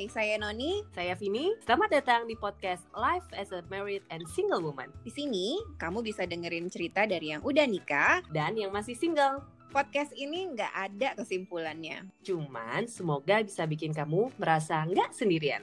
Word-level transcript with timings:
Hai, 0.00 0.08
saya 0.08 0.40
Noni. 0.40 0.80
Saya 0.96 1.12
Vini. 1.12 1.52
Selamat 1.60 1.92
datang 1.92 2.24
di 2.24 2.32
podcast 2.32 2.88
Life 2.96 3.28
as 3.36 3.52
a 3.52 3.60
Married 3.68 4.00
and 4.08 4.24
Single 4.32 4.64
Woman. 4.64 4.88
Di 5.04 5.12
sini, 5.12 5.60
kamu 5.76 6.00
bisa 6.00 6.24
dengerin 6.24 6.72
cerita 6.72 7.04
dari 7.04 7.36
yang 7.36 7.44
udah 7.44 7.68
nikah 7.68 8.24
dan 8.32 8.56
yang 8.56 8.72
masih 8.72 8.96
single. 8.96 9.44
Podcast 9.68 10.16
ini 10.16 10.56
nggak 10.56 10.72
ada 10.72 11.20
kesimpulannya. 11.20 12.08
Cuman 12.24 12.88
semoga 12.88 13.44
bisa 13.44 13.68
bikin 13.68 13.92
kamu 13.92 14.32
merasa 14.40 14.80
nggak 14.88 15.12
sendirian. 15.12 15.60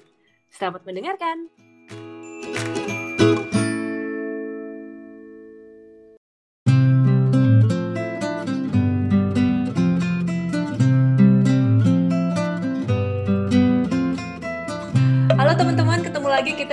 Selamat 0.53 0.85
mendengarkan. 0.85 1.49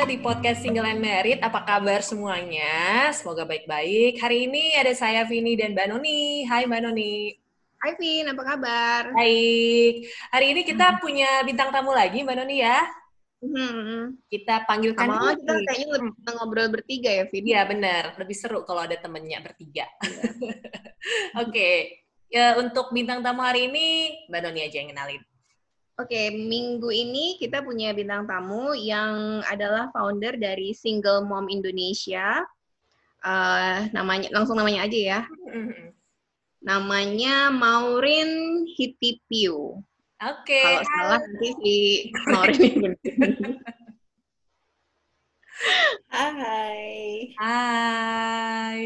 Kita 0.05 0.21
di 0.21 0.21
podcast 0.21 0.61
Single 0.61 0.85
and 0.85 1.01
Married. 1.01 1.41
Apa 1.41 1.65
kabar 1.65 2.05
semuanya? 2.05 3.09
Semoga 3.17 3.49
baik-baik. 3.49 4.21
Hari 4.21 4.53
ini 4.53 4.77
ada 4.77 4.93
saya 4.93 5.25
Vini 5.25 5.57
dan 5.57 5.73
Mbak 5.73 5.97
Noni. 5.97 6.45
Hai 6.45 6.69
Mbak 6.69 6.81
Noni. 6.85 7.33
Hai 7.81 7.97
Vin, 7.97 8.29
apa 8.29 8.43
kabar? 8.45 9.17
Baik. 9.17 10.05
Hari 10.29 10.47
ini 10.53 10.61
kita 10.69 10.93
hmm. 10.93 11.01
punya 11.01 11.41
bintang 11.49 11.73
tamu 11.73 11.97
lagi 11.97 12.21
Mbak 12.21 12.37
Noni 12.37 12.57
ya. 12.61 12.85
Hmm. 13.41 14.21
Kita 14.29 14.69
panggilkan 14.69 15.09
Sama 15.09 15.41
kita 15.41 15.53
kayaknya 15.73 15.89
lebih 15.97 16.13
ngobrol 16.37 16.69
bertiga 16.69 17.09
ya, 17.09 17.25
Vin? 17.33 17.45
Iya, 17.49 17.61
benar. 17.65 18.05
Lebih 18.21 18.37
seru 18.37 18.61
kalau 18.69 18.85
ada 18.85 19.01
temennya 19.01 19.41
bertiga. 19.41 19.89
Oke. 20.05 21.49
okay. 21.49 21.75
Ya, 22.29 22.61
untuk 22.61 22.93
bintang 22.93 23.25
tamu 23.25 23.41
hari 23.41 23.73
ini, 23.73 24.21
Mbak 24.29 24.41
Noni 24.45 24.69
aja 24.69 24.85
yang 24.85 24.93
kenalin. 24.93 25.25
Oke, 25.95 26.35
minggu 26.35 26.91
ini 26.91 27.39
kita 27.39 27.63
punya 27.63 27.95
bintang 27.95 28.27
tamu 28.27 28.75
yang 28.75 29.39
adalah 29.47 29.95
founder 29.95 30.35
dari 30.35 30.75
Single 30.75 31.23
Mom 31.23 31.47
Indonesia. 31.47 32.43
Uh, 33.23 33.87
namanya 33.95 34.27
langsung 34.35 34.59
namanya 34.59 34.91
aja 34.91 34.99
ya. 34.99 35.21
Namanya 36.67 37.55
Maureen 37.55 38.67
Hitipiu. 38.75 39.79
Oke. 40.19 40.51
Okay. 40.51 40.67
Kalau 40.67 40.83
salah 40.83 41.21
nanti 41.23 41.49
si 41.63 41.77
Maureen. 42.27 42.99
Hai. 46.11 47.31
Hai. 47.39 48.79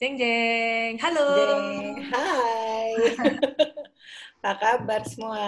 Jeng 0.00 0.16
jeng. 0.16 0.96
Halo. 0.96 1.28
Jeng. 1.36 2.08
Hai. 2.08 2.92
Apa 4.38 4.54
kabar 4.78 5.02
semua? 5.02 5.42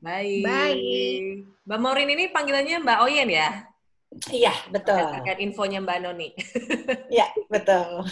Baik. 0.00 0.40
Baik. 0.40 1.22
Mbak 1.68 1.80
Morin 1.84 2.08
ini 2.16 2.24
panggilannya 2.32 2.80
Mbak 2.80 3.00
Oyen 3.04 3.28
ya? 3.28 3.68
Iya, 4.32 4.54
betul. 4.72 5.04
Akan 5.20 5.36
infonya 5.36 5.84
Mbak 5.84 5.98
Noni. 6.00 6.32
Iya, 7.12 7.28
betul. 7.52 8.08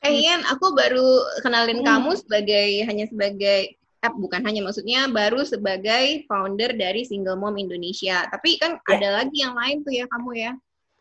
eh, 0.00 0.12
Ian, 0.24 0.40
aku 0.48 0.72
baru 0.72 1.04
kenalin 1.44 1.84
hmm. 1.84 1.88
kamu 1.88 2.10
sebagai 2.16 2.68
hanya 2.88 3.04
sebagai 3.04 3.76
eh, 3.76 4.12
bukan 4.16 4.40
hanya 4.40 4.64
maksudnya 4.64 5.04
baru 5.12 5.44
sebagai 5.44 6.24
founder 6.24 6.72
dari 6.72 7.04
Single 7.04 7.36
Mom 7.36 7.60
Indonesia. 7.60 8.24
Tapi 8.32 8.56
kan 8.56 8.80
ya. 8.88 8.96
ada 8.96 9.08
lagi 9.20 9.36
yang 9.44 9.52
lain 9.52 9.84
tuh 9.84 9.92
ya 9.92 10.08
kamu 10.08 10.30
ya. 10.32 10.52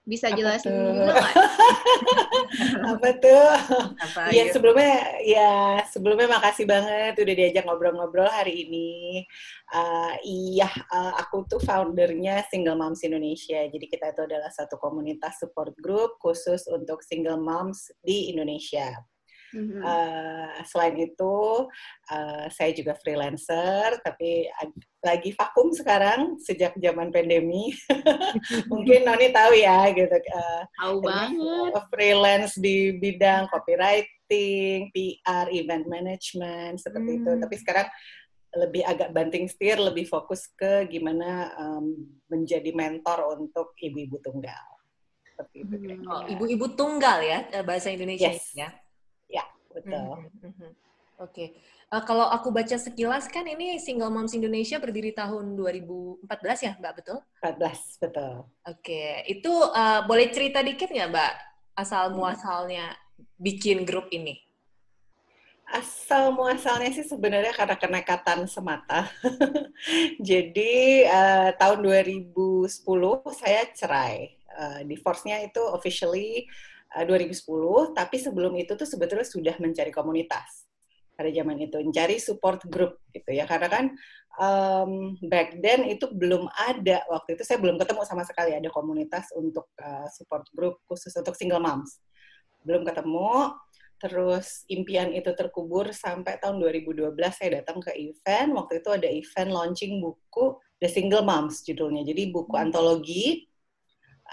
Bisa 0.05 0.29
apa 0.29 0.37
jelasin 0.37 0.69
dulu 0.69 1.01
nggak? 1.01 1.17
apa 2.93 3.09
tuh? 3.17 3.49
Apa, 3.97 4.21
ya 4.29 4.53
sebelumnya 4.53 5.17
ya 5.25 5.81
sebelumnya 5.89 6.29
makasih 6.29 6.69
banget 6.69 7.17
udah 7.17 7.33
diajak 7.33 7.65
ngobrol-ngobrol 7.65 8.29
hari 8.29 8.69
ini. 8.69 9.25
Uh, 9.73 10.13
iya, 10.21 10.69
uh, 10.93 11.17
aku 11.17 11.49
tuh 11.49 11.57
foundernya 11.57 12.45
Single 12.53 12.77
Moms 12.77 13.01
Indonesia. 13.01 13.65
Jadi 13.65 13.85
kita 13.89 14.13
itu 14.13 14.21
adalah 14.29 14.53
satu 14.53 14.77
komunitas 14.77 15.41
support 15.41 15.73
group 15.81 16.21
khusus 16.21 16.69
untuk 16.69 17.01
single 17.01 17.41
moms 17.41 17.89
di 18.05 18.29
Indonesia. 18.29 18.93
Mm-hmm. 19.55 19.81
Uh, 19.81 20.51
selain 20.67 20.95
itu, 20.99 21.37
uh, 22.11 22.45
saya 22.51 22.75
juga 22.75 22.91
freelancer, 22.99 24.03
tapi 24.03 24.51
lagi 24.99 25.31
vakum 25.31 25.71
sekarang 25.71 26.35
sejak 26.43 26.75
zaman 26.75 27.07
pandemi. 27.07 27.71
Mungkin 28.71 29.07
Noni 29.07 29.31
tahu 29.31 29.55
ya, 29.55 29.87
gitu. 29.95 30.11
Uh, 30.11 30.63
tahu 30.83 30.95
banget. 30.99 31.71
Freelance 31.87 32.59
di 32.59 32.99
bidang 32.99 33.47
copywriting, 33.47 34.91
PR, 34.91 35.47
event 35.55 35.87
management, 35.87 36.83
seperti 36.83 37.11
mm. 37.15 37.17
itu. 37.23 37.31
Tapi 37.39 37.55
sekarang 37.55 37.87
lebih 38.55 38.83
agak 38.83 39.15
banting 39.15 39.47
setir, 39.47 39.79
lebih 39.79 40.03
fokus 40.07 40.51
ke 40.51 40.87
gimana 40.91 41.55
um, 41.55 41.95
menjadi 42.27 42.75
mentor 42.75 43.39
untuk 43.39 43.71
ibu-ibu 43.79 44.19
tunggal. 44.19 44.67
Seperti 45.23 45.63
itu. 45.63 46.03
Oh, 46.07 46.23
ibu-ibu 46.27 46.75
tunggal 46.75 47.19
ya 47.23 47.39
bahasa 47.63 47.91
Indonesia 47.91 48.31
yes. 48.31 48.55
ya 48.55 48.71
betul. 49.75 50.29
Mm 50.41 50.53
-hmm. 50.55 50.71
Oke. 51.15 51.31
Okay. 51.31 51.47
Uh, 51.87 51.99
eh, 51.99 52.03
kalau 52.03 52.27
aku 52.27 52.51
baca 52.51 52.75
sekilas 52.75 53.31
kan 53.31 53.47
ini 53.47 53.79
Single 53.79 54.11
Moms 54.11 54.35
Indonesia 54.35 54.75
berdiri 54.83 55.15
tahun 55.15 55.55
2014 55.55 56.67
ya, 56.67 56.73
Mbak, 56.75 56.93
betul? 56.99 57.17
14, 57.39 58.03
betul. 58.03 58.33
Oke. 58.67 58.83
Okay. 58.83 59.11
Itu 59.31 59.53
uh, 59.71 60.03
boleh 60.03 60.27
cerita 60.35 60.59
dikit 60.59 60.91
nggak, 60.91 61.09
Mbak, 61.15 61.33
asal 61.79 62.11
muasalnya 62.11 62.99
bikin 63.39 63.87
grup 63.87 64.11
ini? 64.11 64.43
Asal 65.65 66.35
muasalnya 66.35 66.91
sih 66.93 67.07
sebenarnya 67.07 67.55
karena 67.55 67.79
kenekatan 67.79 68.45
semata. 68.51 69.07
Jadi 70.29 71.07
uh, 71.07 71.55
tahun 71.55 71.79
2010 71.79 72.69
saya 73.33 73.61
cerai. 73.71 74.35
Uh, 74.55 74.87
divorce-nya 74.87 75.43
itu 75.43 75.59
officially 75.59 76.47
2010, 76.93 77.33
eh, 77.33 77.85
tapi 77.91 78.15
sebelum 78.21 78.53
itu 78.55 78.77
tuh 78.77 78.87
sebetulnya 78.87 79.27
sudah 79.27 79.55
mencari 79.59 79.91
komunitas 79.91 80.69
pada 81.15 81.31
zaman 81.31 81.55
itu, 81.63 81.79
mencari 81.79 82.19
support 82.19 82.63
group 82.67 82.99
gitu 83.15 83.31
ya, 83.31 83.47
karena 83.47 83.67
kan 83.71 83.85
um, 84.35 85.15
back 85.27 85.55
then 85.63 85.87
itu 85.87 86.11
belum 86.11 86.47
ada 86.55 87.03
waktu 87.07 87.39
itu 87.39 87.43
saya 87.47 87.59
belum 87.59 87.79
ketemu 87.79 88.03
sama 88.03 88.23
sekali 88.27 88.51
ada 88.51 88.67
komunitas 88.67 89.31
untuk 89.35 89.71
uh, 89.79 90.07
support 90.11 90.43
group 90.51 90.79
khusus 90.87 91.15
untuk 91.15 91.35
single 91.35 91.63
moms, 91.63 91.99
belum 92.67 92.83
ketemu. 92.83 93.55
Terus 93.95 94.67
impian 94.67 95.15
itu 95.15 95.31
terkubur 95.31 95.95
sampai 95.95 96.35
tahun 96.43 96.59
2012 96.59 97.15
saya 97.31 97.63
datang 97.63 97.79
ke 97.79 97.95
event. 97.95 98.51
Waktu 98.51 98.83
itu 98.83 98.89
ada 98.91 99.07
event 99.07 99.49
launching 99.55 100.03
buku 100.03 100.59
The 100.83 100.91
Single 100.91 101.23
Moms 101.23 101.63
judulnya. 101.63 102.03
Jadi 102.03 102.27
buku 102.27 102.53
hmm. 102.53 102.63
antologi 102.69 103.47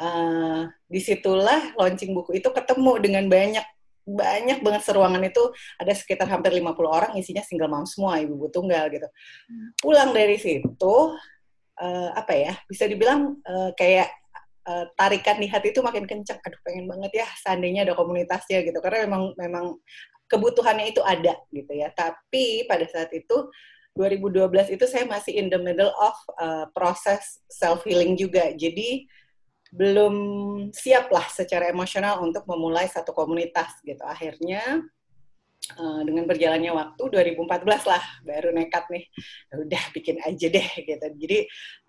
uh, 0.01 0.71
di 0.89 1.01
situlah 1.03 1.77
launching 1.77 2.17
buku 2.17 2.39
itu 2.41 2.49
ketemu 2.49 2.93
dengan 3.03 3.25
banyak 3.29 3.67
banyak 4.03 4.59
banget 4.67 4.83
seruangan 4.83 5.23
itu. 5.23 5.53
Ada 5.79 5.95
sekitar 5.95 6.27
hampir 6.27 6.51
50 6.51 6.75
orang 6.83 7.13
isinya 7.19 7.43
single 7.43 7.71
mom 7.71 7.87
semua 7.87 8.19
ibu-ibu 8.19 8.51
tunggal 8.51 8.91
gitu. 8.91 9.07
Pulang 9.79 10.11
dari 10.11 10.39
situ 10.39 10.95
uh, 11.79 12.11
apa 12.15 12.33
ya 12.35 12.53
bisa 12.67 12.91
dibilang 12.91 13.39
uh, 13.47 13.71
kayak 13.79 14.11
uh, 14.67 14.91
tarikan 14.99 15.39
di 15.39 15.47
hati 15.47 15.71
itu 15.71 15.81
makin 15.83 16.07
kencang 16.07 16.39
aduh 16.43 16.61
pengen 16.67 16.91
banget 16.91 17.23
ya 17.23 17.27
seandainya 17.47 17.87
ada 17.87 17.95
komunitasnya 17.95 18.67
gitu. 18.67 18.79
Karena 18.83 19.07
memang 19.07 19.23
memang 19.39 19.67
kebutuhannya 20.27 20.91
itu 20.91 21.01
ada 21.05 21.39
gitu 21.55 21.73
ya. 21.73 21.95
Tapi 21.95 22.67
pada 22.67 22.89
saat 22.91 23.13
itu 23.15 23.53
2012 23.93 24.73
itu 24.73 24.85
saya 24.89 25.05
masih 25.05 25.37
in 25.37 25.53
the 25.53 25.61
middle 25.61 25.93
of 26.01 26.17
uh, 26.41 26.65
proses 26.73 27.45
self 27.47 27.85
healing 27.85 28.17
juga. 28.17 28.51
Jadi 28.57 29.05
belum 29.73 30.15
siap 30.69 31.09
lah 31.09 31.25
secara 31.33 31.73
emosional 31.73 32.21
untuk 32.21 32.45
memulai 32.45 32.85
satu 32.93 33.17
komunitas 33.17 33.81
gitu. 33.81 34.05
Akhirnya 34.05 34.85
uh, 35.81 36.01
dengan 36.05 36.29
berjalannya 36.29 36.77
waktu 36.77 37.03
2014 37.09 37.89
lah 37.89 38.05
baru 38.21 38.53
nekat 38.53 38.85
nih 38.93 39.05
ya 39.49 39.55
udah 39.65 39.83
bikin 39.97 40.17
aja 40.29 40.47
deh 40.53 40.69
gitu. 40.77 41.07
Jadi 41.17 41.39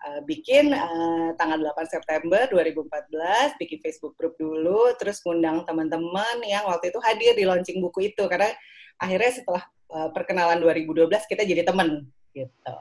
uh, 0.08 0.20
bikin 0.24 0.72
uh, 0.72 1.36
tanggal 1.36 1.60
8 1.60 1.92
September 1.92 2.48
2014 2.48 3.60
bikin 3.60 3.78
Facebook 3.84 4.16
group 4.16 4.40
dulu 4.40 4.96
terus 4.96 5.20
ngundang 5.20 5.68
teman-teman 5.68 6.40
yang 6.48 6.64
waktu 6.64 6.88
itu 6.88 6.98
hadir 7.04 7.36
di 7.36 7.44
launching 7.44 7.84
buku 7.84 8.16
itu 8.16 8.24
karena 8.32 8.48
akhirnya 8.96 9.44
setelah 9.44 9.62
uh, 9.92 10.08
perkenalan 10.08 10.56
2012 10.64 11.04
kita 11.28 11.44
jadi 11.44 11.68
teman 11.68 12.08
gitu. 12.32 12.76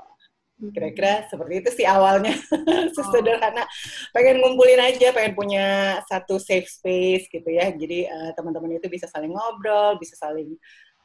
Kira-kira 0.71 1.27
seperti 1.27 1.53
itu 1.59 1.69
sih 1.81 1.85
awalnya. 1.89 2.31
Sesederhana. 2.95 3.67
Pengen 4.15 4.39
ngumpulin 4.39 4.79
aja, 4.79 5.11
pengen 5.11 5.33
punya 5.35 5.99
satu 6.07 6.39
safe 6.39 6.69
space 6.69 7.27
gitu 7.27 7.49
ya. 7.49 7.73
Jadi 7.73 8.07
uh, 8.07 8.31
teman-teman 8.37 8.79
itu 8.79 8.87
bisa 8.87 9.09
saling 9.11 9.33
ngobrol, 9.33 9.99
bisa 9.99 10.15
saling 10.15 10.55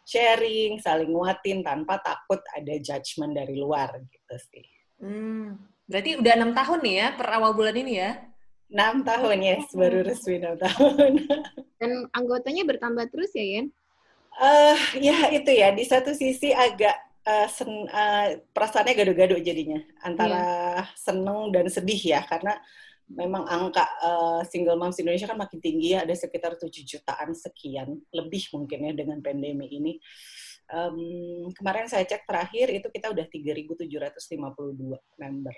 sharing, 0.07 0.81
saling 0.81 1.11
nguatin 1.11 1.61
tanpa 1.61 2.01
takut 2.01 2.41
ada 2.55 2.75
judgement 2.79 3.35
dari 3.35 3.59
luar 3.59 3.99
gitu 4.09 4.37
sih. 4.53 4.65
Hmm. 5.03 5.59
Berarti 5.89 6.21
udah 6.21 6.33
enam 6.37 6.53
tahun 6.53 6.81
nih 6.85 6.95
ya 7.01 7.09
per 7.17 7.27
awal 7.33 7.57
bulan 7.57 7.77
ini 7.77 7.97
ya? 7.97 8.13
Enam 8.69 9.01
tahun, 9.01 9.41
yes. 9.41 9.65
Baru 9.73 10.05
resmi 10.05 10.37
enam 10.37 10.61
tahun. 10.61 11.25
Dan 11.81 12.05
anggotanya 12.13 12.69
bertambah 12.69 13.09
terus 13.09 13.33
ya, 13.33 13.45
Yen? 13.45 13.73
Uh, 14.39 14.77
ya 15.01 15.33
itu 15.33 15.51
ya, 15.51 15.73
di 15.73 15.89
satu 15.89 16.13
sisi 16.13 16.53
agak 16.53 16.95
uh, 17.29 17.47
sen, 17.53 17.69
uh, 17.93 18.41
perasaannya 18.57 18.97
gado-gado 18.97 19.37
jadinya 19.37 19.85
antara 20.01 20.41
yeah. 20.41 20.85
seneng 20.97 21.53
dan 21.53 21.69
sedih 21.69 22.01
ya 22.01 22.25
karena 22.25 22.57
memang 23.09 23.45
angka 23.49 23.85
uh, 24.05 24.41
single 24.45 24.77
moms 24.77 25.01
Indonesia 25.01 25.29
kan 25.29 25.41
makin 25.41 25.61
tinggi 25.61 25.97
ya 25.97 26.05
ada 26.05 26.13
sekitar 26.13 26.57
7 26.57 26.69
jutaan 26.73 27.33
sekian 27.37 28.01
lebih 28.13 28.53
mungkin 28.53 28.89
ya 28.89 28.93
dengan 28.93 29.21
pandemi 29.25 29.69
ini 29.69 29.93
um, 30.73 31.49
kemarin 31.57 31.89
saya 31.89 32.05
cek 32.05 32.29
terakhir 32.29 32.69
itu 32.73 32.89
kita 32.93 33.13
udah 33.13 33.27
3.752 33.29 33.89
member 35.21 35.57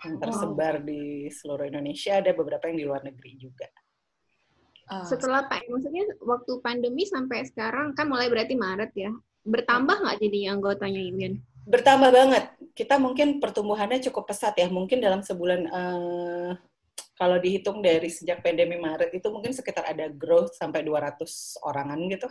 yang 0.00 0.16
tersebar 0.16 0.80
wow. 0.80 0.86
di 0.88 1.28
seluruh 1.28 1.68
Indonesia 1.68 2.16
ada 2.16 2.32
beberapa 2.32 2.72
yang 2.72 2.78
di 2.80 2.86
luar 2.88 3.04
negeri 3.04 3.32
juga 3.36 3.68
Uh. 4.90 5.06
Setelah 5.06 5.46
Pak, 5.46 5.70
maksudnya 5.70 6.02
waktu 6.18 6.52
pandemi 6.66 7.06
sampai 7.06 7.46
sekarang 7.46 7.94
kan 7.94 8.10
mulai 8.10 8.26
berarti 8.26 8.58
Maret 8.58 8.90
ya. 8.98 9.14
Bertambah 9.44 9.96
nggak 10.04 10.18
jadi 10.20 10.38
anggotanya 10.52 11.00
Yulian? 11.00 11.34
Bertambah 11.64 12.10
banget. 12.12 12.44
Kita 12.76 12.96
mungkin 12.96 13.38
pertumbuhannya 13.38 14.00
cukup 14.10 14.30
pesat 14.32 14.56
ya. 14.56 14.68
Mungkin 14.68 15.00
dalam 15.00 15.20
sebulan 15.20 15.60
uh, 15.70 16.50
kalau 17.20 17.36
dihitung 17.36 17.84
dari 17.84 18.08
sejak 18.08 18.40
pandemi 18.40 18.80
Maret 18.80 19.12
itu 19.12 19.28
mungkin 19.28 19.52
sekitar 19.52 19.84
ada 19.84 20.08
growth 20.08 20.56
sampai 20.56 20.80
200 20.80 21.20
orangan 21.68 22.00
gitu 22.08 22.28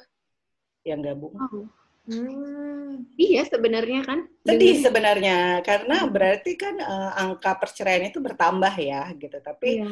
yang 0.86 1.06
gabung. 1.06 1.38
Oh. 1.38 1.70
Hmm, 2.10 3.06
iya 3.22 3.46
sebenarnya 3.46 4.02
kan. 4.02 4.26
Sedih 4.42 4.82
sebenarnya 4.82 5.62
karena 5.62 6.10
berarti 6.10 6.58
kan 6.58 6.74
uh, 6.82 7.14
angka 7.22 7.54
perceraian 7.62 8.10
itu 8.10 8.18
bertambah 8.18 8.74
ya 8.82 9.14
gitu. 9.14 9.38
Tapi 9.38 9.86
iya. 9.86 9.90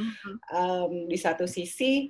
um, 0.49 1.05
di 1.05 1.13
satu 1.13 1.45
sisi 1.45 2.09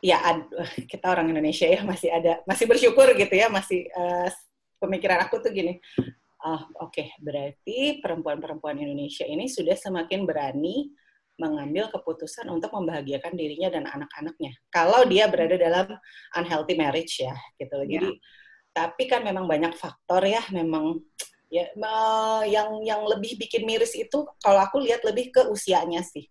ya 0.00 0.18
kita 0.90 1.06
orang 1.12 1.30
Indonesia 1.30 1.68
ya 1.68 1.80
masih 1.84 2.08
ada 2.12 2.40
masih 2.48 2.64
bersyukur 2.66 3.06
gitu 3.16 3.34
ya 3.36 3.48
masih 3.52 3.86
uh, 3.92 4.28
pemikiran 4.80 5.20
aku 5.28 5.44
tuh 5.44 5.52
gini 5.52 5.78
ah 6.40 6.64
oke 6.80 6.96
okay, 6.96 7.12
berarti 7.20 8.00
perempuan-perempuan 8.00 8.80
Indonesia 8.80 9.28
ini 9.28 9.44
sudah 9.44 9.76
semakin 9.76 10.24
berani 10.24 10.88
mengambil 11.36 11.88
keputusan 11.92 12.48
untuk 12.52 12.72
membahagiakan 12.76 13.32
dirinya 13.36 13.72
dan 13.72 13.84
anak-anaknya 13.88 14.52
kalau 14.72 15.04
dia 15.04 15.28
berada 15.28 15.56
dalam 15.56 15.86
unhealthy 16.36 16.76
marriage 16.76 17.20
ya 17.20 17.32
gitu 17.60 17.76
loh. 17.76 17.88
jadi 17.88 18.08
yeah. 18.08 18.20
tapi 18.72 19.04
kan 19.08 19.20
memang 19.24 19.44
banyak 19.48 19.72
faktor 19.76 20.24
ya 20.24 20.40
memang 20.52 21.00
ya 21.52 21.68
yang 22.46 22.80
yang 22.86 23.02
lebih 23.04 23.36
bikin 23.36 23.68
miris 23.68 23.92
itu 23.92 24.24
kalau 24.40 24.60
aku 24.64 24.80
lihat 24.80 25.04
lebih 25.04 25.34
ke 25.34 25.44
usianya 25.50 26.00
sih 26.00 26.24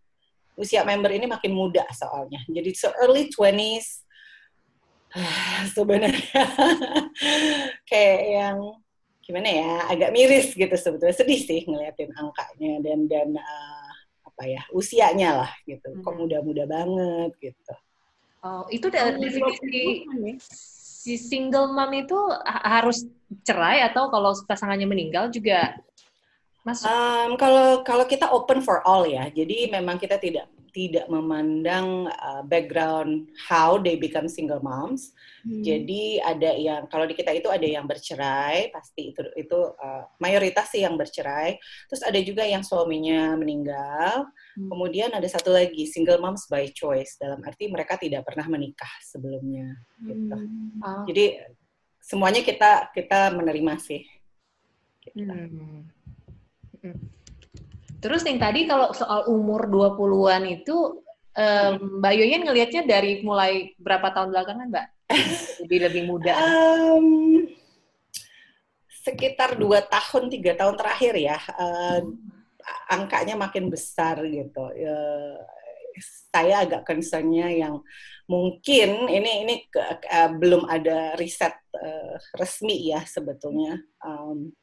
usia 0.60 0.84
member 0.84 1.08
ini 1.16 1.26
makin 1.26 1.56
muda 1.56 1.88
soalnya. 1.96 2.44
Jadi 2.52 2.76
so 2.76 2.92
early 3.00 3.32
20s 3.32 4.04
sebenarnya 5.76 6.44
kayak 7.90 8.22
yang 8.28 8.58
gimana 9.24 9.48
ya 9.48 9.72
agak 9.88 10.12
miris 10.12 10.52
gitu 10.52 10.76
sebetulnya. 10.76 11.16
Sedih 11.16 11.40
sih 11.40 11.64
ngeliatin 11.64 12.12
angkanya 12.12 12.84
dan 12.84 13.00
dan 13.08 13.30
uh, 13.40 13.92
apa 14.28 14.44
ya 14.44 14.62
usianya 14.76 15.48
lah 15.48 15.52
gitu. 15.64 15.88
Hmm. 15.96 16.04
kok 16.04 16.16
muda-muda 16.20 16.68
banget 16.68 17.32
gitu. 17.40 17.74
Oh 18.44 18.68
itu 18.68 18.92
dari 18.92 19.16
definisi 19.16 20.04
si 21.00 21.16
single 21.16 21.72
mom 21.72 21.92
itu 21.96 22.20
harus 22.44 23.08
cerai 23.48 23.88
atau 23.88 24.12
kalau 24.12 24.36
pasangannya 24.44 24.84
meninggal 24.84 25.32
juga 25.32 25.80
Um, 26.68 27.40
kalau 27.40 27.82
kalau 27.88 28.06
kita 28.06 28.28
open 28.30 28.60
for 28.60 28.84
all 28.84 29.08
ya, 29.08 29.32
jadi 29.32 29.72
memang 29.72 29.96
kita 29.96 30.20
tidak 30.20 30.52
tidak 30.70 31.10
memandang 31.10 32.08
uh, 32.14 32.46
background 32.46 33.30
how 33.50 33.78
they 33.82 33.98
become 33.98 34.30
single 34.30 34.62
moms. 34.62 35.12
Hmm. 35.42 35.66
Jadi 35.66 36.22
ada 36.22 36.54
yang 36.56 36.86
kalau 36.88 37.10
di 37.10 37.18
kita 37.18 37.34
itu 37.34 37.50
ada 37.50 37.66
yang 37.66 37.90
bercerai, 37.90 38.70
pasti 38.70 39.12
itu 39.14 39.22
itu 39.36 39.60
uh, 39.76 40.04
mayoritas 40.22 40.70
sih 40.72 40.86
yang 40.86 40.96
bercerai. 40.96 41.58
Terus 41.90 42.02
ada 42.06 42.20
juga 42.22 42.46
yang 42.46 42.62
suaminya 42.62 43.34
meninggal. 43.36 44.30
Hmm. 44.56 44.70
Kemudian 44.70 45.10
ada 45.14 45.26
satu 45.26 45.50
lagi 45.52 45.90
single 45.90 46.22
moms 46.22 46.46
by 46.48 46.70
choice 46.70 47.18
dalam 47.18 47.42
arti 47.44 47.68
mereka 47.68 47.98
tidak 47.98 48.24
pernah 48.28 48.46
menikah 48.46 48.94
sebelumnya. 49.04 49.74
Gitu. 50.00 50.36
Hmm. 50.38 50.80
Oh. 50.86 51.04
Jadi 51.10 51.40
semuanya 52.00 52.42
kita 52.46 52.94
kita 52.94 53.34
menerima 53.34 53.74
sih. 53.82 54.04
Gitu. 55.02 55.26
Hmm. 55.26 55.88
Terus 58.00 58.22
yang 58.24 58.40
tadi 58.40 58.64
kalau 58.64 58.96
soal 58.96 59.28
umur 59.28 59.68
20-an 59.68 60.44
itu 60.48 61.04
um, 61.36 61.74
Mbak 62.00 62.14
Yoyen 62.16 62.44
ngelihatnya 62.48 62.84
dari 62.88 63.20
mulai 63.24 63.76
berapa 63.76 64.08
tahun 64.16 64.32
belakangan, 64.32 64.68
Mbak? 64.72 64.88
Jadi 65.66 65.76
lebih 65.84 66.04
muda. 66.08 66.34
Um, 66.40 67.50
sekitar 69.04 69.60
dua 69.60 69.84
tahun, 69.84 70.32
tiga 70.32 70.56
tahun 70.56 70.76
terakhir 70.80 71.14
ya, 71.18 71.38
uh, 71.60 72.02
angkanya 72.92 73.36
makin 73.36 73.68
besar 73.68 74.22
gitu. 74.24 74.64
Uh, 74.70 75.40
saya 76.30 76.64
agak 76.64 76.86
concernnya 76.86 77.50
yang 77.52 77.82
mungkin 78.30 79.10
ini 79.10 79.32
ini 79.44 79.56
uh, 79.76 80.32
belum 80.38 80.70
ada 80.70 81.18
riset 81.18 81.58
uh, 81.76 82.16
resmi 82.38 82.94
ya 82.94 83.02
sebetulnya. 83.04 83.82
Um, 84.00 84.54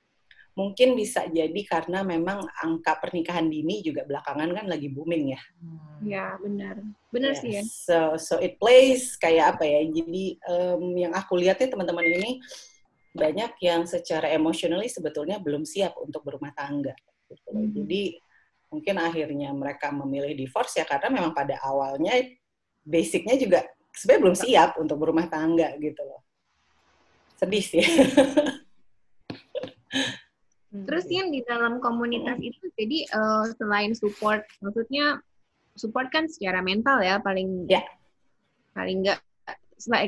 mungkin 0.56 0.97
bisa 0.97 1.29
jadi 1.29 1.61
karena 1.69 2.00
memang 2.00 2.41
angka 2.64 2.97
pernikahan 2.97 3.44
dini 3.44 3.85
juga 3.85 4.08
belakangan 4.08 4.56
kan 4.56 4.67
lagi 4.67 4.88
booming 4.88 5.37
ya. 5.37 5.43
Hmm. 5.61 6.00
Ya 6.00 6.26
benar, 6.41 6.81
benar 7.12 7.37
yeah. 7.37 7.41
sih 7.41 7.50
ya. 7.61 7.62
So 7.69 8.17
so 8.17 8.35
it 8.41 8.56
plays 8.56 9.20
kayak 9.20 9.56
apa 9.56 9.69
ya? 9.69 9.85
Jadi 9.85 10.41
um, 10.49 10.97
yang 10.97 11.12
aku 11.12 11.37
lihatnya 11.37 11.69
teman-teman 11.69 12.08
ini 12.08 12.41
banyak 13.12 13.53
yang 13.61 13.85
secara 13.85 14.32
emotionally 14.32 14.88
sebetulnya 14.88 15.37
belum 15.37 15.69
siap 15.69 15.93
untuk 16.00 16.25
berumah 16.25 16.56
tangga. 16.56 16.97
Gitu. 17.29 17.52
Hmm. 17.52 17.69
Jadi 17.76 18.17
mungkin 18.73 18.97
akhirnya 18.97 19.52
mereka 19.52 19.93
memilih 19.93 20.32
divorce 20.32 20.81
ya 20.81 20.88
karena 20.88 21.20
memang 21.20 21.37
pada 21.37 21.61
awalnya 21.69 22.17
basicnya 22.81 23.37
juga 23.37 23.61
sebenarnya 23.93 24.23
belum 24.25 24.37
siap 24.37 24.70
untuk 24.81 24.97
berumah 25.05 25.29
tangga 25.29 25.76
gitu 25.76 26.00
loh. 26.00 26.25
Sedih 27.37 27.61
sih. 27.61 27.85
Terus 30.74 31.06
yang 31.08 31.30
di 31.30 31.40
dalam 31.46 31.78
komunitas 31.78 32.36
itu 32.42 32.68
jadi 32.74 33.06
uh, 33.14 33.46
selain 33.54 33.94
support, 33.94 34.44
maksudnya 34.60 35.22
support 35.78 36.10
kan 36.10 36.26
secara 36.26 36.64
mental 36.64 37.00
ya 37.04 37.20
paling 37.22 37.68
ya 37.70 37.84
paling 38.72 39.04
enggak 39.04 39.20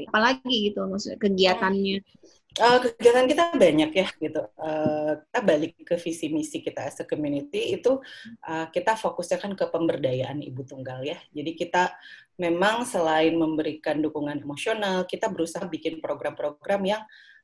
apalagi 0.08 0.72
gitu 0.72 0.84
maksudnya 0.88 1.19
kegiatannya. 1.20 2.00
Uh, 2.58 2.82
kegiatan 2.82 3.31
kita 3.31 3.55
banyak 3.55 3.90
ya 3.94 4.06
gitu. 4.19 4.43
Uh, 4.58 5.20
kita 5.22 5.40
balik 5.46 5.72
ke 5.87 5.94
visi 6.00 6.27
misi 6.32 6.58
kita 6.58 6.91
as 6.91 6.98
a 6.98 7.06
community 7.06 7.79
itu 7.79 8.03
uh, 8.48 8.67
kita 8.74 8.98
fokusnya 8.98 9.38
kan 9.38 9.53
ke 9.55 9.62
pemberdayaan 9.70 10.43
ibu 10.43 10.67
tunggal 10.67 11.06
ya. 11.06 11.20
Jadi 11.31 11.55
kita 11.55 11.94
memang 12.41 12.82
selain 12.82 13.38
memberikan 13.38 14.03
dukungan 14.03 14.43
emosional, 14.43 15.06
kita 15.06 15.31
berusaha 15.31 15.70
bikin 15.70 16.03
program-program 16.03 16.82
yang 16.82 17.03
uh, 17.05 17.38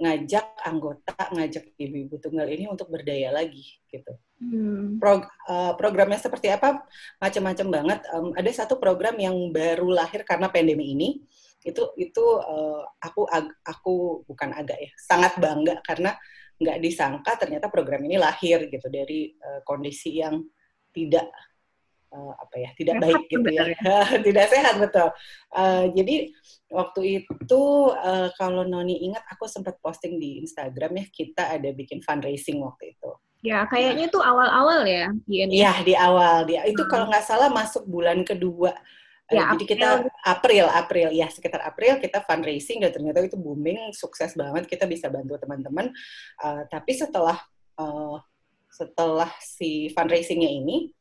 ngajak 0.00 0.46
anggota, 0.64 1.14
ngajak 1.32 1.76
ibu-ibu 1.76 2.16
tunggal 2.20 2.48
ini 2.48 2.64
untuk 2.68 2.88
berdaya 2.88 3.28
lagi 3.34 3.64
gitu. 3.92 4.16
Hmm. 4.40 4.96
Pro, 5.00 5.24
uh, 5.48 5.72
programnya 5.76 6.20
seperti 6.20 6.52
apa? 6.52 6.84
Macam-macam 7.20 7.66
banget. 7.70 8.00
Um, 8.12 8.32
ada 8.36 8.50
satu 8.52 8.76
program 8.76 9.16
yang 9.20 9.36
baru 9.52 9.88
lahir 9.92 10.24
karena 10.24 10.48
pandemi 10.48 10.92
ini. 10.92 11.08
Itu 11.64 11.96
itu 11.96 12.24
uh, 12.44 12.84
aku 13.00 13.24
ag, 13.28 13.48
aku 13.64 14.24
bukan 14.28 14.52
agak 14.52 14.76
ya, 14.76 14.90
sangat 15.00 15.40
bangga 15.40 15.80
karena 15.80 16.12
nggak 16.60 16.78
disangka 16.80 17.34
ternyata 17.40 17.66
program 17.66 18.04
ini 18.06 18.20
lahir 18.20 18.68
gitu 18.70 18.86
dari 18.92 19.34
uh, 19.42 19.60
kondisi 19.66 20.22
yang 20.22 20.44
tidak 20.94 21.26
uh, 22.14 22.32
apa 22.38 22.54
ya 22.62 22.70
tidak 22.78 23.02
sehat 23.02 23.02
baik 23.02 23.22
gitu 23.26 23.48
ya, 23.50 23.64
ya. 23.74 23.98
tidak 24.26 24.46
sehat 24.48 24.74
betul. 24.78 25.08
Uh, 25.50 25.84
jadi 25.92 26.14
waktu 26.70 27.00
itu 27.26 27.62
uh, 27.90 28.30
kalau 28.38 28.62
Noni 28.62 29.02
ingat 29.02 29.26
aku 29.28 29.50
sempat 29.50 29.76
posting 29.82 30.22
di 30.22 30.40
Instagram 30.46 31.02
ya 31.02 31.06
kita 31.10 31.42
ada 31.58 31.70
bikin 31.74 31.98
fundraising 32.00 32.62
waktu 32.62 32.94
itu. 32.94 33.10
Ya 33.44 33.68
kayaknya 33.68 34.08
nah, 34.08 34.14
tuh 34.14 34.22
awal-awal 34.24 34.80
ya 34.88 35.12
iya 35.28 35.72
di 35.84 35.92
awal. 35.92 36.48
Dia 36.48 36.64
itu 36.64 36.80
hmm. 36.80 36.90
kalau 36.90 37.10
nggak 37.10 37.26
salah 37.26 37.50
masuk 37.52 37.84
bulan 37.84 38.22
kedua. 38.24 38.72
Ya, 39.32 39.48
jadi 39.56 39.64
kita 39.64 39.88
April, 40.20 40.68
April 40.68 41.08
ya 41.08 41.32
sekitar 41.32 41.64
April 41.64 41.96
kita 41.96 42.20
fundraising 42.28 42.84
dan 42.84 42.92
ternyata 42.92 43.24
itu 43.24 43.40
booming, 43.40 43.96
sukses 43.96 44.36
banget. 44.36 44.68
Kita 44.68 44.84
bisa 44.84 45.08
bantu 45.08 45.40
teman-teman. 45.40 45.88
Uh, 46.44 46.68
tapi 46.68 46.92
setelah 46.92 47.40
uh, 47.80 48.20
setelah 48.68 49.32
si 49.40 49.88
fundraisingnya 49.96 50.50
ini, 50.50 50.92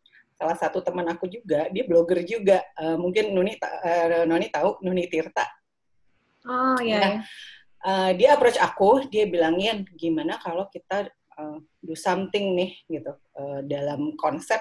salah 0.43 0.59
satu 0.59 0.83
teman 0.83 1.07
aku 1.07 1.31
juga, 1.31 1.71
dia 1.71 1.87
blogger 1.87 2.19
juga. 2.27 2.59
Uh, 2.75 2.99
mungkin 2.99 3.31
Nuni 3.31 3.55
uh, 3.63 4.27
Noni 4.27 4.51
tahu 4.51 4.83
Nuni 4.83 5.07
Tirta. 5.07 5.47
Oh 6.43 6.75
iya. 6.83 6.99
Nah, 6.99 7.13
uh, 7.87 8.11
dia 8.11 8.35
approach 8.35 8.59
aku, 8.59 9.07
dia 9.07 9.23
bilangin 9.23 9.87
gimana 9.95 10.35
kalau 10.43 10.67
kita 10.67 11.07
uh, 11.39 11.63
do 11.79 11.95
something 11.95 12.59
nih 12.59 12.75
gitu 12.91 13.15
uh, 13.39 13.63
dalam 13.63 14.19
konsep 14.19 14.59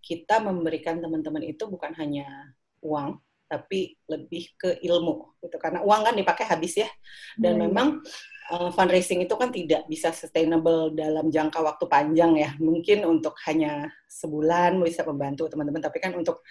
kita 0.00 0.40
memberikan 0.40 0.96
teman-teman 1.04 1.44
itu 1.44 1.68
bukan 1.68 1.92
hanya 2.00 2.56
uang 2.80 3.20
tapi 3.48 3.96
lebih 4.08 4.56
ke 4.60 4.80
ilmu 4.84 5.36
gitu 5.40 5.56
karena 5.56 5.80
uang 5.80 6.00
kan 6.04 6.14
dipakai 6.16 6.44
habis 6.44 6.80
ya 6.80 6.88
dan 7.40 7.56
hmm. 7.56 7.60
memang 7.68 7.88
uh, 8.50 8.70
fundraising 8.72 9.24
itu 9.24 9.34
kan 9.36 9.52
tidak 9.52 9.84
bisa 9.86 10.12
sustainable 10.12 10.92
dalam 10.92 11.28
jangka 11.28 11.60
waktu 11.60 11.84
panjang 11.86 12.32
ya. 12.36 12.50
Mungkin 12.58 13.04
untuk 13.04 13.36
hanya 13.46 13.88
sebulan 14.08 14.80
bisa 14.80 15.04
membantu 15.04 15.48
teman-teman, 15.48 15.84
tapi 15.84 16.00
kan 16.00 16.16
untuk 16.16 16.42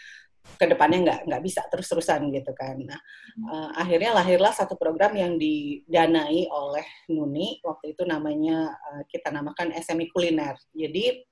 ke 0.55 0.63
depannya 0.63 1.03
nggak 1.03 1.19
nggak 1.27 1.43
bisa 1.43 1.61
terus-terusan 1.67 2.31
gitu 2.31 2.55
kan. 2.55 2.79
Nah, 2.79 2.99
uh, 3.51 3.69
akhirnya 3.75 4.15
lahirlah 4.15 4.55
satu 4.55 4.79
program 4.79 5.11
yang 5.19 5.35
didanai 5.35 6.47
oleh 6.47 6.87
Nuni 7.11 7.59
waktu 7.59 7.91
itu 7.91 8.07
namanya 8.07 8.71
uh, 8.71 9.03
kita 9.11 9.27
namakan 9.33 9.75
SMI 9.75 10.07
Kuliner. 10.07 10.55
Jadi 10.71 11.27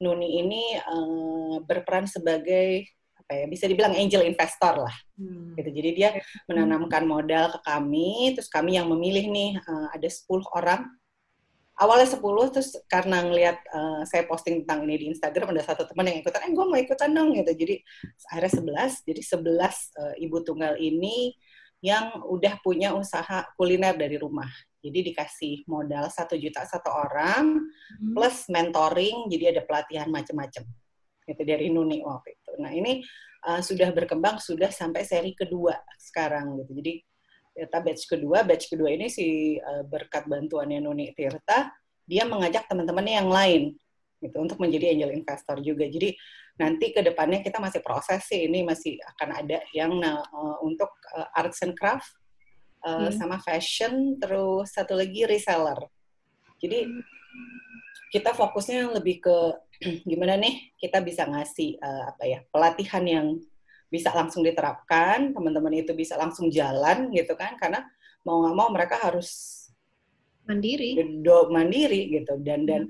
Nuni 0.00 0.38
ini 0.38 0.78
uh, 0.78 1.58
berperan 1.66 2.06
sebagai 2.06 2.86
apa 3.30 3.38
ya 3.38 3.46
bisa 3.46 3.70
dibilang 3.70 3.94
angel 3.94 4.26
investor 4.26 4.82
lah. 4.82 4.96
Hmm. 5.14 5.54
gitu. 5.54 5.70
Jadi 5.70 5.90
dia 5.94 6.18
menanamkan 6.50 7.06
modal 7.06 7.54
ke 7.54 7.62
kami 7.62 8.34
terus 8.34 8.50
kami 8.50 8.74
yang 8.74 8.90
memilih 8.90 9.30
nih 9.30 9.54
uh, 9.62 9.86
ada 9.94 10.10
10 10.10 10.26
orang. 10.50 10.82
Awalnya 11.78 12.18
10 12.18 12.26
terus 12.50 12.74
karena 12.90 13.22
ngelihat 13.22 13.62
uh, 13.70 14.02
saya 14.02 14.26
posting 14.26 14.66
tentang 14.66 14.82
ini 14.82 14.98
di 14.98 15.06
Instagram 15.14 15.54
ada 15.54 15.62
satu 15.62 15.86
teman 15.86 16.10
yang 16.10 16.18
ikutan 16.18 16.42
eh 16.42 16.50
gue 16.50 16.66
mau 16.66 16.74
ikutan 16.74 17.14
dong 17.14 17.30
gitu. 17.38 17.54
Jadi 17.54 17.78
akhirnya 18.34 18.50
11 18.90 19.06
jadi 19.06 19.22
11 19.22 19.38
uh, 19.46 20.14
ibu 20.18 20.36
tunggal 20.42 20.74
ini 20.82 21.30
yang 21.86 22.26
udah 22.26 22.58
punya 22.66 22.98
usaha 22.98 23.46
kuliner 23.54 23.94
dari 23.94 24.18
rumah. 24.18 24.50
Jadi 24.82 25.14
dikasih 25.14 25.70
modal 25.70 26.10
satu 26.10 26.34
juta 26.34 26.66
satu 26.66 26.90
orang 26.90 27.62
hmm. 27.62 28.10
plus 28.10 28.50
mentoring 28.50 29.30
jadi 29.30 29.54
ada 29.54 29.62
pelatihan 29.62 30.10
macam-macam 30.10 30.66
gitu 31.30 31.42
dari 31.46 31.70
Nuni 31.70 32.02
waktu 32.02 32.34
itu. 32.34 32.52
Nah 32.58 32.74
ini 32.74 33.06
uh, 33.46 33.62
sudah 33.62 33.94
berkembang 33.94 34.42
sudah 34.42 34.68
sampai 34.74 35.06
seri 35.06 35.32
kedua 35.32 35.78
sekarang 35.96 36.58
gitu. 36.64 36.82
Jadi 36.82 36.94
kita 37.50 37.78
batch 37.82 38.04
kedua, 38.06 38.38
batch 38.46 38.66
kedua 38.70 38.90
ini 38.90 39.06
si 39.06 39.58
uh, 39.58 39.86
berkat 39.86 40.26
bantuannya 40.26 40.82
Nuni 40.82 41.14
Tirta, 41.14 41.70
dia 42.06 42.26
mengajak 42.26 42.66
teman-temannya 42.66 43.14
yang 43.22 43.30
lain 43.30 43.62
gitu 44.20 44.36
untuk 44.36 44.60
menjadi 44.60 44.92
angel 44.92 45.16
investor 45.16 45.56
juga. 45.64 45.88
Jadi 45.88 46.12
nanti 46.60 46.92
ke 46.92 47.00
depannya 47.00 47.40
kita 47.40 47.56
masih 47.56 47.80
proses 47.80 48.20
sih 48.28 48.44
ini 48.44 48.60
masih 48.60 49.00
akan 49.16 49.28
ada 49.32 49.58
yang 49.72 49.96
uh, 50.02 50.56
untuk 50.60 50.92
uh, 51.16 51.28
arts 51.32 51.64
and 51.64 51.72
craft 51.72 52.10
uh, 52.84 53.08
hmm. 53.08 53.16
sama 53.16 53.40
fashion 53.40 54.20
terus 54.20 54.76
satu 54.76 54.92
lagi 54.92 55.24
reseller. 55.24 55.80
Jadi 56.60 56.84
kita 58.12 58.36
fokusnya 58.36 58.92
lebih 58.92 59.24
ke 59.24 59.36
gimana 60.10 60.36
nih 60.36 60.76
kita 60.76 61.00
bisa 61.00 61.24
ngasih 61.24 61.80
uh, 61.80 62.12
apa 62.12 62.24
ya 62.28 62.38
pelatihan 62.52 63.04
yang 63.04 63.26
bisa 63.90 64.14
langsung 64.14 64.46
diterapkan 64.46 65.34
teman-teman 65.34 65.82
itu 65.82 65.90
bisa 65.96 66.14
langsung 66.14 66.46
jalan 66.52 67.10
gitu 67.10 67.34
kan 67.34 67.58
karena 67.58 67.82
mau 68.22 68.44
nggak 68.44 68.56
mau 68.56 68.68
mereka 68.70 69.00
harus 69.02 69.60
mandiri. 70.46 70.98
Do, 71.22 71.50
mandiri 71.50 72.10
gitu. 72.10 72.38
Dan 72.42 72.66
dan 72.66 72.86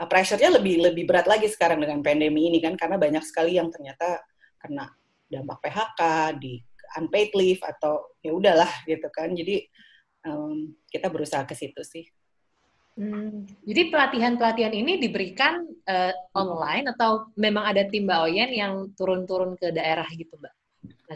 uh, 0.00 0.06
pressure-nya 0.08 0.52
lebih 0.52 0.80
lebih 0.80 1.04
berat 1.04 1.28
lagi 1.28 1.48
sekarang 1.48 1.80
dengan 1.80 2.00
pandemi 2.00 2.48
ini 2.48 2.58
kan 2.60 2.76
karena 2.76 2.96
banyak 2.96 3.24
sekali 3.24 3.56
yang 3.56 3.68
ternyata 3.68 4.20
kena 4.60 4.88
dampak 5.28 5.58
PHK 5.64 6.00
di 6.40 6.60
unpaid 7.00 7.32
leave 7.32 7.62
atau 7.64 8.16
ya 8.20 8.32
udahlah 8.32 8.70
gitu 8.84 9.08
kan. 9.08 9.32
Jadi 9.32 9.64
um, 10.28 10.76
kita 10.88 11.08
berusaha 11.08 11.44
ke 11.44 11.56
situ 11.56 11.80
sih 11.84 12.04
Hmm, 12.92 13.48
jadi 13.64 13.88
pelatihan-pelatihan 13.88 14.74
ini 14.76 15.00
diberikan 15.00 15.64
uh, 15.88 16.12
online 16.36 16.92
atau 16.92 17.32
memang 17.40 17.64
ada 17.72 17.88
tim 17.88 18.04
Mbak 18.04 18.20
Oyen 18.28 18.50
yang 18.52 18.72
turun-turun 18.92 19.56
ke 19.56 19.72
daerah 19.72 20.04
gitu, 20.12 20.36
Mbak? 20.36 20.54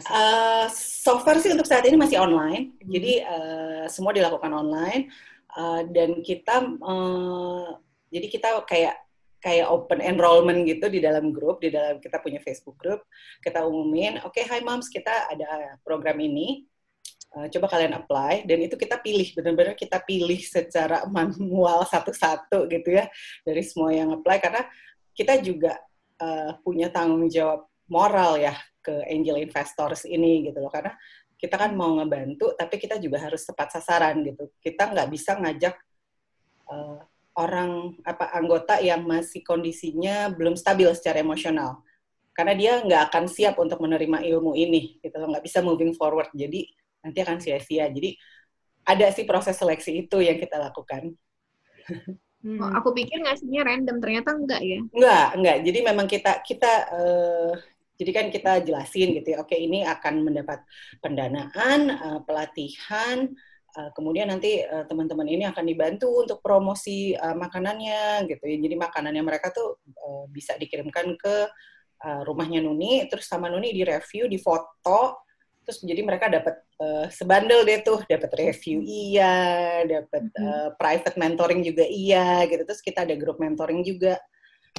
Uh, 0.09 0.69
so 0.73 1.17
far 1.21 1.41
sih 1.41 1.49
untuk 1.49 1.65
saat 1.65 1.85
ini 1.85 1.97
masih 1.97 2.21
online, 2.21 2.73
hmm. 2.81 2.89
jadi 2.89 3.13
uh, 3.25 3.85
semua 3.89 4.13
dilakukan 4.13 4.49
online. 4.53 5.09
Uh, 5.57 5.81
dan 5.89 6.21
kita 6.21 6.69
uh, 6.85 7.81
jadi 8.13 8.27
kita 8.29 8.61
kayak 8.69 8.95
kayak 9.41 9.69
open 9.69 10.01
enrollment 10.01 10.65
gitu 10.65 10.89
di 10.89 11.01
dalam 11.01 11.29
grup, 11.29 11.61
di 11.61 11.69
dalam 11.69 12.01
kita 12.01 12.21
punya 12.21 12.41
Facebook 12.41 12.77
group, 12.77 13.05
kita 13.41 13.63
umumin, 13.65 14.17
oke, 14.25 14.33
okay, 14.33 14.45
hi 14.49 14.61
moms, 14.65 14.89
kita 14.89 15.29
ada 15.29 15.77
program 15.85 16.17
ini, 16.17 16.65
uh, 17.35 17.47
coba 17.51 17.67
kalian 17.67 17.97
apply 17.97 18.47
dan 18.47 18.59
itu 18.63 18.77
kita 18.79 19.01
pilih 19.01 19.27
benar-benar 19.35 19.75
kita 19.75 19.99
pilih 20.05 20.39
secara 20.39 21.03
manual 21.17 21.83
satu-satu 21.83 22.69
gitu 22.71 22.95
ya 22.95 23.09
dari 23.43 23.65
semua 23.65 23.91
yang 23.91 24.13
apply 24.15 24.37
karena 24.39 24.61
kita 25.17 25.41
juga 25.41 25.73
uh, 26.21 26.53
punya 26.61 26.93
tanggung 26.93 27.25
jawab 27.25 27.65
moral 27.89 28.37
ya 28.37 28.53
ke 28.83 29.03
angel 29.09 29.41
investors 29.41 30.07
ini 30.07 30.47
gitu 30.47 30.61
loh. 30.61 30.71
Karena 30.71 30.93
kita 31.35 31.59
kan 31.59 31.73
mau 31.73 31.97
ngebantu 31.99 32.53
tapi 32.55 32.79
kita 32.79 33.01
juga 33.01 33.19
harus 33.19 33.43
tepat 33.43 33.75
sasaran 33.75 34.23
gitu. 34.23 34.53
Kita 34.61 34.93
nggak 34.93 35.09
bisa 35.11 35.35
ngajak 35.35 35.75
uh, 36.71 37.01
orang 37.37 37.97
apa 38.05 38.33
anggota 38.33 38.79
yang 38.81 39.05
masih 39.05 39.41
kondisinya 39.43 40.31
belum 40.31 40.55
stabil 40.55 40.87
secara 40.95 41.19
emosional. 41.19 41.83
Karena 42.31 42.53
dia 42.53 42.73
nggak 42.85 43.09
akan 43.09 43.25
siap 43.25 43.57
untuk 43.57 43.81
menerima 43.81 44.21
ilmu 44.21 44.53
ini 44.53 45.01
gitu 45.01 45.17
loh 45.17 45.33
nggak 45.33 45.45
bisa 45.45 45.59
moving 45.65 45.97
forward. 45.97 46.29
Jadi 46.37 46.69
nanti 47.01 47.19
akan 47.21 47.37
sia-sia. 47.39 47.87
Jadi 47.89 48.17
ada 48.87 49.11
sih 49.11 49.27
proses 49.27 49.59
seleksi 49.59 50.07
itu 50.07 50.17
yang 50.23 50.39
kita 50.39 50.55
lakukan. 50.57 51.11
Hmm. 52.37 52.61
Oh, 52.61 52.71
aku 52.71 52.93
pikir 52.93 53.19
ngasihnya 53.19 53.65
random, 53.65 53.97
ternyata 53.99 54.29
enggak 54.37 54.61
ya? 54.61 54.79
Enggak, 54.93 55.27
enggak. 55.35 55.57
Jadi 55.65 55.79
memang 55.83 56.07
kita 56.07 56.31
kita 56.45 56.73
uh, 56.93 57.51
jadi 57.97 58.11
kan 58.13 58.25
kita 58.29 58.51
jelasin 58.63 59.17
gitu 59.17 59.27
ya. 59.35 59.37
Oke, 59.41 59.57
ini 59.57 59.81
akan 59.83 60.21
mendapat 60.21 60.61
pendanaan, 61.01 61.79
uh, 61.91 62.19
pelatihan, 62.23 63.27
uh, 63.73 63.89
kemudian 63.97 64.29
nanti 64.29 64.61
uh, 64.61 64.85
teman-teman 64.85 65.27
ini 65.27 65.49
akan 65.49 65.65
dibantu 65.65 66.23
untuk 66.23 66.39
promosi 66.39 67.17
uh, 67.17 67.33
makanannya 67.33 68.29
gitu 68.29 68.43
ya. 68.45 68.57
Jadi 68.61 68.75
makanannya 68.77 69.23
mereka 69.25 69.49
tuh 69.49 69.81
uh, 69.97 70.29
bisa 70.29 70.55
dikirimkan 70.61 71.17
ke 71.17 71.35
uh, 72.05 72.21
rumahnya 72.21 72.61
Nuni, 72.61 73.09
terus 73.09 73.25
sama 73.25 73.49
Nuni 73.49 73.73
direview, 73.73 74.29
difoto, 74.29 75.26
terus 75.67 75.83
jadi 75.83 75.99
mereka 75.99 76.31
dapat 76.31 76.63
uh, 76.79 77.11
sebandel 77.11 77.67
deh 77.67 77.83
tuh. 77.83 77.99
Dapat 78.07 78.31
review 78.39 78.79
iya 78.79 79.83
dapat 79.83 80.31
uh, 80.39 80.71
private 80.79 81.19
mentoring 81.19 81.59
juga 81.59 81.83
iya 81.83 82.47
gitu. 82.47 82.63
Terus 82.63 82.79
kita 82.79 83.03
ada 83.03 83.19
grup 83.19 83.35
mentoring 83.43 83.83
juga. 83.83 84.15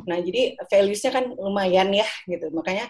Nah 0.08 0.16
jadi 0.16 0.56
valuesnya 0.64 1.12
kan 1.12 1.28
lumayan 1.36 1.92
ya 1.92 2.08
gitu. 2.24 2.48
Makanya 2.56 2.88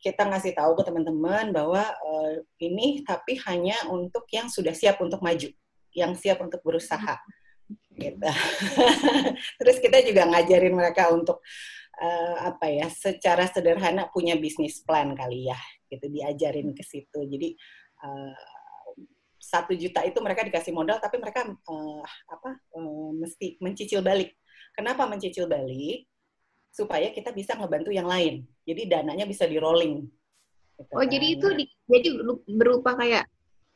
kita 0.00 0.24
ngasih 0.24 0.56
tahu 0.56 0.72
ke 0.80 0.82
teman-teman 0.88 1.52
bahwa 1.52 1.84
uh, 1.84 2.32
ini 2.64 3.04
tapi 3.04 3.36
hanya 3.44 3.76
untuk 3.92 4.24
yang 4.32 4.48
sudah 4.48 4.72
siap 4.72 4.96
untuk 5.04 5.20
maju 5.20 5.52
yang 5.92 6.16
siap 6.16 6.40
untuk 6.40 6.64
berusaha 6.64 7.20
gitu. 7.92 8.28
Terus 9.60 9.76
kita 9.84 10.00
juga 10.00 10.24
ngajarin 10.32 10.72
mereka 10.72 11.12
untuk 11.12 11.44
uh, 12.00 12.36
apa 12.48 12.66
ya 12.72 12.88
secara 12.90 13.46
sederhana 13.46 14.10
punya 14.10 14.34
bisnis 14.34 14.82
plan 14.82 15.14
kali 15.14 15.52
ya 15.52 15.58
gitu 15.94 16.06
diajarin 16.10 16.74
ke 16.74 16.82
situ. 16.82 17.20
Jadi 17.24 17.54
uh, 18.02 18.34
satu 19.38 19.76
juta 19.76 20.00
itu 20.02 20.18
mereka 20.24 20.42
dikasih 20.42 20.72
modal 20.72 20.96
tapi 20.98 21.20
mereka 21.20 21.46
uh, 21.46 22.02
apa 22.30 22.50
uh, 22.74 23.10
mesti 23.14 23.60
mencicil 23.62 24.02
balik. 24.02 24.34
Kenapa 24.74 25.06
mencicil 25.06 25.46
balik? 25.46 26.10
Supaya 26.74 27.14
kita 27.14 27.30
bisa 27.30 27.54
ngebantu 27.54 27.94
yang 27.94 28.10
lain. 28.10 28.42
Jadi 28.66 28.90
dananya 28.90 29.28
bisa 29.28 29.46
di 29.46 29.62
rolling 29.62 30.02
gitu 30.74 30.92
oh 30.94 31.04
kan. 31.06 31.10
jadi 31.10 31.26
itu 31.38 31.46
di, 31.54 31.64
jadi 31.86 32.08
berupa 32.50 32.98
kayak 32.98 33.24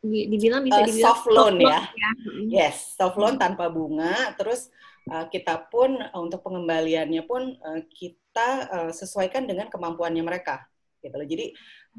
dibilang 0.02 0.62
bisa 0.62 0.86
dibilang 0.86 1.02
uh, 1.02 1.06
soft 1.10 1.26
loan 1.26 1.54
soft 1.58 1.66
ya. 1.66 1.80
ya. 1.82 2.10
Yes 2.46 2.76
soft 2.94 3.18
loan 3.18 3.34
tanpa 3.38 3.66
bunga. 3.70 4.34
Terus 4.38 4.70
uh, 5.10 5.26
kita 5.26 5.66
pun 5.70 5.98
uh, 5.98 6.20
untuk 6.22 6.42
pengembaliannya 6.46 7.22
pun 7.26 7.58
uh, 7.58 7.80
kita 7.90 8.48
uh, 8.70 8.92
sesuaikan 8.94 9.46
dengan 9.46 9.66
kemampuannya 9.70 10.22
mereka. 10.22 10.66
Gitu 11.02 11.14
loh. 11.14 11.26
Jadi 11.26 11.54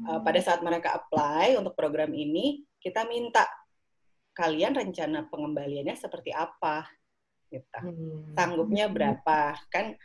uh, 0.08 0.20
pada 0.22 0.40
saat 0.40 0.60
mereka 0.64 0.96
apply 0.96 1.58
untuk 1.58 1.74
program 1.74 2.14
ini, 2.14 2.64
kita 2.80 3.04
minta 3.08 3.44
kalian 4.32 4.72
rencana 4.72 5.28
pengembaliannya 5.28 5.96
seperti 5.98 6.32
apa, 6.32 6.86
gitu. 7.50 7.78
Hmm. 7.82 8.32
Tanggupnya 8.32 8.86
berapa, 8.88 9.58
kan 9.68 9.98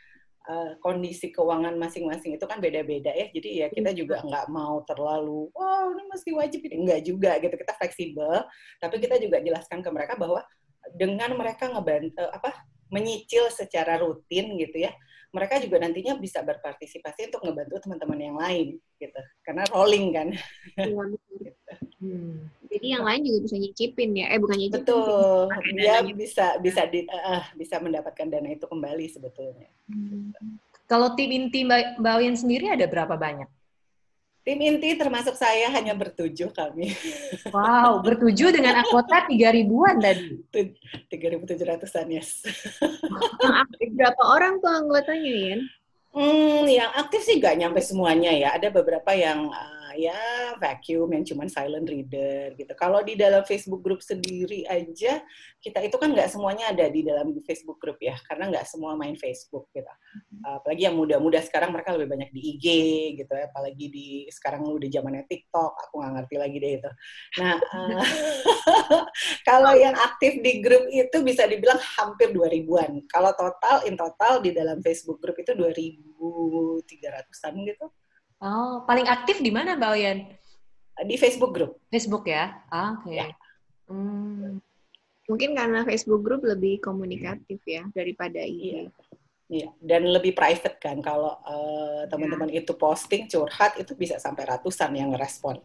uh, 0.50 0.72
kondisi 0.82 1.30
keuangan 1.32 1.78
masing-masing 1.78 2.36
itu 2.36 2.46
kan 2.50 2.60
beda-beda 2.60 3.14
ya. 3.14 3.30
Jadi 3.32 3.50
ya 3.64 3.68
kita 3.70 3.94
iya. 3.94 4.00
juga 4.04 4.20
nggak 4.26 4.48
mau 4.52 4.82
terlalu, 4.84 5.54
wow 5.54 5.94
ini 5.94 6.04
mesti 6.10 6.30
wajib 6.34 6.60
ini 6.66 6.76
enggak 6.84 7.02
juga 7.06 7.32
gitu. 7.40 7.56
Kita 7.56 7.74
fleksibel, 7.78 8.44
tapi 8.82 8.96
kita 9.00 9.16
juga 9.22 9.40
jelaskan 9.40 9.80
ke 9.86 9.90
mereka 9.94 10.18
bahwa 10.18 10.42
dengan 10.94 11.34
mereka 11.34 11.70
ngebantu 11.70 12.26
apa 12.30 12.66
menyicil 12.94 13.50
secara 13.50 13.98
rutin 13.98 14.54
gitu 14.62 14.86
ya 14.86 14.94
mereka 15.36 15.60
juga 15.60 15.84
nantinya 15.84 16.16
bisa 16.16 16.40
berpartisipasi 16.40 17.28
untuk 17.28 17.44
ngebantu 17.44 17.84
teman-teman 17.84 18.20
yang 18.24 18.38
lain 18.40 18.68
gitu. 18.96 19.22
Karena 19.44 19.68
rolling 19.76 20.16
kan. 20.16 20.28
Iya, 20.80 21.04
gitu. 21.44 21.74
hmm. 22.00 22.36
jadi 22.72 22.88
yang 22.96 23.04
lain 23.04 23.22
juga 23.28 23.40
bisa 23.44 23.56
nyicipin 23.60 24.12
ya. 24.16 24.26
Eh 24.32 24.40
bukan 24.40 24.56
nyicipin 24.56 24.80
betul. 24.88 25.52
Dia 25.76 25.96
bisa 26.08 26.46
bisa 26.64 26.82
di, 26.88 27.04
uh, 27.12 27.44
bisa 27.60 27.76
mendapatkan 27.84 28.32
dana 28.32 28.48
itu 28.48 28.64
kembali 28.64 29.06
sebetulnya. 29.12 29.68
Hmm. 29.86 30.34
kalau 30.90 31.14
tim 31.14 31.30
inti 31.30 31.62
mbak 31.66 31.98
Mbak 32.02 32.42
sendiri 32.42 32.74
ada 32.74 32.86
berapa 32.90 33.14
banyak 33.18 33.46
Tim 34.46 34.62
inti 34.62 34.94
termasuk 34.94 35.34
saya 35.34 35.74
hanya 35.74 35.98
bertujuh 35.98 36.54
kami. 36.54 36.94
Wow, 37.50 38.06
bertujuh 38.06 38.54
dengan 38.54 38.78
anggota 38.78 39.26
tiga 39.26 39.50
ribuan 39.50 39.98
tadi. 39.98 40.38
Tiga 41.10 41.34
ribu 41.34 41.50
tujuh 41.50 41.66
ratusan 41.66 42.14
yes. 42.14 42.46
Berapa 43.98 44.22
orang 44.22 44.62
tuh 44.62 44.70
anggotanya 44.70 45.34
ya? 45.34 45.58
Hmm, 46.14 46.64
yang 46.70 46.94
aktif 46.94 47.26
sih 47.26 47.42
nggak 47.42 47.58
nyampe 47.58 47.82
semuanya 47.82 48.30
ya. 48.38 48.54
Ada 48.54 48.70
beberapa 48.70 49.18
yang 49.18 49.50
uh, 49.50 49.85
ya 49.98 50.20
vacuum 50.60 51.10
yang 51.16 51.24
cuman 51.26 51.48
silent 51.50 51.88
reader 51.88 52.54
gitu. 52.56 52.74
Kalau 52.78 53.02
di 53.02 53.18
dalam 53.18 53.42
Facebook 53.48 53.82
group 53.82 54.00
sendiri 54.04 54.68
aja 54.68 55.24
kita 55.66 55.82
itu 55.82 55.98
kan 55.98 56.14
nggak 56.14 56.30
semuanya 56.30 56.70
ada 56.70 56.86
di 56.94 57.02
dalam 57.02 57.34
Facebook 57.42 57.82
group 57.82 57.98
ya, 57.98 58.14
karena 58.30 58.54
nggak 58.54 58.70
semua 58.70 58.94
main 58.94 59.18
Facebook 59.18 59.66
gitu. 59.74 59.90
Mm-hmm. 59.90 60.62
Apalagi 60.62 60.82
yang 60.86 60.94
muda-muda 60.94 61.42
sekarang 61.42 61.74
mereka 61.74 61.98
lebih 61.98 62.14
banyak 62.14 62.30
di 62.30 62.42
IG 62.54 62.66
gitu 63.18 63.34
ya, 63.34 63.50
apalagi 63.50 63.86
di 63.90 64.08
sekarang 64.30 64.62
udah 64.70 64.86
zamannya 64.86 65.26
TikTok, 65.26 65.74
aku 65.90 65.94
nggak 66.06 66.14
ngerti 66.22 66.36
lagi 66.38 66.58
deh 66.62 66.72
itu. 66.78 66.92
Nah, 67.42 67.58
uh, 67.58 68.06
kalau 69.50 69.74
yang 69.74 69.98
aktif 69.98 70.38
di 70.46 70.62
grup 70.62 70.86
itu 70.94 71.18
bisa 71.26 71.50
dibilang 71.50 71.82
hampir 71.98 72.30
2000-an. 72.30 73.02
Kalau 73.10 73.34
total 73.34 73.90
in 73.90 73.98
total 73.98 74.46
di 74.46 74.54
dalam 74.54 74.86
Facebook 74.86 75.18
group 75.18 75.42
itu 75.42 75.58
2300-an 75.58 77.56
gitu. 77.66 77.90
Oh, 78.44 78.84
paling 78.84 79.08
aktif 79.08 79.40
di 79.40 79.52
mana 79.54 79.80
Mbak 79.80 79.92
Oyen? 79.96 80.18
Di 81.08 81.16
Facebook 81.20 81.56
group. 81.56 81.80
Facebook 81.92 82.28
ya? 82.28 82.64
Ah, 82.72 83.00
Oke. 83.00 83.12
Okay. 83.12 83.16
Ya. 83.20 83.28
Hmm. 83.92 84.60
Mungkin 85.26 85.58
karena 85.58 85.82
Facebook 85.82 86.22
group 86.22 86.46
lebih 86.46 86.80
komunikatif 86.80 87.60
ya 87.66 87.84
daripada 87.92 88.40
IG. 88.44 88.64
Iya. 88.64 88.84
Iya, 89.46 89.70
dan 89.78 90.10
lebih 90.10 90.34
private 90.34 90.82
kan. 90.82 90.98
Kalau 91.06 91.38
uh, 91.46 92.10
teman-teman 92.10 92.50
ya. 92.50 92.66
itu 92.66 92.74
posting 92.74 93.30
curhat 93.30 93.78
itu 93.78 93.94
bisa 93.94 94.18
sampai 94.18 94.42
ratusan 94.42 94.90
yang 94.98 95.14
ngerespon. 95.14 95.62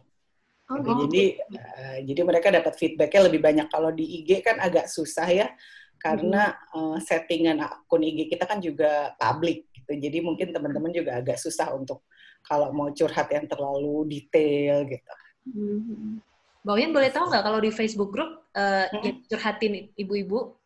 Oh, 0.68 0.76
gitu. 0.84 1.08
Jadi 1.08 1.24
uh, 1.56 1.98
jadi 2.04 2.20
mereka 2.20 2.52
dapat 2.52 2.76
feedbacknya 2.76 3.32
lebih 3.32 3.40
banyak. 3.40 3.66
Kalau 3.72 3.88
di 3.88 4.04
IG 4.20 4.44
kan 4.44 4.60
agak 4.60 4.84
susah 4.84 5.24
ya 5.32 5.48
karena 5.96 6.56
uh, 6.76 6.96
settingan 7.00 7.60
akun 7.60 8.04
IG 8.04 8.28
kita 8.28 8.44
kan 8.44 8.60
juga 8.60 9.16
public 9.16 9.72
gitu. 9.72 9.92
Jadi 9.96 10.18
mungkin 10.20 10.52
teman-teman 10.52 10.92
juga 10.92 11.16
agak 11.16 11.40
susah 11.40 11.72
untuk 11.72 12.04
kalau 12.44 12.74
mau 12.74 12.88
curhat 12.90 13.28
yang 13.30 13.46
terlalu 13.46 14.08
detail 14.08 14.86
gitu. 14.88 15.12
Hmm. 15.50 16.20
Mbak 16.60 16.74
Uyan 16.76 16.92
boleh 16.92 17.10
tahu 17.10 17.32
nggak 17.32 17.44
kalau 17.44 17.58
di 17.62 17.70
Facebook 17.72 18.10
group 18.12 18.44
uh, 18.52 18.84
hmm. 18.90 19.00
yang 19.00 19.16
curhatin 19.24 19.72
ibu-ibu 19.96 20.60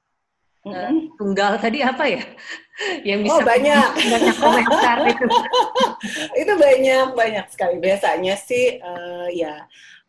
uh, 0.66 0.90
tunggal 1.14 1.54
tadi 1.62 1.86
apa 1.86 2.04
ya? 2.10 2.22
yang 3.08 3.22
bisa 3.22 3.38
oh, 3.38 3.46
banyak 3.46 3.88
banyak 4.12 4.36
komentar 4.36 4.98
itu. 5.06 5.26
itu 6.42 6.52
banyak 6.58 7.06
banyak 7.14 7.46
sekali. 7.52 7.76
Biasanya 7.78 8.34
sih 8.34 8.82
uh, 8.82 9.30
ya 9.30 9.62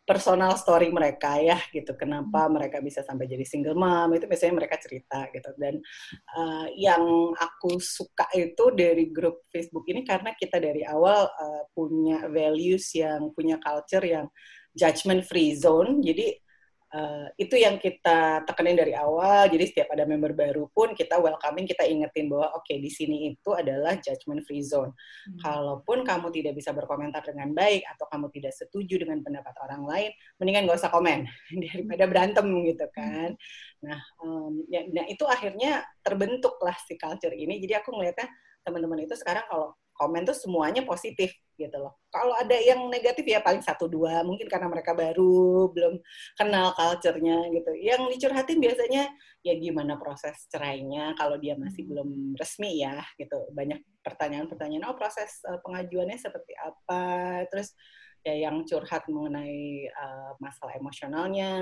personal 0.06 0.54
story 0.54 0.88
mereka 0.94 1.36
ya 1.42 1.58
gitu. 1.74 1.98
Kenapa 1.98 2.46
hmm. 2.46 2.52
mereka 2.54 2.78
bisa 2.78 3.02
sampai 3.02 3.26
jadi 3.26 3.42
single 3.42 3.74
mom 3.74 4.14
itu 4.14 4.30
biasanya 4.30 4.54
mereka 4.54 4.78
cerita 4.78 5.26
gitu. 5.34 5.50
Dan 5.58 5.82
uh, 6.38 6.70
yang 6.78 7.34
aku 7.34 7.82
suka 7.82 8.30
itu 8.32 8.70
dari 8.72 9.10
grup 9.10 9.50
Facebook 9.50 9.84
ini 9.90 10.06
karena 10.06 10.32
kita 10.38 10.62
dari 10.62 10.86
awal 10.86 11.26
uh, 11.26 11.62
punya 11.74 12.30
values 12.30 12.94
yang 12.94 13.34
punya 13.34 13.58
culture 13.58 14.06
yang 14.06 14.30
judgment 14.72 15.26
free 15.26 15.58
zone. 15.58 15.98
Jadi 16.00 16.45
Uh, 16.96 17.28
itu 17.36 17.60
yang 17.60 17.76
kita 17.76 18.40
tekenin 18.48 18.72
dari 18.72 18.96
awal. 18.96 19.52
Jadi 19.52 19.68
setiap 19.68 19.92
ada 19.92 20.08
member 20.08 20.32
baru 20.32 20.64
pun 20.72 20.96
kita 20.96 21.20
welcoming, 21.20 21.68
kita 21.68 21.84
ingetin 21.84 22.32
bahwa 22.32 22.56
oke 22.56 22.64
okay, 22.64 22.80
di 22.80 22.88
sini 22.88 23.36
itu 23.36 23.52
adalah 23.52 24.00
judgment 24.00 24.40
free 24.48 24.64
zone. 24.64 24.96
Hmm. 25.28 25.36
Kalaupun 25.36 26.08
kamu 26.08 26.32
tidak 26.32 26.56
bisa 26.56 26.72
berkomentar 26.72 27.20
dengan 27.20 27.52
baik 27.52 27.84
atau 27.84 28.08
kamu 28.08 28.32
tidak 28.32 28.56
setuju 28.56 29.04
dengan 29.04 29.20
pendapat 29.20 29.52
orang 29.60 29.84
lain, 29.84 30.10
mendingan 30.40 30.72
gak 30.72 30.80
usah 30.80 30.92
komen 30.92 31.28
daripada 31.68 32.04
berantem 32.08 32.46
gitu 32.64 32.86
kan. 32.96 33.36
Nah, 33.84 34.00
um, 34.24 34.64
ya, 34.72 34.88
nah 34.88 35.04
itu 35.04 35.28
akhirnya 35.28 35.84
terbentuklah 36.00 36.80
si 36.88 36.96
culture 36.96 37.36
ini. 37.36 37.60
Jadi 37.60 37.76
aku 37.76 37.92
ngelihatnya 37.92 38.32
teman-teman 38.64 39.04
itu 39.04 39.12
sekarang 39.20 39.44
kalau 39.52 39.76
komen 39.96 40.28
tuh 40.28 40.36
semuanya 40.36 40.84
positif 40.84 41.32
gitu 41.56 41.76
loh. 41.80 41.96
Kalau 42.12 42.36
ada 42.36 42.52
yang 42.52 42.86
negatif 42.92 43.24
ya 43.24 43.40
paling 43.40 43.64
satu 43.64 43.88
dua, 43.88 44.20
mungkin 44.22 44.44
karena 44.46 44.68
mereka 44.68 44.92
baru 44.92 45.72
belum 45.72 45.98
kenal 46.36 46.76
culture-nya 46.76 47.48
gitu. 47.52 47.72
Yang 47.80 48.02
dicurhatin 48.16 48.60
biasanya 48.60 49.08
ya 49.40 49.54
gimana 49.56 49.96
proses 49.96 50.36
cerainya 50.52 51.16
kalau 51.16 51.40
dia 51.40 51.56
masih 51.56 51.84
hmm. 51.84 51.90
belum 51.90 52.08
resmi 52.36 52.84
ya 52.84 53.00
gitu. 53.16 53.48
Banyak 53.56 53.80
pertanyaan-pertanyaan, 54.04 54.84
oh 54.86 54.96
proses 54.96 55.40
uh, 55.48 55.58
pengajuannya 55.64 56.20
seperti 56.20 56.52
apa, 56.60 57.42
terus 57.48 57.72
ya 58.20 58.36
yang 58.36 58.62
curhat 58.68 59.08
mengenai 59.08 59.88
uh, 59.90 60.32
masalah 60.38 60.76
emosionalnya 60.76 61.52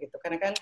gitu. 0.00 0.16
Karena 0.24 0.40
kan 0.40 0.54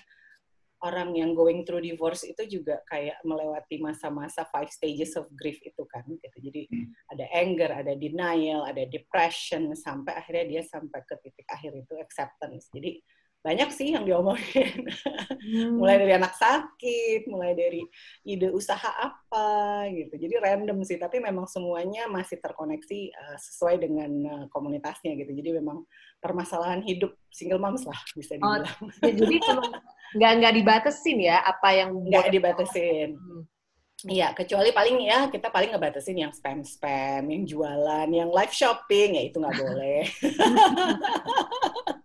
orang 0.83 1.15
yang 1.15 1.31
going 1.31 1.63
through 1.63 1.79
divorce 1.79 2.27
itu 2.27 2.43
juga 2.59 2.83
kayak 2.91 3.23
melewati 3.23 3.79
masa-masa 3.79 4.43
five 4.51 4.67
stages 4.67 5.15
of 5.15 5.31
grief 5.31 5.55
itu 5.63 5.83
kan 5.87 6.03
gitu. 6.05 6.37
Jadi 6.51 6.61
hmm. 6.67 6.87
ada 7.15 7.25
anger, 7.31 7.71
ada 7.71 7.93
denial, 7.95 8.67
ada 8.67 8.83
depression 8.91 9.71
sampai 9.73 10.11
akhirnya 10.19 10.59
dia 10.59 10.61
sampai 10.67 10.99
ke 11.07 11.15
titik 11.23 11.47
akhir 11.47 11.71
itu 11.71 11.95
acceptance. 11.95 12.67
Jadi 12.75 12.99
banyak 13.43 13.69
sih 13.75 13.91
yang 13.91 14.07
diomongin. 14.07 14.87
Hmm. 15.43 15.75
mulai 15.75 15.99
dari 15.99 16.15
anak 16.15 16.39
sakit, 16.39 17.27
mulai 17.27 17.51
dari 17.51 17.83
ide 18.23 18.47
usaha 18.55 18.87
apa 18.95 19.83
gitu. 19.91 20.15
Jadi 20.15 20.39
random 20.39 20.79
sih, 20.87 20.95
tapi 20.95 21.19
memang 21.19 21.43
semuanya 21.51 22.07
masih 22.07 22.39
terkoneksi 22.39 23.11
uh, 23.11 23.37
sesuai 23.37 23.83
dengan 23.83 24.11
uh, 24.23 24.45
komunitasnya 24.47 25.19
gitu. 25.19 25.35
Jadi 25.35 25.59
memang 25.59 25.83
permasalahan 26.23 26.79
hidup 26.87 27.11
single 27.27 27.59
moms 27.59 27.83
lah 27.83 27.99
bisa 28.15 28.39
oh, 28.39 28.47
dibilang. 28.63 28.79
Oh, 28.79 29.11
jadi 29.11 29.35
nggak 30.17 30.31
nggak 30.39 30.53
dibatasin 30.63 31.19
ya 31.19 31.43
apa 31.43 31.69
yang 31.75 31.91
nggak 32.07 32.31
dibatasin. 32.31 33.19
Hmm. 33.19 33.43
Iya, 34.03 34.35
kecuali 34.35 34.75
paling 34.75 34.99
ya 34.99 35.31
kita 35.31 35.47
paling 35.47 35.71
ngebatasin 35.71 36.27
yang 36.27 36.35
spam-spam, 36.35 37.23
yang 37.23 37.47
jualan, 37.47 38.07
yang 38.11 38.35
live 38.35 38.51
shopping, 38.51 39.15
ya 39.15 39.31
itu 39.31 39.39
nggak 39.39 39.59
boleh. 39.63 40.03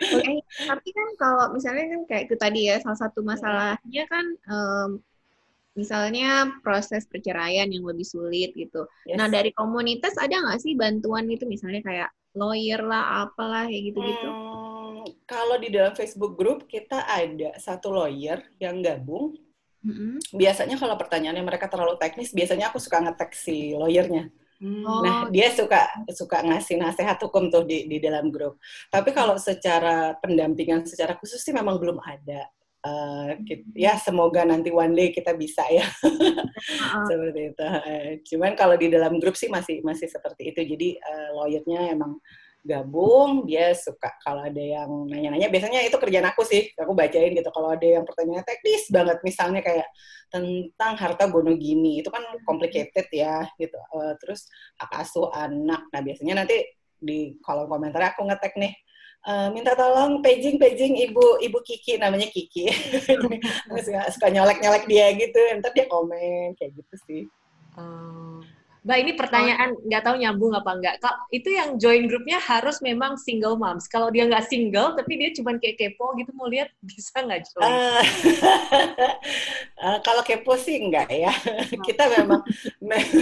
okay. 0.00 0.38
tapi 0.68 0.88
kan 0.90 1.08
kalau 1.20 1.44
misalnya 1.52 1.84
kan 1.92 2.02
kayak 2.08 2.22
itu 2.30 2.36
tadi 2.40 2.60
ya 2.70 2.76
salah 2.80 2.98
satu 2.98 3.20
masalahnya 3.20 4.04
kan 4.08 4.26
um, 4.48 4.90
misalnya 5.74 6.54
proses 6.62 7.04
perceraian 7.04 7.66
yang 7.66 7.82
lebih 7.82 8.06
sulit 8.06 8.54
gitu. 8.54 8.86
Yes. 9.04 9.18
Nah 9.18 9.26
dari 9.26 9.50
komunitas 9.50 10.14
ada 10.16 10.38
nggak 10.38 10.62
sih 10.62 10.78
bantuan 10.78 11.26
itu 11.26 11.44
misalnya 11.44 11.82
kayak 11.82 12.10
lawyer 12.34 12.82
lah, 12.82 13.26
apalah 13.26 13.66
kayak 13.70 13.94
gitu-gitu? 13.94 14.28
Hmm, 14.30 15.06
kalau 15.26 15.56
di 15.58 15.70
dalam 15.70 15.94
Facebook 15.94 16.34
group 16.34 16.66
kita 16.66 17.06
ada 17.06 17.54
satu 17.58 17.94
lawyer 17.94 18.42
yang 18.58 18.82
gabung. 18.82 19.38
Mm-hmm. 19.84 20.32
Biasanya 20.32 20.76
kalau 20.80 20.96
pertanyaannya 20.96 21.44
mereka 21.44 21.68
terlalu 21.68 22.00
teknis, 22.00 22.32
biasanya 22.32 22.72
aku 22.72 22.80
suka 22.80 23.04
ngetek 23.04 23.36
si 23.36 23.76
lawyernya. 23.76 24.32
Oh. 24.62 25.02
Nah, 25.02 25.26
dia 25.34 25.50
suka 25.50 25.90
suka 26.14 26.40
ngasih 26.46 26.78
nasihat 26.78 27.18
hukum 27.18 27.50
tuh 27.50 27.66
di 27.66 27.90
di 27.90 27.98
dalam 27.98 28.30
grup. 28.30 28.62
Tapi 28.88 29.10
kalau 29.10 29.34
secara 29.34 30.14
pendampingan 30.22 30.86
secara 30.86 31.18
khusus 31.18 31.42
sih 31.42 31.50
memang 31.50 31.76
belum 31.82 31.98
ada. 31.98 32.46
Uh, 32.84 33.40
ya 33.72 33.96
semoga 33.96 34.44
nanti 34.44 34.68
one 34.68 34.92
day 34.92 35.08
kita 35.08 35.32
bisa 35.32 35.64
ya 35.72 35.88
uh-huh. 35.88 37.04
seperti 37.08 37.40
itu. 37.56 37.66
Cuman 38.34 38.52
kalau 38.54 38.76
di 38.76 38.92
dalam 38.92 39.16
grup 39.16 39.34
sih 39.34 39.48
masih 39.48 39.80
masih 39.80 40.06
seperti 40.06 40.52
itu. 40.52 40.60
Jadi 40.62 40.88
uh, 41.00 41.30
lawyernya 41.42 41.96
emang 41.96 42.20
gabung 42.64 43.44
dia 43.44 43.76
suka 43.76 44.08
kalau 44.24 44.40
ada 44.40 44.58
yang 44.58 44.88
nanya-nanya. 45.06 45.52
Biasanya 45.52 45.84
itu 45.84 46.00
kerjaan 46.00 46.24
aku 46.32 46.42
sih 46.48 46.72
aku 46.74 46.96
bacain 46.96 47.36
gitu. 47.36 47.50
Kalau 47.52 47.76
ada 47.76 47.84
yang 47.84 48.08
pertanyaan 48.08 48.42
teknis 48.42 48.88
banget 48.88 49.20
misalnya 49.20 49.60
kayak 49.60 49.86
tentang 50.32 50.96
harta 50.96 51.28
gono 51.28 51.52
gini 51.54 52.00
itu 52.00 52.08
kan 52.08 52.24
complicated 52.48 53.06
ya 53.12 53.44
gitu. 53.60 53.76
Uh, 53.92 54.16
terus 54.18 54.48
hak 54.80 54.90
asuh 54.96 55.28
anak. 55.36 55.84
Nah 55.92 56.00
biasanya 56.00 56.42
nanti 56.42 56.64
di 56.96 57.36
kolom 57.44 57.68
komentar 57.68 58.16
aku 58.16 58.24
ngetek 58.24 58.56
nih 58.56 58.74
Uh, 59.24 59.48
minta 59.56 59.72
tolong 59.72 60.20
paging 60.20 60.60
paging 60.60 61.00
ibu 61.00 61.40
ibu 61.40 61.56
Kiki 61.64 61.96
namanya 61.96 62.28
Kiki. 62.28 62.68
Suka, 63.80 64.12
suka 64.12 64.28
nyolek 64.28 64.60
nyolek 64.60 64.84
dia 64.84 65.16
gitu 65.16 65.40
ntar 65.64 65.72
dia 65.72 65.88
komen 65.88 66.52
kayak 66.60 66.76
gitu 66.76 66.94
sih. 67.08 67.22
Uh, 67.72 68.44
Mbak 68.84 68.98
ini 69.00 69.12
pertanyaan 69.16 69.70
nggak 69.80 70.02
tahu 70.04 70.16
nyambung 70.20 70.52
apa 70.52 70.70
enggak. 70.76 70.96
Kak, 71.00 71.16
itu 71.32 71.48
yang 71.56 71.80
join 71.80 72.04
grupnya 72.04 72.36
harus 72.36 72.84
memang 72.84 73.16
single 73.16 73.56
moms. 73.56 73.88
Kalau 73.88 74.12
dia 74.12 74.28
nggak 74.28 74.44
single 74.44 74.92
tapi 74.92 75.16
dia 75.16 75.32
cuma 75.32 75.56
kayak 75.56 75.80
kepo 75.80 76.12
gitu 76.20 76.36
mau 76.36 76.52
lihat 76.52 76.68
bisa 76.84 77.16
nggak 77.24 77.48
join? 77.48 77.64
Uh, 77.64 78.04
uh, 79.80 79.98
kalau 80.06 80.20
kepo 80.20 80.52
sih 80.60 80.76
enggak 80.76 81.08
ya. 81.08 81.32
kita 81.80 82.12
memang 82.12 82.44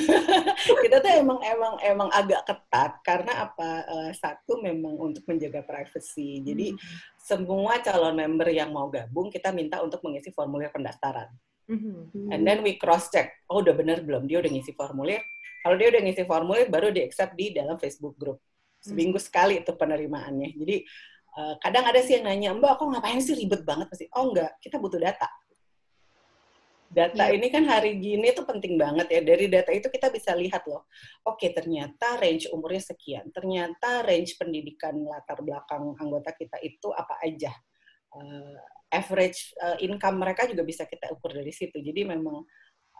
kita 0.83 0.97
tuh 0.99 1.13
emang 1.15 1.39
emang 1.47 1.75
emang 1.87 2.09
agak 2.11 2.43
ketat 2.43 2.99
karena 3.07 3.47
apa? 3.47 3.71
Uh, 3.87 4.11
satu 4.19 4.59
memang 4.59 4.99
untuk 4.99 5.23
menjaga 5.31 5.63
privacy. 5.63 6.43
Jadi 6.43 6.75
hmm. 6.75 6.83
semua 7.23 7.79
calon 7.79 8.19
member 8.19 8.51
yang 8.51 8.75
mau 8.75 8.91
gabung 8.91 9.31
kita 9.31 9.55
minta 9.55 9.79
untuk 9.79 10.03
mengisi 10.03 10.35
formulir 10.35 10.75
pendaftaran. 10.75 11.31
Mm-hmm. 11.71 12.35
And 12.35 12.43
then 12.43 12.61
we 12.67 12.75
cross 12.77 13.09
check, 13.09 13.33
oh 13.47 13.63
udah 13.63 13.73
bener 13.73 14.03
belum 14.03 14.27
dia 14.27 14.43
udah 14.43 14.51
ngisi 14.51 14.75
formulir, 14.75 15.23
kalau 15.63 15.79
dia 15.79 15.89
udah 15.95 16.01
ngisi 16.03 16.23
formulir, 16.27 16.67
baru 16.67 16.91
di 16.91 17.07
accept 17.07 17.39
di 17.39 17.55
dalam 17.55 17.79
Facebook 17.79 18.19
group. 18.19 18.43
seminggu 18.83 19.15
sekali 19.23 19.63
itu 19.63 19.71
penerimaannya. 19.79 20.59
Jadi 20.59 20.77
uh, 21.39 21.55
kadang 21.63 21.87
ada 21.87 22.03
sih 22.03 22.19
yang 22.19 22.27
nanya, 22.27 22.51
Mbak, 22.59 22.83
kok 22.83 22.89
ngapain 22.91 23.23
sih 23.23 23.39
ribet 23.39 23.63
banget 23.63 23.87
pasti? 23.87 24.11
Oh 24.19 24.35
enggak, 24.35 24.59
kita 24.59 24.83
butuh 24.83 24.99
data. 24.99 25.31
Data 26.93 27.25
yeah. 27.31 27.39
ini 27.39 27.49
kan 27.49 27.65
hari 27.65 27.97
gini 27.97 28.35
tuh 28.37 28.45
penting 28.45 28.77
banget 28.77 29.09
ya. 29.09 29.21
Dari 29.25 29.49
data 29.49 29.71
itu 29.73 29.89
kita 29.89 30.13
bisa 30.13 30.37
lihat 30.37 30.67
loh. 30.69 30.85
Oke, 31.25 31.55
ternyata 31.55 32.21
range 32.21 32.53
umurnya 32.53 32.85
sekian. 32.85 33.33
Ternyata 33.33 34.05
range 34.05 34.37
pendidikan 34.37 34.99
latar 35.01 35.41
belakang 35.41 35.97
anggota 35.97 36.37
kita 36.37 36.61
itu 36.61 36.93
apa 36.93 37.17
aja. 37.25 37.55
Uh, 38.13 38.61
average 38.93 39.57
uh, 39.65 39.81
income 39.81 40.21
mereka 40.21 40.45
juga 40.45 40.69
bisa 40.69 40.85
kita 40.85 41.09
ukur 41.17 41.33
dari 41.33 41.49
situ. 41.49 41.81
Jadi 41.81 42.05
memang 42.05 42.45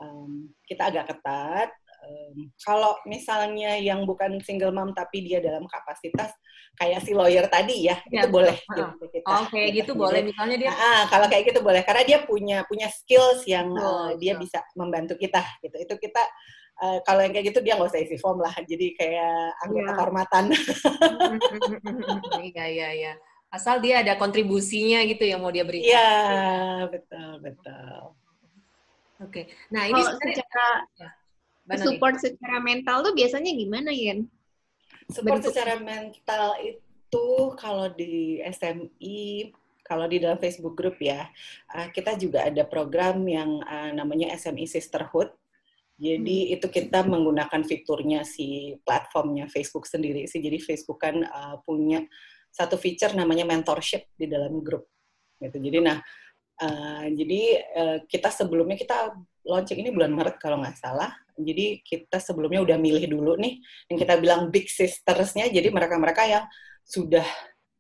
um, 0.01 0.49
kita 0.65 0.89
agak 0.89 1.13
ketat 1.13 1.69
um, 2.03 2.51
kalau 2.63 2.99
misalnya 3.07 3.79
yang 3.79 4.05
bukan 4.05 4.43
single 4.43 4.75
mom 4.75 4.91
tapi 4.93 5.25
dia 5.25 5.39
dalam 5.39 5.65
kapasitas 5.71 6.35
kayak 6.77 7.05
si 7.05 7.13
lawyer 7.13 7.45
tadi 7.53 7.85
ya, 7.85 8.01
ya 8.09 8.25
itu 8.25 8.29
boleh 8.33 8.57
uh, 8.57 8.77
gitu 8.77 9.05
kita. 9.13 9.27
Oh, 9.29 9.45
kayak 9.53 9.71
gitu, 9.77 9.93
gitu 9.93 10.01
boleh 10.01 10.21
misalnya 10.25 10.57
dia. 10.57 10.73
Ah, 10.73 11.05
kalau 11.13 11.27
kayak 11.29 11.53
gitu 11.53 11.61
boleh 11.61 11.83
karena 11.85 12.03
dia 12.05 12.19
punya 12.25 12.65
punya 12.65 12.89
skills 12.89 13.45
yang 13.45 13.69
oh, 13.77 14.09
uh, 14.09 14.11
dia 14.17 14.35
bisa 14.41 14.65
membantu 14.73 15.15
kita 15.21 15.45
gitu. 15.61 15.77
Itu 15.77 15.95
kita 16.01 16.23
uh, 16.81 16.99
kalau 17.05 17.21
yang 17.21 17.33
kayak 17.37 17.53
gitu 17.53 17.61
dia 17.61 17.77
nggak 17.77 17.93
usah 17.93 18.01
isi 18.01 18.17
form 18.17 18.41
lah. 18.41 18.55
Jadi 18.57 18.97
kayak 18.97 19.37
anggota 19.69 19.91
ya. 19.91 19.97
kehormatan. 19.97 20.45
Iya 22.43 22.65
iya 22.69 22.89
iya. 22.93 23.13
Asal 23.53 23.85
dia 23.85 24.01
ada 24.01 24.17
kontribusinya 24.17 25.05
gitu 25.05 25.29
yang 25.29 25.45
mau 25.45 25.53
dia 25.53 25.63
berikan. 25.63 25.93
Iya, 25.93 26.11
betul 26.89 27.31
betul. 27.45 28.17
Oke. 29.21 29.29
Okay. 29.29 29.45
Nah, 29.71 29.87
ini 29.93 30.01
secara 30.01 30.83
ya 30.97 31.22
support 31.79 32.19
secara 32.19 32.59
mental 32.59 33.07
tuh 33.07 33.15
biasanya 33.15 33.53
gimana 33.55 33.91
Yen? 33.95 34.27
Support 35.11 35.43
Bentuk. 35.43 35.53
secara 35.55 35.79
mental 35.79 36.59
itu 36.63 37.27
kalau 37.61 37.91
di 37.93 38.41
SMI 38.43 39.53
kalau 39.83 40.07
di 40.09 40.23
dalam 40.23 40.39
Facebook 40.39 40.79
group 40.79 40.97
ya, 41.03 41.29
uh, 41.75 41.91
kita 41.93 42.17
juga 42.17 42.49
ada 42.49 42.65
program 42.65 43.21
yang 43.27 43.61
uh, 43.67 43.91
namanya 43.93 44.33
SMI 44.39 44.65
Sisterhood. 44.65 45.29
Jadi 46.01 46.49
hmm. 46.49 46.55
itu 46.57 46.67
kita 46.73 47.05
menggunakan 47.05 47.61
fiturnya 47.67 48.25
si 48.25 48.79
platformnya 48.83 49.51
Facebook 49.53 49.85
sendiri 49.85 50.25
sih. 50.25 50.41
Jadi 50.41 50.59
Facebook 50.63 51.03
kan 51.03 51.21
uh, 51.27 51.61
punya 51.67 52.01
satu 52.49 52.81
feature 52.81 53.13
namanya 53.13 53.45
mentorship 53.45 54.09
di 54.17 54.31
dalam 54.31 54.65
grup. 54.65 54.89
Gitu. 55.37 55.61
Jadi 55.61 55.79
nah, 55.85 55.99
uh, 56.63 57.07
jadi 57.13 57.43
uh, 57.77 57.99
kita 58.09 58.33
sebelumnya 58.33 58.81
kita 58.81 59.13
launching 59.45 59.83
ini 59.83 59.91
bulan 59.93 60.15
Maret 60.15 60.41
kalau 60.41 60.63
nggak 60.63 60.79
salah. 60.79 61.13
Jadi 61.39 61.81
kita 61.85 62.19
sebelumnya 62.21 62.61
udah 62.63 62.77
milih 62.77 63.05
dulu 63.09 63.39
nih 63.39 63.61
yang 63.89 63.99
kita 63.99 64.15
bilang 64.21 64.49
big 64.53 64.69
sistersnya. 64.69 65.49
Jadi 65.49 65.69
mereka-mereka 65.73 66.23
yang 66.29 66.45
sudah 66.83 67.25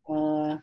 uh, 0.08 0.56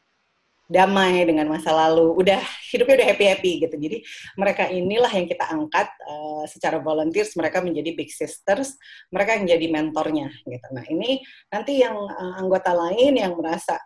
damai 0.69 1.25
dengan 1.25 1.49
masa 1.49 1.73
lalu, 1.73 2.13
udah 2.13 2.37
hidupnya 2.69 3.01
udah 3.01 3.07
happy 3.09 3.25
happy 3.25 3.51
gitu. 3.65 3.75
Jadi 3.75 3.97
mereka 4.37 4.69
inilah 4.69 5.09
yang 5.09 5.25
kita 5.25 5.45
angkat 5.49 5.89
uh, 6.05 6.45
secara 6.45 6.77
volunteers. 6.77 7.33
Mereka 7.33 7.65
menjadi 7.65 7.97
big 7.97 8.13
sisters, 8.13 8.77
mereka 9.09 9.35
yang 9.41 9.49
jadi 9.49 9.65
mentornya 9.73 10.29
gitu. 10.45 10.67
Nah 10.69 10.85
ini 10.85 11.25
nanti 11.49 11.81
yang 11.81 11.97
uh, 11.97 12.37
anggota 12.37 12.71
lain 12.77 13.17
yang 13.17 13.33
merasa 13.33 13.81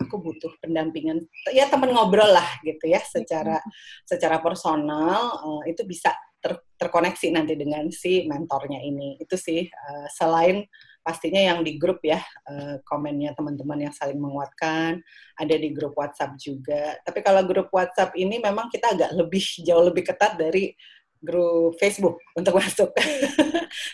aku 0.00 0.20
butuh 0.20 0.52
pendampingan 0.60 1.20
ya 1.52 1.68
teman 1.68 1.92
ngobrol 1.92 2.28
lah 2.28 2.46
gitu 2.60 2.92
ya 2.92 3.00
secara 3.00 3.56
secara 4.04 4.36
personal 4.40 5.40
itu 5.64 5.82
bisa 5.88 6.12
ter, 6.42 6.58
terkoneksi 6.76 7.26
nanti 7.30 7.54
dengan 7.54 7.86
si 7.94 8.26
mentornya 8.26 8.82
ini. 8.82 9.16
Itu 9.22 9.38
sih 9.38 9.70
uh, 9.70 10.06
selain 10.10 10.66
pastinya 11.02 11.42
yang 11.42 11.66
di 11.66 11.78
grup 11.78 11.98
ya 12.02 12.22
uh, 12.46 12.78
komennya 12.86 13.34
teman-teman 13.34 13.90
yang 13.90 13.94
saling 13.94 14.18
menguatkan, 14.18 15.02
ada 15.38 15.54
di 15.54 15.70
grup 15.70 15.94
WhatsApp 15.94 16.38
juga. 16.38 16.98
Tapi 17.06 17.22
kalau 17.22 17.42
grup 17.46 17.70
WhatsApp 17.70 18.14
ini 18.18 18.42
memang 18.42 18.70
kita 18.70 18.94
agak 18.94 19.10
lebih 19.14 19.42
jauh 19.62 19.84
lebih 19.86 20.02
ketat 20.06 20.34
dari 20.34 20.74
grup 21.22 21.78
Facebook 21.78 22.18
untuk 22.34 22.58
masuk. 22.60 22.90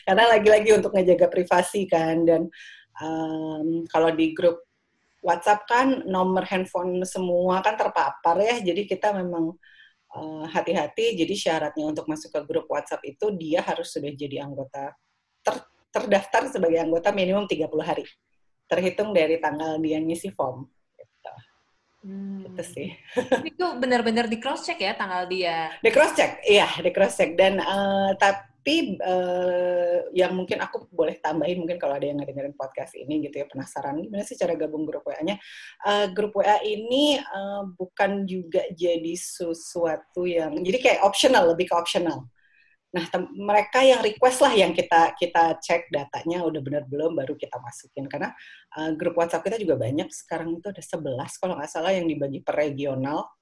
Karena 0.09 0.25
lagi-lagi 0.33 0.73
untuk 0.73 0.97
ngejaga 0.97 1.29
privasi 1.29 1.85
kan 1.85 2.25
dan 2.25 2.49
um, 3.01 3.85
kalau 3.93 4.13
di 4.13 4.33
grup 4.33 4.65
WhatsApp 5.21 5.67
kan 5.67 6.07
nomor 6.07 6.47
handphone 6.47 7.03
semua 7.03 7.61
kan 7.61 7.75
terpapar 7.75 8.39
ya, 8.39 8.63
jadi 8.63 8.87
kita 8.87 9.13
memang 9.13 9.59
hati-hati. 10.49 11.13
Uh, 11.13 11.17
jadi 11.25 11.35
syaratnya 11.37 11.85
untuk 11.85 12.09
masuk 12.09 12.33
ke 12.33 12.41
grup 12.49 12.67
WhatsApp 12.73 13.05
itu 13.05 13.29
dia 13.37 13.61
harus 13.61 13.93
sudah 13.93 14.09
jadi 14.13 14.45
anggota 14.45 14.97
ter, 15.45 15.57
terdaftar 15.93 16.49
sebagai 16.49 16.81
anggota 16.81 17.13
minimum 17.13 17.45
30 17.45 17.69
hari. 17.85 18.05
Terhitung 18.69 19.13
dari 19.17 19.41
tanggal 19.41 19.81
dia 19.81 20.01
ngisi 20.01 20.33
form. 20.33 20.69
Gitu. 20.97 21.33
Hmm. 22.05 22.49
Itu 22.49 22.63
sih. 22.65 22.89
itu 23.53 23.65
benar-benar 23.81 24.29
di 24.29 24.41
cross 24.41 24.65
check 24.65 24.81
ya 24.81 24.97
tanggal 24.97 25.29
dia. 25.29 25.73
Di 25.81 25.91
cross 25.93 26.17
check, 26.17 26.41
iya 26.45 26.69
di 26.81 26.91
cross 26.93 27.17
check 27.17 27.37
dan 27.37 27.61
uh, 27.61 28.13
tapi 28.17 28.49
tapi 28.69 29.01
uh, 29.01 30.13
yang 30.13 30.37
mungkin 30.37 30.61
aku 30.61 30.93
boleh 30.93 31.17
tambahin 31.25 31.57
mungkin 31.57 31.81
kalau 31.81 31.97
ada 31.97 32.05
yang 32.05 32.21
ngedengerin 32.21 32.53
podcast 32.53 32.93
ini 33.01 33.25
gitu 33.25 33.41
ya 33.41 33.49
penasaran 33.49 33.97
gimana 33.97 34.29
sih 34.29 34.37
cara 34.37 34.53
gabung 34.61 34.85
grup 34.85 35.09
WA-nya 35.09 35.41
uh, 35.89 36.13
grup 36.13 36.37
WA 36.37 36.61
ini 36.61 37.17
uh, 37.17 37.65
bukan 37.73 38.29
juga 38.29 38.69
jadi 38.77 39.17
sesuatu 39.17 40.29
yang 40.29 40.53
jadi 40.61 40.85
kayak 40.85 41.01
optional 41.01 41.49
lebih 41.49 41.73
ke 41.73 41.75
optional. 41.81 42.29
Nah 42.93 43.09
mereka 43.33 43.81
yang 43.81 44.05
request 44.05 44.45
lah 44.45 44.53
yang 44.53 44.77
kita 44.77 45.17
kita 45.17 45.57
cek 45.65 45.89
datanya 45.89 46.45
udah 46.45 46.61
benar 46.61 46.85
belum 46.85 47.17
baru 47.17 47.41
kita 47.41 47.57
masukin. 47.65 48.05
Karena 48.05 48.37
uh, 48.77 48.93
grup 49.01 49.17
WhatsApp 49.17 49.49
kita 49.49 49.57
juga 49.57 49.81
banyak 49.81 50.13
sekarang 50.13 50.61
itu 50.61 50.69
ada 50.69 50.85
11 50.85 51.41
kalau 51.41 51.57
nggak 51.57 51.73
salah 51.73 51.97
yang 51.97 52.05
dibagi 52.05 52.45
per 52.45 52.53
regional 52.53 53.33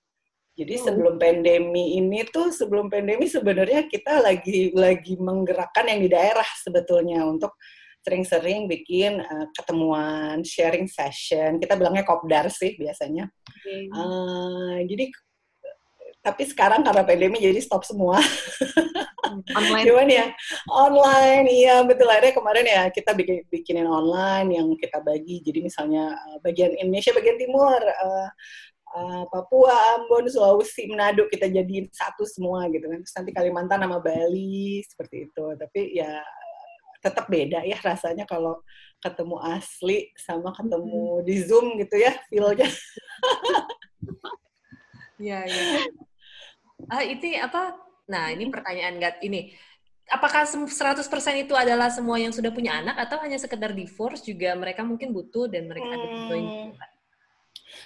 jadi 0.57 0.75
oh. 0.81 0.83
sebelum 0.88 1.14
pandemi 1.21 2.01
ini 2.01 2.25
tuh 2.33 2.49
sebelum 2.49 2.88
pandemi 2.88 3.29
sebenarnya 3.29 3.85
kita 3.92 4.25
lagi 4.25 4.73
lagi 4.73 5.14
menggerakkan 5.21 5.85
yang 5.92 6.01
di 6.01 6.09
daerah 6.09 6.49
sebetulnya 6.64 7.29
untuk 7.29 7.53
sering-sering 8.07 8.71
bikin 8.71 9.19
uh, 9.19 9.51
ketemuan, 9.51 10.38
sharing 10.47 10.87
session. 10.87 11.59
Kita 11.59 11.75
bilangnya 11.75 12.07
kopdar 12.07 12.47
sih 12.55 12.79
biasanya. 12.79 13.27
Okay. 13.51 13.90
Uh, 13.90 14.79
eh, 14.79 14.87
jadi 14.87 15.05
tapi 16.23 16.42
sekarang 16.42 16.83
karena 16.83 17.03
pandemi 17.03 17.38
jadi 17.38 17.59
stop 17.59 17.83
semua. 17.83 18.23
Online. 19.55 19.85
Cuman 19.90 20.09
ya 20.11 20.27
online, 20.71 21.47
iya 21.51 21.83
betul. 21.83 22.07
Akhirnya 22.07 22.35
kemarin 22.35 22.66
ya 22.66 22.83
kita 22.90 23.11
bikin 23.14 23.42
bikinin 23.51 23.87
online 23.90 24.55
yang 24.55 24.66
kita 24.79 25.03
bagi. 25.03 25.42
Jadi 25.42 25.66
misalnya 25.66 26.14
uh, 26.14 26.38
bagian 26.42 26.79
Indonesia, 26.79 27.11
bagian 27.11 27.38
Timur, 27.38 27.79
uh, 27.79 28.31
uh, 28.96 29.24
Papua, 29.28 30.00
Ambon, 30.00 30.24
Sulawesi, 30.26 30.88
Manado 30.88 31.28
kita 31.28 31.46
jadiin 31.52 31.87
satu 31.92 32.24
semua 32.24 32.64
gitu 32.72 32.88
kan. 32.88 32.98
Terus 33.04 33.14
nanti 33.14 33.30
Kalimantan 33.37 33.85
sama 33.85 34.00
Bali 34.00 34.80
seperti 34.82 35.28
itu. 35.28 35.44
Tapi 35.54 35.80
ya 36.00 36.24
tetap 37.04 37.28
beda 37.30 37.62
ya 37.62 37.78
rasanya 37.78 38.26
kalau 38.26 38.59
ketemu 38.98 39.37
asli 39.38 40.11
sama 40.18 40.50
ketemu 40.56 41.22
di 41.22 41.37
Zoom 41.44 41.76
gitu 41.78 41.96
ya 42.00 42.16
feel-nya. 42.32 42.68
ya 45.28 45.38
ya. 45.44 45.62
Uh, 46.88 47.04
itu 47.04 47.37
apa? 47.40 47.76
Nah, 48.06 48.30
ini 48.32 48.48
pertanyaan 48.48 48.96
nggak 48.98 49.14
ini. 49.26 49.52
Apakah 50.06 50.46
100% 50.46 50.70
itu 51.35 51.50
adalah 51.59 51.90
semua 51.90 52.14
yang 52.14 52.30
sudah 52.30 52.54
punya 52.54 52.78
anak 52.78 52.94
atau 52.94 53.18
hanya 53.26 53.42
sekedar 53.42 53.74
divorce 53.74 54.22
juga 54.22 54.54
mereka 54.54 54.87
mungkin 54.87 55.11
butuh 55.11 55.50
dan 55.50 55.66
mereka 55.66 55.90
hmm. 55.90 55.98
ada 55.98 56.06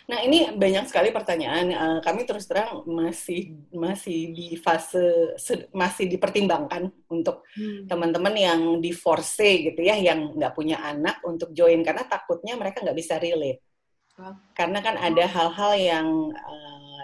Nah 0.06 0.20
ini 0.24 0.52
banyak 0.54 0.88
sekali 0.88 1.10
pertanyaan. 1.10 1.66
Uh, 1.72 1.98
kami 2.04 2.28
terus 2.28 2.44
terang 2.44 2.84
masih 2.84 3.56
masih 3.72 4.32
di 4.34 4.56
fase 4.60 5.34
masih 5.72 6.06
dipertimbangkan 6.10 6.92
untuk 7.08 7.44
hmm. 7.56 7.88
teman-teman 7.88 8.34
yang 8.36 8.60
divorce 8.78 9.40
gitu 9.40 9.80
ya, 9.80 9.96
yang 9.96 10.36
nggak 10.36 10.52
punya 10.52 10.80
anak 10.84 11.20
untuk 11.24 11.52
join 11.56 11.80
karena 11.80 12.04
takutnya 12.04 12.54
mereka 12.56 12.84
nggak 12.84 12.98
bisa 12.98 13.16
relate. 13.16 13.60
Oh. 14.20 14.36
Karena 14.52 14.84
kan 14.84 15.00
ada 15.00 15.24
hal-hal 15.24 15.72
yang 15.80 16.06
uh, 16.34 17.02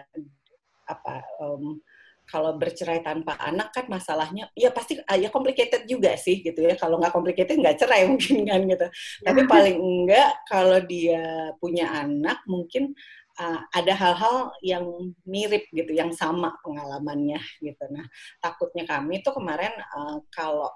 apa 0.86 1.24
um, 1.42 1.80
kalau 2.26 2.58
bercerai 2.58 3.00
tanpa 3.06 3.38
anak 3.38 3.70
kan 3.70 3.86
masalahnya 3.86 4.50
ya 4.58 4.74
pasti 4.74 4.98
ah, 5.06 5.14
ya 5.14 5.30
complicated 5.30 5.86
juga 5.86 6.18
sih 6.18 6.42
gitu 6.42 6.58
ya. 6.66 6.74
Kalau 6.74 6.98
nggak 6.98 7.14
complicated 7.14 7.56
nggak 7.56 7.78
cerai 7.78 8.04
mungkin 8.10 8.44
kan 8.44 8.60
gitu. 8.66 8.86
Tapi 9.22 9.40
paling 9.46 9.76
enggak 9.78 10.30
kalau 10.50 10.78
dia 10.82 11.54
punya 11.62 11.86
anak 11.90 12.42
mungkin 12.50 12.92
uh, 13.38 13.60
ada 13.72 13.92
hal-hal 13.94 14.52
yang 14.64 14.84
mirip 15.28 15.68
gitu 15.70 15.92
yang 15.94 16.10
sama 16.10 16.56
pengalamannya 16.64 17.40
gitu. 17.62 17.84
Nah 17.92 18.04
takutnya 18.42 18.84
kami 18.88 19.22
tuh 19.22 19.36
kemarin 19.36 19.72
uh, 19.94 20.18
kalau 20.32 20.72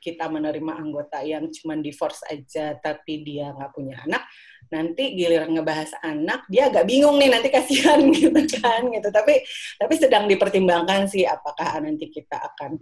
kita 0.00 0.26
menerima 0.32 0.72
anggota 0.80 1.20
yang 1.20 1.46
cuma 1.52 1.76
divorce 1.76 2.24
aja 2.26 2.74
tapi 2.80 3.20
dia 3.22 3.52
nggak 3.52 3.72
punya 3.76 4.00
anak 4.08 4.24
nanti 4.72 5.12
giliran 5.14 5.52
ngebahas 5.52 5.92
anak 6.00 6.48
dia 6.48 6.72
agak 6.72 6.88
bingung 6.88 7.20
nih 7.20 7.28
nanti 7.28 7.52
kasihan 7.52 8.00
gitu 8.16 8.40
kan 8.58 8.88
gitu 8.88 9.08
tapi 9.12 9.44
tapi 9.76 9.94
sedang 10.00 10.24
dipertimbangkan 10.26 11.04
sih 11.06 11.28
apakah 11.28 11.78
nanti 11.84 12.08
kita 12.08 12.40
akan 12.40 12.80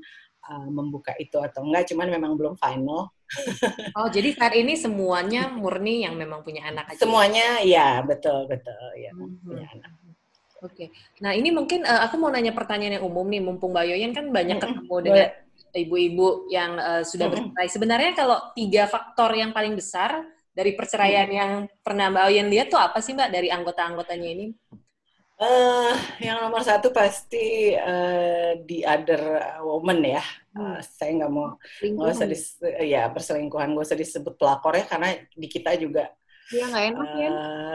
uh, 0.48 0.68
membuka 0.70 1.12
itu 1.18 1.36
atau 1.42 1.66
enggak 1.66 1.90
cuman 1.90 2.08
memang 2.14 2.32
belum 2.38 2.54
final 2.56 3.10
Oh, 3.92 4.08
jadi 4.08 4.32
saat 4.32 4.56
ini 4.56 4.72
semuanya 4.72 5.52
murni 5.52 6.00
yang 6.00 6.16
memang 6.16 6.40
punya 6.40 6.64
anak 6.64 6.96
aja. 6.96 7.04
Semuanya 7.04 7.60
ya, 7.60 8.00
betul, 8.00 8.48
betul 8.48 8.88
ya, 8.96 9.12
Mhm. 9.12 9.44
punya 9.44 9.68
anak. 9.68 9.90
Oke. 10.64 10.90
Nah, 11.20 11.36
ini 11.36 11.52
mungkin 11.52 11.84
eh, 11.84 12.00
aku 12.08 12.16
mau 12.16 12.32
nanya 12.32 12.56
pertanyaan 12.56 12.98
yang 12.98 13.06
umum 13.06 13.28
nih, 13.28 13.44
mumpung 13.44 13.70
Mbak 13.76 13.84
Yoyen 13.84 14.12
kan 14.16 14.32
banyak 14.32 14.58
Mm-mm, 14.58 14.74
ketemu 14.74 14.96
dengan. 15.04 15.28
Ibu-ibu 15.74 16.48
yang 16.52 16.76
eh, 16.78 17.02
sudah 17.04 17.26
bercerai. 17.28 17.68
Sebenarnya 17.68 18.12
kalau 18.16 18.38
tiga 18.52 18.88
faktor 18.88 19.34
yang 19.34 19.50
paling 19.52 19.74
besar 19.76 20.24
dari 20.52 20.74
perceraian 20.74 21.28
yang 21.30 21.52
pernah 21.84 22.10
Mbak 22.10 22.24
Yoyen 22.28 22.48
lihat 22.50 22.68
tuh 22.72 22.80
apa 22.82 22.98
sih 22.98 23.14
Mbak 23.14 23.30
dari 23.30 23.48
anggota-anggotanya 23.52 24.28
ini? 24.28 24.46
Eh, 25.38 25.94
yang 26.26 26.42
nomor 26.42 26.66
satu 26.66 26.90
pasti 26.90 27.70
the 28.66 28.82
other 28.82 29.22
woman 29.62 30.02
ya. 30.02 30.24
Eh, 30.58 30.78
saya 30.82 31.14
nggak 31.14 31.30
mau 31.30 31.54
nggak 31.78 32.10
usah 32.10 32.26
dis, 32.26 32.58
ya 32.82 33.06
perselingkuhan 33.14 33.70
nggak 33.70 33.86
usah 33.86 33.94
disebut 33.94 34.34
pelakor 34.34 34.74
ya 34.74 34.84
karena 34.90 35.14
di 35.30 35.46
kita 35.46 35.78
juga 35.78 36.10
Iya 36.48 36.64
nggak 36.64 36.84
enak 36.90 37.08
ya. 37.12 37.30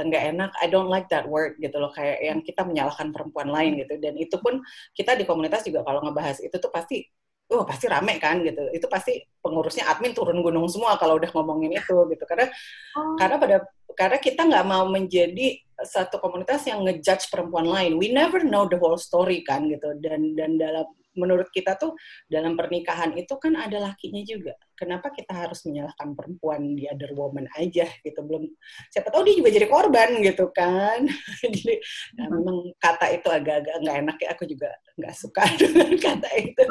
nggak 0.10 0.24
enak. 0.34 0.52
I 0.58 0.66
don't 0.66 0.90
like 0.90 1.06
that 1.14 1.30
word 1.30 1.62
gitu 1.62 1.78
loh 1.78 1.94
kayak 1.94 2.18
yang 2.26 2.42
kita 2.42 2.66
menyalahkan 2.66 3.14
perempuan 3.14 3.54
lain 3.54 3.78
gitu. 3.86 4.02
Dan 4.02 4.18
itu 4.18 4.36
pun 4.42 4.60
kita 4.98 5.14
di 5.14 5.30
komunitas 5.30 5.62
juga 5.62 5.86
kalau 5.86 6.02
ngebahas 6.02 6.42
itu 6.42 6.58
tuh 6.58 6.74
pasti, 6.74 7.06
oh 7.52 7.64
pasti 7.68 7.86
rame 7.92 8.16
kan 8.22 8.40
gitu. 8.46 8.70
Itu 8.72 8.88
pasti 8.88 9.20
pengurusnya 9.44 9.90
admin 9.92 10.16
turun 10.16 10.40
gunung 10.40 10.70
semua 10.72 10.96
kalau 10.96 11.20
udah 11.20 11.30
ngomongin 11.36 11.76
itu 11.76 11.98
gitu. 12.14 12.24
Karena 12.24 12.48
Oh. 12.94 13.18
karena 13.18 13.36
pada 13.42 13.58
karena 13.98 14.18
kita 14.22 14.42
nggak 14.46 14.66
mau 14.70 14.86
menjadi 14.86 15.58
satu 15.82 16.22
komunitas 16.22 16.62
yang 16.70 16.86
ngejudge 16.86 17.30
perempuan 17.34 17.66
lain. 17.66 17.98
We 17.98 18.14
never 18.14 18.42
know 18.46 18.70
the 18.70 18.78
whole 18.78 18.98
story 19.02 19.42
kan 19.42 19.66
gitu. 19.70 19.98
Dan 19.98 20.38
dan 20.38 20.62
dalam 20.62 20.86
menurut 21.14 21.50
kita 21.54 21.78
tuh 21.78 21.94
dalam 22.30 22.58
pernikahan 22.58 23.14
itu 23.18 23.34
kan 23.38 23.54
ada 23.58 23.90
lakinya 23.90 24.22
juga. 24.26 24.54
Kenapa 24.74 25.14
kita 25.14 25.32
harus 25.32 25.64
menyalahkan 25.64 26.18
perempuan 26.18 26.74
di 26.74 26.90
other 26.90 27.14
woman 27.14 27.46
aja 27.56 27.86
gitu? 28.02 28.20
Belum 28.26 28.50
siapa 28.90 29.14
tahu 29.14 29.30
dia 29.30 29.36
juga 29.38 29.50
jadi 29.54 29.68
korban 29.70 30.10
gitu 30.20 30.50
kan. 30.52 31.06
jadi 31.54 31.74
nah, 32.18 32.28
memang 32.34 32.58
kata 32.82 33.06
itu 33.14 33.28
agak-agak 33.30 33.76
nggak 33.80 33.98
enak 34.06 34.18
ya. 34.20 34.28
Aku 34.34 34.44
juga 34.50 34.70
nggak 34.98 35.16
suka 35.16 35.44
dengan 35.62 35.92
kata 35.98 36.30
itu. 36.42 36.66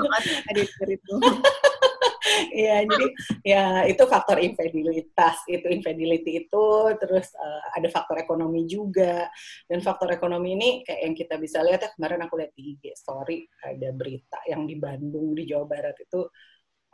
Editor 0.50 0.88
itu. 0.90 1.14
Iya, 2.54 2.86
jadi 2.86 3.06
ya 3.42 3.64
itu 3.90 4.02
faktor 4.06 4.38
infidelitas, 4.38 5.42
itu 5.50 5.66
infidelity 5.66 6.46
itu, 6.46 6.66
terus 7.02 7.34
eh, 7.34 7.62
ada 7.74 7.88
faktor 7.90 8.22
ekonomi 8.22 8.62
juga, 8.70 9.26
dan 9.66 9.82
faktor 9.82 10.14
ekonomi 10.14 10.54
ini 10.54 10.70
kayak 10.86 11.00
yang 11.02 11.14
kita 11.18 11.34
bisa 11.42 11.58
lihat 11.66 11.80
ya 11.82 11.90
kemarin 11.98 12.22
aku 12.22 12.38
lihat 12.38 12.52
di 12.54 12.78
IG 12.78 12.94
story 12.94 13.42
ada 13.66 13.90
berita 13.90 14.38
yang 14.46 14.62
di 14.70 14.76
Bandung 14.78 15.34
di 15.34 15.44
Jawa 15.48 15.66
Barat 15.66 15.96
itu 15.98 16.20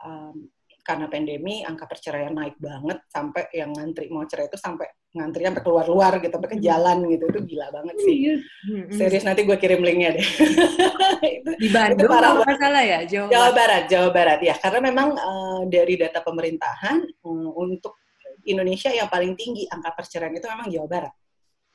um, 0.01 0.49
karena 0.81 1.05
pandemi 1.05 1.61
angka 1.61 1.85
perceraian 1.85 2.31
naik 2.31 2.57
banget 2.57 2.99
sampai 3.07 3.47
yang 3.51 3.69
ngantri 3.71 4.07
mau 4.07 4.23
cerai 4.23 4.47
itu 4.47 4.57
sampai 4.57 4.87
ngantri 5.09 5.41
sampai 5.41 5.61
keluar-luar 5.61 6.21
gitu, 6.21 6.29
sampai 6.29 6.49
ke 6.53 6.59
jalan 6.59 6.97
gitu, 7.07 7.25
itu 7.27 7.39
gila 7.49 7.67
banget 7.73 7.95
sih. 7.97 8.17
Hmm, 8.61 8.93
Serius 8.93 9.25
nanti 9.25 9.41
gue 9.41 9.57
kirim 9.57 9.81
linknya 9.81 10.13
deh. 10.13 10.21
itu 11.41 11.49
Di 11.57 11.67
Bandung 11.69 12.07
parah 12.07 12.31
kalau 12.31 12.45
nggak 12.45 12.57
salah 12.57 12.83
ya, 12.85 12.99
Jawa 13.05 13.27
Jawa 13.27 13.49
Barat. 13.51 13.83
Jawa 13.89 14.09
Barat 14.13 14.39
ya, 14.39 14.53
karena 14.55 14.79
memang 14.85 15.09
eh, 15.13 15.61
dari 15.67 15.93
data 15.97 16.21
pemerintahan 16.21 16.97
mm, 17.25 17.49
untuk 17.51 17.97
Indonesia 18.45 18.89
yang 18.89 19.09
paling 19.09 19.33
tinggi 19.33 19.65
angka 19.65 19.93
perceraian 19.93 20.31
itu 20.31 20.45
memang 20.45 20.69
Jawa 20.69 20.87
Barat 20.87 21.13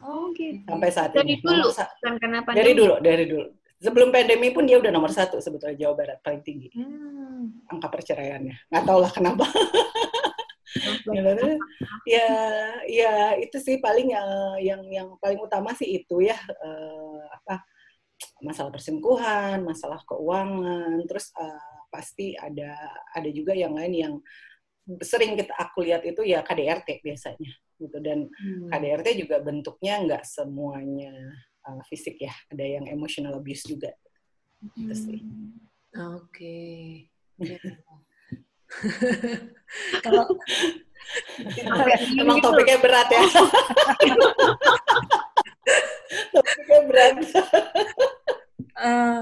Oh 0.04 0.28
gitu. 0.36 0.62
sampai 0.68 0.90
saat 0.92 1.10
Dari 1.10 1.34
ini. 1.34 1.40
dulu, 1.40 1.68
sa- 1.72 1.88
bukan 1.96 2.14
karena 2.20 2.38
pandemi. 2.44 2.60
dari 2.60 2.72
dulu, 2.76 2.94
dari 3.00 3.24
dulu. 3.24 3.46
Sebelum 3.82 4.14
pandemi 4.14 4.54
pun 4.54 4.64
dia 4.64 4.78
udah 4.78 4.92
nomor 4.94 5.10
satu 5.10 5.38
sebetulnya 5.42 5.76
Jawa 5.76 5.94
Barat 5.98 6.18
paling 6.22 6.42
tinggi 6.46 6.68
Hmm. 6.74 7.64
angka 7.68 7.88
perceraiannya. 7.90 8.70
Nggak 8.70 8.84
tahu 8.86 8.98
lah 9.02 9.12
kenapa. 9.12 9.44
Gitu. 11.04 11.48
ya, 12.14 12.28
ya 12.88 13.12
itu 13.38 13.56
sih 13.62 13.78
paling 13.78 14.10
eh, 14.10 14.56
yang 14.66 14.82
yang 14.90 15.08
paling 15.22 15.38
utama 15.38 15.70
sih 15.76 16.02
itu 16.02 16.24
ya 16.24 16.34
eh, 16.34 17.20
apa 17.30 17.62
masalah 18.42 18.70
perselingkuhan, 18.74 19.62
masalah 19.62 20.00
keuangan, 20.08 20.98
terus 21.06 21.30
eh, 21.38 21.70
pasti 21.92 22.34
ada 22.34 22.74
ada 23.14 23.28
juga 23.30 23.54
yang 23.54 23.76
lain 23.78 23.92
yang 23.94 24.14
sering 25.00 25.38
kita 25.38 25.54
aku 25.56 25.86
lihat 25.86 26.02
itu 26.04 26.20
ya 26.26 26.42
KDRT 26.44 27.00
biasanya 27.04 27.52
gitu 27.78 27.98
dan 28.02 28.26
Hmm. 28.34 28.70
KDRT 28.70 29.08
juga 29.26 29.36
bentuknya 29.44 30.00
nggak 30.02 30.24
semuanya 30.26 31.14
eh, 31.68 31.82
fisik 31.88 32.16
ya, 32.20 32.32
ada 32.52 32.64
yang 32.64 32.88
emotional 32.88 33.36
abuse 33.36 33.64
juga. 33.64 33.92
Itu 34.76 34.94
sih. 34.96 35.20
Oke. 35.94 36.58
Ya. 37.38 37.58
Kalau 40.04 40.24
Emang 42.16 42.40
gitu. 42.40 42.48
topiknya 42.48 42.78
berat 42.80 43.08
ya. 43.12 43.22
topiknya 46.34 46.78
berat. 46.88 47.14
Eh, 48.74 49.20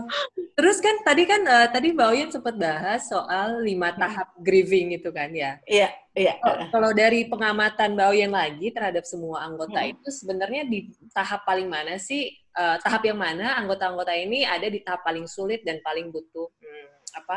terus 0.52 0.80
kan 0.80 0.96
tadi 1.04 1.22
kan 1.24 1.40
eh, 1.44 1.68
tadi 1.68 1.92
Mbak 1.92 2.08
Oyen 2.08 2.30
sempat 2.32 2.56
bahas 2.56 3.04
soal 3.04 3.60
lima 3.60 3.92
tahap 3.92 4.32
grieving 4.40 4.96
itu 4.96 5.12
kan 5.12 5.28
ya. 5.32 5.60
Iya, 5.68 5.88
iya. 6.12 6.34
Kalau- 6.40 6.68
Kalau 6.72 6.90
dari 6.96 7.28
pengamatan 7.28 7.92
Mbak 7.96 8.08
Oyen 8.12 8.32
lagi 8.32 8.72
terhadap 8.72 9.04
semua 9.04 9.44
anggota 9.44 9.80
Hmm. 9.80 9.92
itu 9.92 10.08
sebenarnya 10.08 10.64
di 10.64 10.88
tahap 11.12 11.44
paling 11.44 11.68
mana 11.68 11.96
sih? 12.00 12.32
eh, 12.52 12.76
tahap 12.84 13.00
yang 13.08 13.16
mana 13.16 13.56
anggota-anggota 13.56 14.12
ini 14.12 14.44
ada 14.44 14.68
di 14.68 14.84
tahap 14.84 15.00
paling 15.00 15.24
sulit 15.24 15.64
dan 15.64 15.80
paling 15.80 16.12
butuh 16.12 16.52
hmm, 16.60 16.88
apa? 17.16 17.36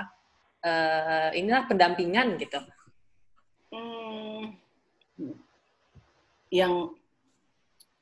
eh, 0.60 1.30
inilah 1.40 1.64
pendampingan 1.72 2.36
gitu. 2.36 2.60
Hmm, 3.72 4.60
yang 6.52 6.92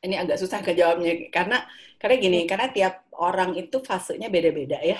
ini 0.01 0.15
agak 0.19 0.35
susah 0.41 0.59
kejawabnya 0.59 1.31
karena 1.31 1.63
karena 2.03 2.15
gini 2.19 2.39
karena 2.43 2.67
tiap 2.67 3.07
orang 3.15 3.55
itu 3.55 3.79
fasenya 3.79 4.27
beda-beda 4.27 4.75
ya. 4.83 4.99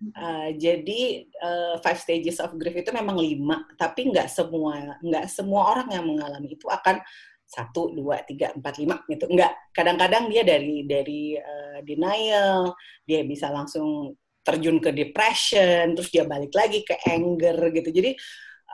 Uh, 0.00 0.50
jadi 0.56 1.28
uh, 1.44 1.74
five 1.84 2.00
stages 2.00 2.40
of 2.40 2.56
grief 2.58 2.72
itu 2.72 2.90
memang 2.90 3.14
lima, 3.20 3.68
tapi 3.78 4.10
nggak 4.10 4.26
semua 4.32 4.98
nggak 4.98 5.30
semua 5.30 5.76
orang 5.76 5.88
yang 5.94 6.04
mengalami 6.08 6.56
itu 6.58 6.66
akan 6.66 6.98
satu, 7.44 7.94
dua, 7.94 8.22
tiga, 8.26 8.50
empat, 8.56 8.80
lima 8.82 9.02
gitu. 9.06 9.30
Nggak. 9.30 9.74
Kadang-kadang 9.76 10.26
dia 10.26 10.42
dari 10.42 10.88
dari 10.88 11.36
uh, 11.36 11.78
denial, 11.86 12.74
dia 13.06 13.22
bisa 13.22 13.52
langsung 13.52 14.16
terjun 14.40 14.80
ke 14.80 14.90
depression, 14.90 15.92
terus 15.92 16.10
dia 16.10 16.24
balik 16.24 16.50
lagi 16.56 16.80
ke 16.82 16.96
anger 17.06 17.70
gitu. 17.70 17.90
Jadi 17.94 18.10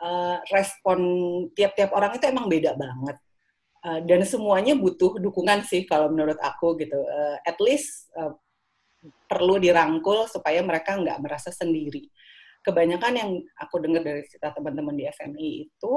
uh, 0.07 0.39
respon 0.49 0.99
tiap-tiap 1.53 1.91
orang 1.93 2.17
itu 2.17 2.25
emang 2.31 2.47
beda 2.47 2.73
banget. 2.79 3.17
Uh, 3.87 4.03
dan 4.03 4.27
semuanya 4.27 4.75
butuh 4.75 5.23
dukungan 5.23 5.63
sih 5.63 5.87
kalau 5.87 6.11
menurut 6.11 6.35
aku 6.43 6.75
gitu. 6.75 6.99
Uh, 6.99 7.39
at 7.47 7.55
least 7.63 8.11
uh, 8.19 8.35
perlu 9.31 9.63
dirangkul 9.63 10.27
supaya 10.27 10.59
mereka 10.67 10.99
nggak 10.99 11.23
merasa 11.23 11.55
sendiri. 11.55 12.11
Kebanyakan 12.67 13.13
yang 13.15 13.31
aku 13.55 13.79
dengar 13.79 14.03
dari 14.03 14.27
cerita 14.27 14.51
teman-teman 14.51 14.99
di 14.99 15.07
SMI 15.07 15.71
itu 15.71 15.95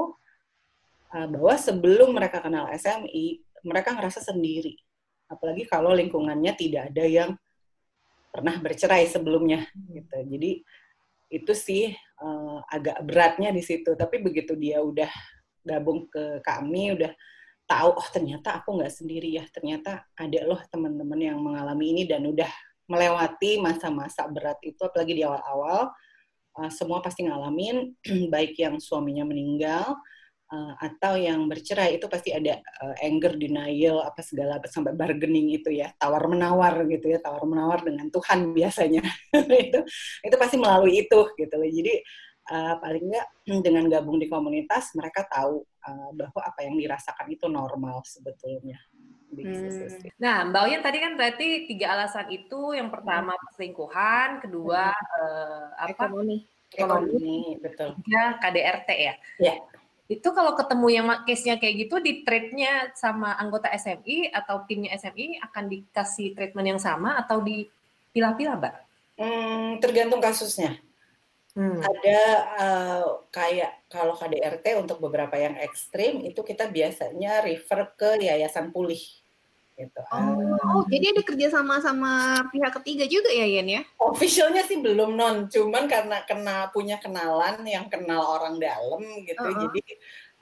uh, 1.18 1.26
bahwa 1.34 1.54
sebelum 1.58 2.14
mereka 2.14 2.38
kenal 2.38 2.70
SMI, 2.70 3.42
mereka 3.66 3.98
ngerasa 3.98 4.22
sendiri. 4.22 4.78
Apalagi 5.26 5.66
kalau 5.66 5.90
lingkungannya 5.90 6.54
tidak 6.54 6.94
ada 6.94 7.04
yang 7.10 7.30
pernah 8.30 8.54
bercerai 8.62 9.10
sebelumnya 9.10 9.66
gitu. 9.90 10.14
Jadi 10.30 10.62
itu 11.30 11.52
sih 11.58 11.90
uh, 12.22 12.62
agak 12.70 13.02
beratnya 13.02 13.50
di 13.50 13.66
situ. 13.66 13.98
Tapi 13.98 14.22
begitu 14.22 14.54
dia 14.54 14.78
udah 14.78 15.10
gabung 15.66 16.06
ke 16.06 16.38
kami, 16.46 16.94
udah 16.94 17.10
tahu 17.70 17.90
oh 17.94 18.08
ternyata 18.10 18.58
aku 18.58 18.82
nggak 18.82 18.90
sendiri 18.90 19.30
ya. 19.30 19.46
Ternyata 19.46 20.10
ada 20.18 20.40
loh 20.42 20.58
teman-teman 20.66 21.20
yang 21.22 21.38
mengalami 21.38 21.94
ini 21.94 22.02
dan 22.10 22.26
udah 22.26 22.50
melewati 22.90 23.62
masa-masa 23.62 24.26
berat 24.26 24.58
itu, 24.66 24.82
apalagi 24.82 25.14
di 25.14 25.22
awal-awal. 25.22 25.94
Uh, 26.50 26.66
semua 26.66 26.98
pasti 26.98 27.22
ngalamin, 27.22 27.94
baik 28.34 28.58
yang 28.58 28.82
suaminya 28.82 29.22
meninggal, 29.22 29.94
uh, 30.50 30.74
atau 30.82 31.14
yang 31.14 31.46
bercerai 31.46 31.96
itu 31.96 32.10
pasti 32.10 32.34
ada 32.34 32.58
uh, 32.82 32.94
anger, 32.98 33.38
denial, 33.38 34.02
apa 34.02 34.18
segala 34.26 34.58
sampai 34.66 34.92
bargaining 34.98 35.54
itu 35.54 35.70
ya, 35.70 35.94
tawar 35.94 36.26
menawar 36.26 36.82
gitu 36.90 37.14
ya, 37.14 37.22
tawar 37.22 37.46
menawar 37.46 37.86
dengan 37.86 38.10
Tuhan 38.10 38.50
biasanya 38.50 39.02
itu 39.70 39.80
itu 40.26 40.36
pasti 40.36 40.56
melalui 40.58 41.06
itu 41.06 41.20
gitu 41.38 41.54
loh. 41.54 41.70
Jadi 41.70 41.94
uh, 42.50 42.74
paling 42.82 43.06
nggak 43.06 43.26
dengan 43.66 43.86
gabung 43.86 44.18
di 44.18 44.26
komunitas 44.26 44.92
mereka 44.98 45.24
tahu 45.30 45.62
uh, 45.62 46.10
bahwa 46.12 46.40
apa 46.42 46.60
yang 46.66 46.76
dirasakan 46.76 47.30
itu 47.30 47.46
normal 47.46 48.02
sebetulnya. 48.02 48.82
Hmm. 49.30 49.86
Nah, 50.18 50.42
Mbak 50.50 50.62
Oyen 50.66 50.82
tadi 50.82 50.98
kan 50.98 51.14
berarti 51.14 51.70
tiga 51.70 51.94
alasan 51.94 52.26
itu, 52.34 52.74
yang 52.74 52.90
pertama 52.90 53.38
perselingkuhan, 53.38 54.42
kedua 54.42 54.90
eh, 54.90 55.66
apa? 55.78 56.10
Ekonomi. 56.10 56.42
Ekonomi 56.74 57.54
betul. 57.62 57.94
Ketiga 57.94 58.42
KDRT 58.42 58.88
ya. 58.90 59.14
Ya. 59.38 59.54
Itu 60.10 60.34
kalau 60.34 60.58
ketemu 60.58 60.86
yang 60.90 61.06
case-nya 61.22 61.62
kayak 61.62 61.86
gitu, 61.86 62.02
di 62.02 62.26
treatnya 62.26 62.90
sama 62.98 63.38
anggota 63.38 63.70
SMI 63.70 64.34
atau 64.34 64.66
timnya 64.66 64.98
SMI 64.98 65.38
akan 65.46 65.64
dikasih 65.70 66.34
treatment 66.34 66.66
yang 66.66 66.82
sama 66.82 67.14
atau 67.22 67.38
dipilah-pilah, 67.38 68.58
Mbak? 68.58 68.74
Hmm, 69.14 69.78
tergantung 69.78 70.18
kasusnya. 70.18 70.74
Hmm. 71.54 71.82
Ada 71.82 72.20
uh, 72.62 73.06
kayak 73.34 73.90
kalau 73.90 74.14
KDRT 74.14 74.66
untuk 74.78 75.02
beberapa 75.02 75.34
yang 75.34 75.58
ekstrim 75.58 76.22
itu 76.22 76.46
kita 76.46 76.70
biasanya 76.70 77.42
refer 77.42 77.90
ke 77.98 78.22
yayasan 78.22 78.70
pulih. 78.70 79.00
Gitu. 79.80 80.00
Oh, 80.12 80.36
oh, 80.76 80.84
jadi 80.92 81.16
ada 81.16 81.24
kerja 81.24 81.48
sama 81.56 81.80
sama 81.80 82.36
pihak 82.52 82.68
ketiga 82.84 83.08
juga 83.08 83.32
ya 83.32 83.48
Yen 83.48 83.80
ya? 83.80 83.82
Officialnya 83.96 84.60
sih 84.68 84.76
belum 84.76 85.16
non, 85.16 85.48
cuman 85.48 85.88
karena 85.88 86.20
kena 86.28 86.68
punya 86.68 87.00
kenalan 87.00 87.64
yang 87.64 87.88
kenal 87.88 88.36
orang 88.36 88.60
dalam 88.60 89.00
gitu, 89.24 89.40
uh 89.40 89.48
-huh. 89.48 89.60
jadi 89.72 89.80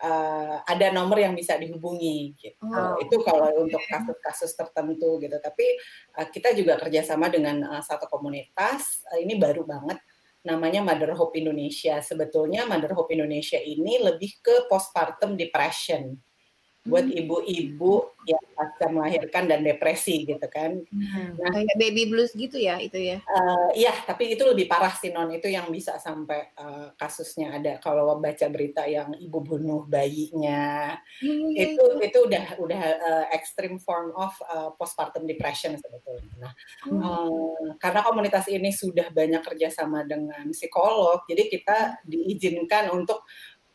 uh, 0.03 0.57
ada 0.67 0.91
nomor 0.95 1.23
yang 1.23 1.35
bisa 1.35 1.59
dihubungi 1.59 2.35
gitu. 2.39 2.67
Oh. 2.67 2.99
Itu 2.99 3.23
kalau 3.23 3.67
untuk 3.67 3.83
kasus-kasus 3.87 4.55
tertentu 4.55 5.19
gitu. 5.23 5.37
Tapi 5.39 5.67
uh, 6.19 6.27
kita 6.31 6.55
juga 6.55 6.79
kerjasama 6.79 7.31
dengan 7.31 7.79
uh, 7.79 7.83
satu 7.83 8.07
komunitas. 8.11 9.07
Uh, 9.11 9.23
ini 9.23 9.39
baru 9.39 9.63
banget 9.67 9.99
namanya 10.49 10.81
Mother 10.81 11.13
Hope 11.13 11.37
Indonesia. 11.37 12.01
Sebetulnya 12.01 12.65
Mother 12.65 12.97
Hope 12.97 13.13
Indonesia 13.13 13.61
ini 13.61 14.01
lebih 14.01 14.41
ke 14.41 14.65
postpartum 14.65 15.37
depression 15.37 16.17
buat 16.89 17.05
hmm. 17.05 17.21
ibu-ibu 17.21 17.93
yang 18.29 18.45
pasca 18.53 18.87
melahirkan 18.93 19.49
dan 19.49 19.65
depresi 19.65 20.29
gitu 20.29 20.45
kan. 20.53 20.81
Hmm. 20.89 21.37
Nah, 21.41 21.49
kayak 21.53 21.77
baby 21.81 22.13
blues 22.13 22.33
gitu 22.37 22.61
ya 22.61 22.77
itu 22.77 22.97
ya? 22.97 23.21
Uh, 23.25 23.73
iya, 23.73 23.93
tapi 24.05 24.37
itu 24.37 24.45
lebih 24.45 24.69
parah 24.69 24.93
sih 24.93 25.13
non. 25.13 25.33
Itu 25.33 25.49
yang 25.49 25.69
bisa 25.73 25.97
sampai 25.97 26.53
uh, 26.61 26.93
kasusnya 26.97 27.57
ada. 27.57 27.81
Kalau 27.81 28.21
baca 28.21 28.47
berita 28.53 28.85
yang 28.85 29.17
ibu 29.17 29.39
bunuh 29.41 29.89
bayinya, 29.89 30.97
hmm. 31.21 31.53
itu 31.57 31.85
itu 32.05 32.19
udah 32.25 32.45
udah 32.61 32.83
uh, 33.01 33.27
extreme 33.33 33.81
form 33.81 34.13
of 34.17 34.33
uh, 34.49 34.73
postpartum 34.77 35.25
depression 35.25 35.77
sebetulnya. 35.77 36.33
Nah, 36.37 36.53
hmm. 36.89 37.01
uh, 37.01 37.69
karena 37.81 38.01
komunitas 38.05 38.49
ini 38.49 38.73
sudah 38.73 39.09
banyak 39.13 39.41
kerjasama 39.41 40.05
dengan 40.05 40.49
psikolog, 40.53 41.25
jadi 41.25 41.49
kita 41.49 41.79
diizinkan 42.05 42.93
untuk 42.93 43.25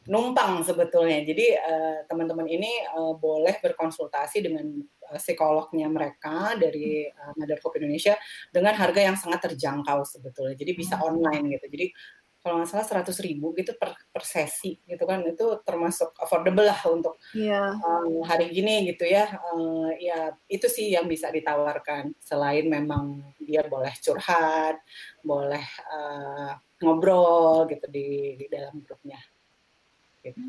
numpang 0.09 0.63
sebetulnya. 0.63 1.23
Jadi 1.23 1.55
uh, 1.55 2.03
teman-teman 2.07 2.47
ini 2.47 2.71
uh, 2.95 3.15
boleh 3.15 3.59
berkonsultasi 3.63 4.43
dengan 4.43 4.65
uh, 5.09 5.19
psikolognya 5.19 5.87
mereka 5.87 6.55
dari 6.59 7.07
Mother 7.39 7.59
Hope 7.63 7.79
Indonesia 7.79 8.17
dengan 8.51 8.75
harga 8.75 8.99
yang 8.99 9.15
sangat 9.15 9.51
terjangkau 9.51 10.03
sebetulnya. 10.03 10.55
Jadi 10.57 10.71
bisa 10.75 10.99
hmm. 10.99 11.05
online 11.07 11.45
gitu. 11.55 11.67
Jadi 11.71 11.87
kalau 12.43 12.59
nggak 12.59 12.75
salah 12.75 12.83
seratus 12.83 13.23
ribu 13.23 13.55
gitu 13.55 13.71
per, 13.79 13.95
per 14.11 14.23
sesi 14.27 14.75
gitu 14.83 15.07
kan 15.07 15.23
itu 15.23 15.63
termasuk 15.63 16.11
affordable 16.19 16.67
lah 16.67 16.75
untuk 16.91 17.15
yeah. 17.31 17.71
um, 17.79 18.19
hari 18.27 18.51
gini 18.51 18.91
gitu 18.91 19.07
ya 19.07 19.31
uh, 19.31 19.87
ya 19.95 20.35
itu 20.51 20.67
sih 20.67 20.91
yang 20.91 21.07
bisa 21.07 21.31
ditawarkan 21.31 22.11
selain 22.19 22.67
memang 22.67 23.23
dia 23.39 23.63
boleh 23.63 23.95
curhat 24.03 24.75
boleh 25.23 25.63
uh, 25.87 26.51
ngobrol 26.83 27.63
gitu 27.71 27.87
di, 27.87 28.35
di 28.35 28.45
dalam 28.51 28.83
grupnya 28.83 29.23
Gitu. 30.23 30.39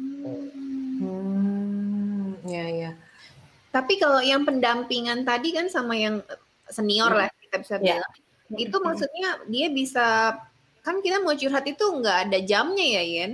Hmm, 1.03 2.39
ya 2.47 2.67
ya. 2.71 2.91
Tapi 3.75 3.99
kalau 3.99 4.23
yang 4.23 4.47
pendampingan 4.47 5.27
tadi 5.27 5.51
kan 5.51 5.67
sama 5.67 5.99
yang 5.99 6.23
senior 6.71 7.11
hmm. 7.11 7.19
lah 7.27 7.29
kita 7.43 7.57
bisa 7.59 7.75
ya. 7.83 7.99
bilang, 7.99 8.15
ya. 8.55 8.59
itu 8.71 8.77
maksudnya 8.79 9.29
dia 9.51 9.67
bisa 9.75 10.07
kan 10.85 11.01
kita 11.03 11.19
mau 11.25 11.35
curhat 11.35 11.67
itu 11.67 11.83
nggak 11.83 12.19
ada 12.31 12.39
jamnya 12.45 12.87
ya 13.01 13.03
Yen? 13.03 13.33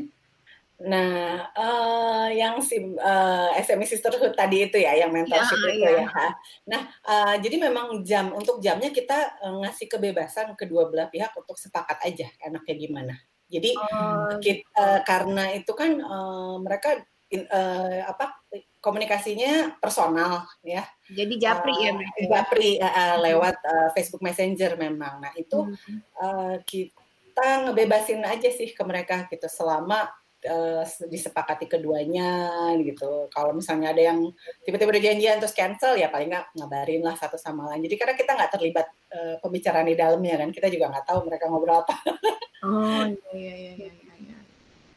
Nah, 0.81 1.45
uh, 1.53 2.33
yang 2.33 2.57
si 2.65 2.81
uh, 2.81 3.53
eh, 3.53 3.61
SME 3.61 3.85
Sisterhood 3.85 4.33
tadi 4.33 4.65
itu 4.65 4.81
ya, 4.81 4.97
yang 4.97 5.13
mentorship 5.13 5.61
ya, 5.61 5.69
itu 5.77 5.85
ya. 5.85 6.09
ya. 6.09 6.29
Nah, 6.65 6.81
uh, 7.05 7.35
jadi 7.37 7.61
memang 7.61 8.01
jam 8.01 8.33
untuk 8.33 8.65
jamnya 8.65 8.89
kita 8.89 9.45
uh, 9.45 9.61
ngasih 9.61 9.93
kebebasan 9.93 10.57
kedua 10.57 10.89
belah 10.89 11.13
pihak 11.13 11.37
untuk 11.37 11.61
sepakat 11.61 12.01
aja 12.01 12.33
enaknya 12.41 12.75
gimana. 12.81 13.15
Jadi 13.51 13.71
oh. 13.75 14.39
kita, 14.39 14.63
uh, 14.79 14.83
eh, 14.87 15.01
karena 15.03 15.45
itu 15.59 15.73
kan 15.75 15.99
uh, 15.99 16.57
mereka 16.63 17.03
in, 17.35 17.47
uh, 17.51 18.07
apa 18.07 18.39
komunikasinya 18.79 19.77
personal 19.83 20.47
ya. 20.63 20.87
Jadi 21.11 21.35
japri 21.37 21.75
uh, 21.75 21.81
ya 21.83 21.91
mereka. 21.95 22.19
Japri 22.31 22.71
uh, 22.79 23.17
lewat 23.19 23.57
uh, 23.61 23.89
Facebook 23.93 24.23
Messenger 24.23 24.79
memang. 24.79 25.19
Nah 25.19 25.33
itu 25.35 25.67
hmm. 25.67 25.99
uh, 26.23 26.57
kita 26.67 27.67
ngebebasin 27.67 28.23
aja 28.23 28.49
sih 28.55 28.71
ke 28.71 28.83
mereka 28.87 29.27
gitu 29.27 29.51
selama 29.51 30.07
uh, 30.47 30.83
disepakati 31.09 31.69
keduanya 31.69 32.57
gitu. 32.81 33.29
Kalau 33.33 33.53
misalnya 33.53 33.93
ada 33.93 34.03
yang 34.13 34.33
tiba-tiba 34.65 34.97
udah 34.97 35.05
janjian 35.05 35.37
terus 35.41 35.57
cancel 35.57 35.99
ya 35.99 36.09
paling 36.09 36.33
nggak 36.33 36.57
ngabarin 36.57 37.03
lah 37.05 37.17
satu 37.17 37.37
sama 37.37 37.69
lain. 37.73 37.85
Jadi 37.85 37.97
karena 38.01 38.15
kita 38.17 38.31
nggak 38.37 38.53
terlibat 38.57 38.87
uh, 39.13 39.35
pembicaraan 39.45 39.89
di 39.89 39.97
dalamnya 39.97 40.35
kan, 40.41 40.51
kita 40.55 40.69
juga 40.73 40.93
nggak 40.93 41.07
tahu 41.09 41.19
mereka 41.29 41.45
ngobrol 41.51 41.85
apa. 41.85 41.97
Oh 42.61 43.09
iya 43.33 43.57
iya 43.57 43.73
iya 43.73 43.89
iya. 43.89 44.15
iya. 44.21 44.39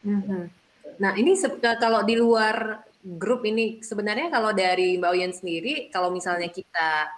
Mm-hmm. 0.04 0.42
Nah 1.00 1.16
ini 1.16 1.32
kalau 1.80 2.04
di 2.04 2.12
luar 2.12 2.84
grup 3.00 3.40
ini 3.48 3.80
sebenarnya 3.80 4.28
kalau 4.28 4.52
dari 4.52 5.00
Mbak 5.00 5.10
Oyen 5.16 5.32
sendiri 5.32 5.88
kalau 5.88 6.12
misalnya 6.12 6.52
kita 6.52 7.08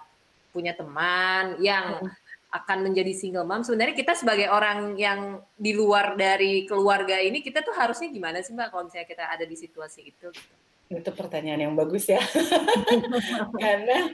punya 0.54 0.70
teman 0.78 1.58
yang 1.58 1.98
mm. 1.98 2.25
Akan 2.62 2.90
menjadi 2.90 3.12
single 3.12 3.44
mom 3.44 3.60
sebenarnya 3.60 3.96
kita 3.96 4.16
sebagai 4.16 4.48
orang 4.48 4.96
yang 4.96 5.40
di 5.56 5.76
luar 5.76 6.16
dari 6.16 6.64
keluarga 6.64 7.20
ini 7.20 7.44
kita 7.44 7.60
tuh 7.60 7.76
harusnya 7.76 8.08
gimana 8.08 8.40
sih 8.40 8.56
Mbak 8.56 8.68
kalau 8.72 8.82
misalnya 8.88 9.08
kita 9.08 9.24
ada 9.28 9.44
di 9.44 9.56
situasi 9.56 10.00
itu? 10.06 10.28
Itu 10.86 11.10
pertanyaan 11.10 11.66
yang 11.66 11.74
bagus 11.74 12.06
ya, 12.06 12.22
karena 13.62 14.06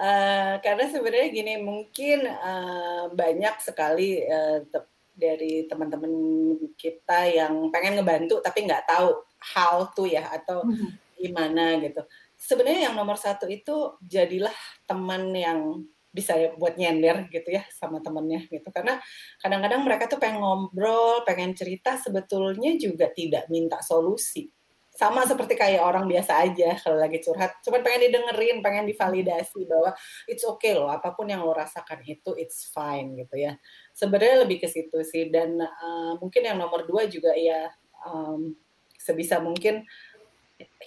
uh, 0.00 0.56
karena 0.64 0.84
sebenarnya 0.88 1.28
gini 1.28 1.60
mungkin 1.60 2.24
uh, 2.24 3.12
banyak 3.12 3.60
sekali 3.60 4.24
uh, 4.24 4.64
dari 5.12 5.68
teman-teman 5.68 6.10
kita 6.80 7.28
yang 7.28 7.68
pengen 7.68 8.00
ngebantu 8.00 8.40
tapi 8.40 8.64
nggak 8.64 8.88
tahu 8.88 9.20
how 9.52 9.84
to 9.92 10.08
ya 10.08 10.32
atau 10.32 10.64
mm-hmm. 10.64 10.90
gimana 11.20 11.76
gitu. 11.84 12.00
Sebenarnya 12.40 12.88
yang 12.88 12.96
nomor 12.96 13.20
satu 13.20 13.44
itu 13.44 13.92
jadilah 14.00 14.56
teman 14.88 15.28
yang 15.36 15.84
bisa 16.14 16.54
buat 16.54 16.78
nyender 16.78 17.26
gitu 17.34 17.50
ya 17.50 17.66
sama 17.74 17.98
temennya 17.98 18.46
gitu. 18.46 18.70
Karena 18.70 19.02
kadang-kadang 19.42 19.82
mereka 19.82 20.06
tuh 20.06 20.22
pengen 20.22 20.38
ngobrol 20.38 21.26
pengen 21.26 21.58
cerita 21.58 21.98
sebetulnya 21.98 22.78
juga 22.78 23.10
tidak 23.10 23.50
minta 23.50 23.82
solusi. 23.82 24.46
Sama 24.94 25.26
seperti 25.26 25.58
kayak 25.58 25.82
orang 25.82 26.06
biasa 26.06 26.38
aja 26.46 26.78
kalau 26.78 27.02
lagi 27.02 27.18
curhat 27.18 27.58
cuman 27.66 27.82
pengen 27.82 28.06
didengerin 28.06 28.62
pengen 28.62 28.86
divalidasi 28.86 29.66
bahwa 29.66 29.90
it's 30.30 30.46
okay 30.46 30.78
loh 30.78 30.86
apa 30.86 31.10
pun 31.10 31.26
yang 31.26 31.42
lo 31.42 31.50
rasakan 31.50 31.98
itu 32.06 32.30
it's 32.38 32.70
fine 32.70 33.18
gitu 33.18 33.34
ya. 33.34 33.58
Sebenarnya 33.90 34.46
lebih 34.46 34.62
ke 34.62 34.70
situ 34.70 35.02
sih 35.02 35.34
dan 35.34 35.58
uh, 35.58 36.14
mungkin 36.22 36.46
yang 36.46 36.62
nomor 36.62 36.86
dua 36.86 37.10
juga 37.10 37.34
ya 37.34 37.74
um, 38.06 38.54
sebisa 38.94 39.42
mungkin 39.42 39.82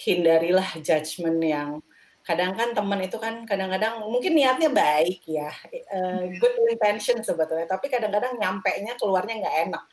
hindarilah 0.07 0.79
judgement 0.79 1.43
yang 1.43 1.83
kadang 2.27 2.51
kan 2.59 2.75
teman 2.75 2.99
itu 2.99 3.15
kan 3.15 3.47
kadang-kadang 3.47 4.03
mungkin 4.03 4.35
niatnya 4.35 4.67
baik 4.67 5.23
ya 5.23 5.47
uh, 5.95 6.27
good 6.35 6.55
intention 6.67 7.23
sebetulnya 7.23 7.63
tapi 7.63 7.87
kadang-kadang 7.87 8.35
nyampe 8.35 8.67
nya 8.83 8.99
keluarnya 8.99 9.39
nggak 9.39 9.57
enak. 9.71 9.85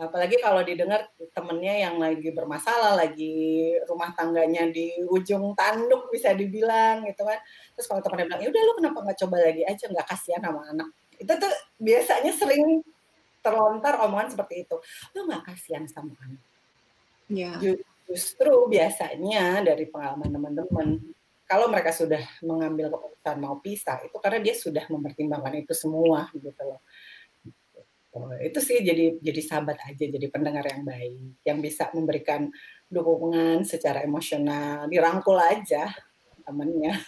Apalagi 0.00 0.40
kalau 0.42 0.64
didengar 0.66 1.10
temennya 1.30 1.86
yang 1.86 2.00
lagi 2.00 2.32
bermasalah 2.34 2.96
lagi 2.96 3.70
rumah 3.86 4.10
tangganya 4.16 4.66
di 4.66 4.90
ujung 5.06 5.52
tanduk 5.54 6.10
bisa 6.10 6.32
dibilang 6.34 7.06
gitu 7.06 7.22
kan. 7.22 7.38
Terus 7.76 7.86
kalau 7.86 8.00
temennya 8.00 8.26
bilang 8.30 8.40
ya 8.42 8.48
udah 8.50 8.62
lu 8.62 8.72
kenapa 8.78 8.98
nggak 9.04 9.18
coba 9.26 9.36
lagi 9.42 9.62
aja 9.62 9.84
nggak 9.90 10.06
kasihan 10.08 10.42
sama 10.42 10.60
anak. 10.70 10.88
Itu 11.18 11.32
tuh 11.38 11.54
biasanya 11.78 12.32
sering 12.34 12.82
terlontar 13.44 14.00
omongan 14.02 14.32
seperti 14.32 14.64
itu. 14.64 14.76
Lu 15.18 15.28
nggak 15.28 15.50
kasihan 15.50 15.84
sama 15.90 16.14
anak. 16.22 16.42
Ya. 17.32 17.56
justru 18.02 18.68
biasanya 18.68 19.64
dari 19.64 19.88
pengalaman 19.88 20.28
teman-teman 20.28 20.88
kalau 21.52 21.68
mereka 21.68 21.92
sudah 21.92 22.24
mengambil 22.40 22.88
keputusan 22.88 23.36
mau 23.36 23.60
pisah 23.60 24.00
itu 24.08 24.16
karena 24.16 24.40
dia 24.40 24.56
sudah 24.56 24.88
mempertimbangkan 24.88 25.60
itu 25.60 25.76
semua 25.76 26.32
gitu 26.32 26.62
loh 26.64 26.80
Oh, 28.12 28.28
itu 28.44 28.60
sih 28.60 28.84
jadi 28.84 29.16
jadi 29.24 29.40
sahabat 29.40 29.88
aja, 29.88 30.04
jadi 30.04 30.28
pendengar 30.28 30.68
yang 30.68 30.84
baik, 30.84 31.32
yang 31.48 31.64
bisa 31.64 31.88
memberikan 31.96 32.52
dukungan 32.92 33.64
secara 33.64 34.04
emosional, 34.04 34.84
dirangkul 34.84 35.40
aja 35.40 35.88
temennya. 36.44 36.92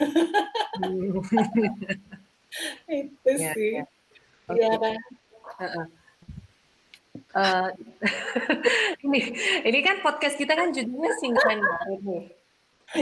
itu 2.88 3.30
ya, 3.36 3.52
sih. 3.52 3.72
Ya. 3.76 3.84
Okay. 4.48 4.64
Ya 4.64 4.80
kan. 4.80 4.96
Uh, 7.36 7.68
ini 9.04 9.36
ini 9.68 9.78
kan 9.84 10.00
podcast 10.00 10.40
kita 10.40 10.56
kan 10.56 10.72
judulnya 10.72 11.12
single 11.20 11.52
nih. 11.52 12.32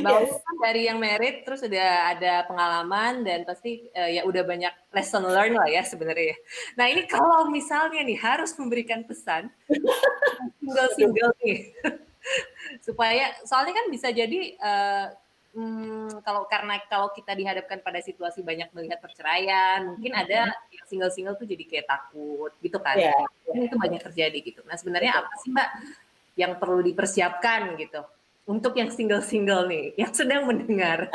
Bahwa 0.01 0.25
yes. 0.25 0.41
kan 0.41 0.57
dari 0.65 0.83
yang 0.89 0.97
merit 0.97 1.45
terus 1.45 1.61
udah 1.61 2.17
ada 2.17 2.49
pengalaman 2.49 3.27
dan 3.27 3.45
pasti 3.45 3.93
uh, 3.93 4.09
ya 4.09 4.25
udah 4.25 4.43
banyak 4.47 4.73
lesson 4.95 5.29
learn 5.29 5.53
lah 5.53 5.69
ya 5.69 5.85
sebenarnya. 5.85 6.39
Nah 6.81 6.89
ini 6.89 7.05
kalau 7.05 7.53
misalnya 7.53 8.01
nih 8.01 8.17
harus 8.17 8.57
memberikan 8.57 9.05
pesan 9.05 9.53
single 10.63 10.91
single 10.97 11.33
nih 11.45 11.77
supaya 12.87 13.37
soalnya 13.45 13.77
kan 13.77 13.87
bisa 13.93 14.09
jadi 14.09 14.57
uh, 14.57 15.07
hmm, 15.57 16.25
kalau 16.25 16.49
karena 16.49 16.81
kalau 16.89 17.13
kita 17.13 17.37
dihadapkan 17.37 17.81
pada 17.85 18.01
situasi 18.01 18.41
banyak 18.41 18.73
melihat 18.73 18.99
perceraian, 19.01 19.95
mungkin 19.95 20.13
ada 20.17 20.53
yang 20.73 20.87
single-single 20.89 21.37
tuh 21.37 21.47
jadi 21.49 21.65
kayak 21.69 21.87
takut 21.89 22.53
gitu 22.61 22.79
kan. 22.81 22.97
Yeah. 22.97 23.27
Itu 23.53 23.77
banyak 23.77 24.01
terjadi 24.01 24.39
gitu. 24.41 24.61
Nah, 24.65 24.77
sebenarnya 24.81 25.21
apa 25.21 25.33
sih 25.45 25.53
Mbak 25.53 25.69
yang 26.41 26.53
perlu 26.57 26.81
dipersiapkan 26.81 27.77
gitu? 27.77 28.01
Untuk 28.43 28.75
yang 28.75 28.91
single-single 28.91 29.71
nih, 29.71 29.87
yang 29.95 30.11
sedang 30.11 30.51
mendengar. 30.51 31.07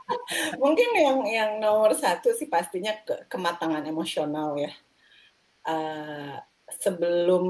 Mungkin 0.62 0.90
yang 0.98 1.18
yang 1.26 1.50
nomor 1.62 1.94
satu 1.94 2.34
sih 2.34 2.50
pastinya 2.50 2.90
ke, 3.06 3.30
kematangan 3.30 3.86
emosional 3.86 4.58
ya. 4.58 4.72
Uh, 5.64 6.36
sebelum 6.80 7.44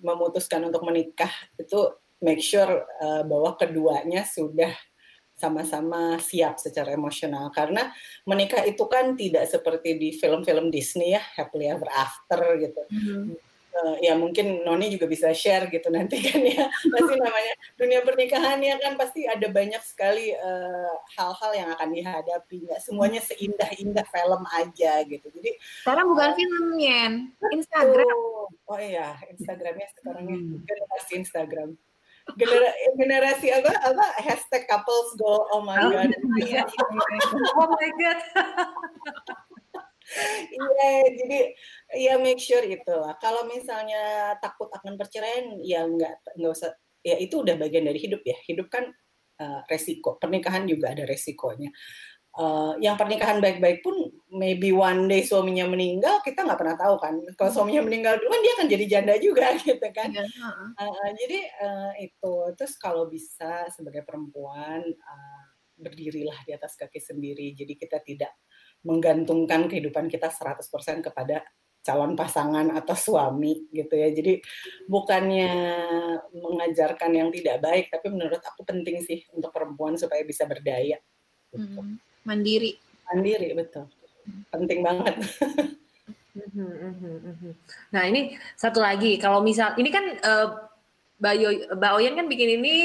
memutuskan 0.00 0.64
untuk 0.64 0.82
menikah 0.86 1.30
itu 1.60 1.92
make 2.24 2.40
sure 2.40 2.88
uh, 3.02 3.22
bahwa 3.26 3.54
keduanya 3.60 4.24
sudah 4.24 4.72
sama-sama 5.34 6.14
siap 6.22 6.62
secara 6.62 6.94
emosional 6.94 7.50
karena 7.50 7.90
menikah 8.22 8.62
itu 8.62 8.86
kan 8.86 9.18
tidak 9.18 9.50
seperti 9.50 9.98
di 9.98 10.08
film-film 10.14 10.70
Disney 10.70 11.18
ya 11.18 11.22
happily 11.34 11.66
ever 11.66 11.90
after 11.90 12.54
gitu. 12.62 12.82
Mm-hmm. 12.86 13.43
Uh, 13.74 13.98
ya 13.98 14.14
mungkin 14.14 14.62
Noni 14.62 14.86
juga 14.86 15.10
bisa 15.10 15.34
share 15.34 15.66
gitu 15.66 15.90
nanti 15.90 16.22
kan 16.22 16.38
ya. 16.46 16.70
Pasti 16.70 17.14
namanya 17.18 17.54
dunia 17.74 18.00
pernikahan 18.06 18.62
ya 18.62 18.78
kan 18.78 18.94
pasti 18.94 19.26
ada 19.26 19.50
banyak 19.50 19.82
sekali 19.82 20.30
uh, 20.30 20.94
hal-hal 21.18 21.50
yang 21.58 21.68
akan 21.74 21.90
dihadapi. 21.90 22.70
Nggak 22.70 22.80
semuanya 22.86 23.18
seindah-indah 23.18 24.06
film 24.06 24.42
aja 24.54 25.02
gitu. 25.02 25.26
Jadi 25.26 25.50
sekarang 25.82 26.06
bukan 26.06 26.30
uh, 26.30 26.36
filmnya 26.38 27.02
Instagram. 27.50 28.14
Oh, 28.14 28.46
oh 28.70 28.78
iya 28.78 29.18
Instagramnya 29.34 29.90
sekarang 29.98 30.24
hmm. 30.30 30.62
generasi 30.62 31.12
Instagram. 31.18 31.70
Genera 32.38 32.70
generasi 32.96 33.46
apa 33.52 33.74
apa? 33.84 34.06
Hashtag 34.22 34.70
couples 34.70 35.18
goal 35.18 35.44
oh 35.50 35.60
my 35.60 35.76
oh, 35.76 35.92
god. 35.92 36.08
iya. 36.40 36.62
oh 37.58 37.68
my 37.68 37.90
god 38.00 38.18
Iya, 40.52 40.92
jadi 41.16 41.40
ya 41.96 42.14
make 42.20 42.40
sure 42.40 42.64
itu 42.64 42.94
lah. 42.94 43.16
Kalau 43.18 43.48
misalnya 43.48 44.34
takut 44.38 44.68
akan 44.68 45.00
perceraian, 45.00 45.58
ya 45.64 45.88
nggak 45.88 46.36
nggak 46.36 46.52
usah. 46.52 46.76
Ya 47.04 47.16
itu 47.20 47.40
udah 47.40 47.56
bagian 47.56 47.88
dari 47.88 48.00
hidup 48.00 48.20
ya. 48.24 48.36
Hidup 48.44 48.68
kan 48.68 48.88
uh, 49.40 49.60
resiko. 49.68 50.16
Pernikahan 50.20 50.68
juga 50.68 50.92
ada 50.92 51.08
resikonya 51.08 51.72
uh, 52.38 52.74
yang 52.82 52.98
pernikahan 52.98 53.38
baik-baik 53.38 53.82
pun 53.82 54.10
maybe 54.34 54.74
one 54.74 55.06
day 55.06 55.22
suaminya 55.22 55.66
meninggal 55.70 56.18
kita 56.22 56.42
nggak 56.42 56.58
pernah 56.58 56.76
tahu 56.78 56.96
kan 56.98 57.14
kalau 57.38 57.50
suaminya 57.50 57.82
meninggal 57.86 58.18
duluan 58.18 58.42
dia 58.42 58.52
akan 58.58 58.68
jadi 58.70 58.84
janda 58.86 59.14
juga 59.18 59.54
gitu 59.62 59.88
kan 59.94 60.10
uh, 60.78 61.08
jadi 61.14 61.38
uh, 61.62 61.92
itu 62.02 62.34
terus 62.58 62.74
kalau 62.78 63.06
bisa 63.06 63.70
sebagai 63.70 64.02
perempuan 64.02 64.82
uh, 64.82 65.44
berdirilah 65.74 66.38
di 66.46 66.54
atas 66.54 66.78
kaki 66.78 67.02
sendiri 67.02 67.54
jadi 67.54 67.74
kita 67.74 67.98
tidak 68.02 68.32
menggantungkan 68.84 69.66
kehidupan 69.66 70.06
kita 70.12 70.28
100% 70.30 70.62
kepada 71.00 71.42
calon 71.84 72.16
pasangan 72.16 72.72
atau 72.72 72.96
suami 72.96 73.68
gitu 73.72 73.92
ya. 73.96 74.08
Jadi 74.12 74.40
bukannya 74.88 75.52
mengajarkan 76.32 77.10
yang 77.12 77.28
tidak 77.28 77.60
baik, 77.60 77.92
tapi 77.92 78.08
menurut 78.08 78.40
aku 78.40 78.64
penting 78.64 79.04
sih 79.04 79.24
untuk 79.32 79.52
perempuan 79.52 79.96
supaya 79.96 80.24
bisa 80.24 80.48
berdaya. 80.48 80.96
Gitu. 81.52 81.80
Hmm 81.80 82.00
mandiri 82.24 82.80
mandiri 83.12 83.52
betul 83.52 83.84
penting 84.48 84.80
banget 84.80 85.14
mhm, 86.34 86.64
mhm, 86.64 87.14
mhm. 87.20 87.52
nah 87.92 88.02
ini 88.08 88.34
satu 88.56 88.80
lagi 88.80 89.20
kalau 89.20 89.44
misal 89.44 89.76
ini 89.76 89.92
kan 89.92 90.04
uh, 90.24 90.48
Mbak 91.20 91.92
Oyen 91.94 92.18
kan 92.18 92.26
bikin 92.26 92.60
ini 92.60 92.76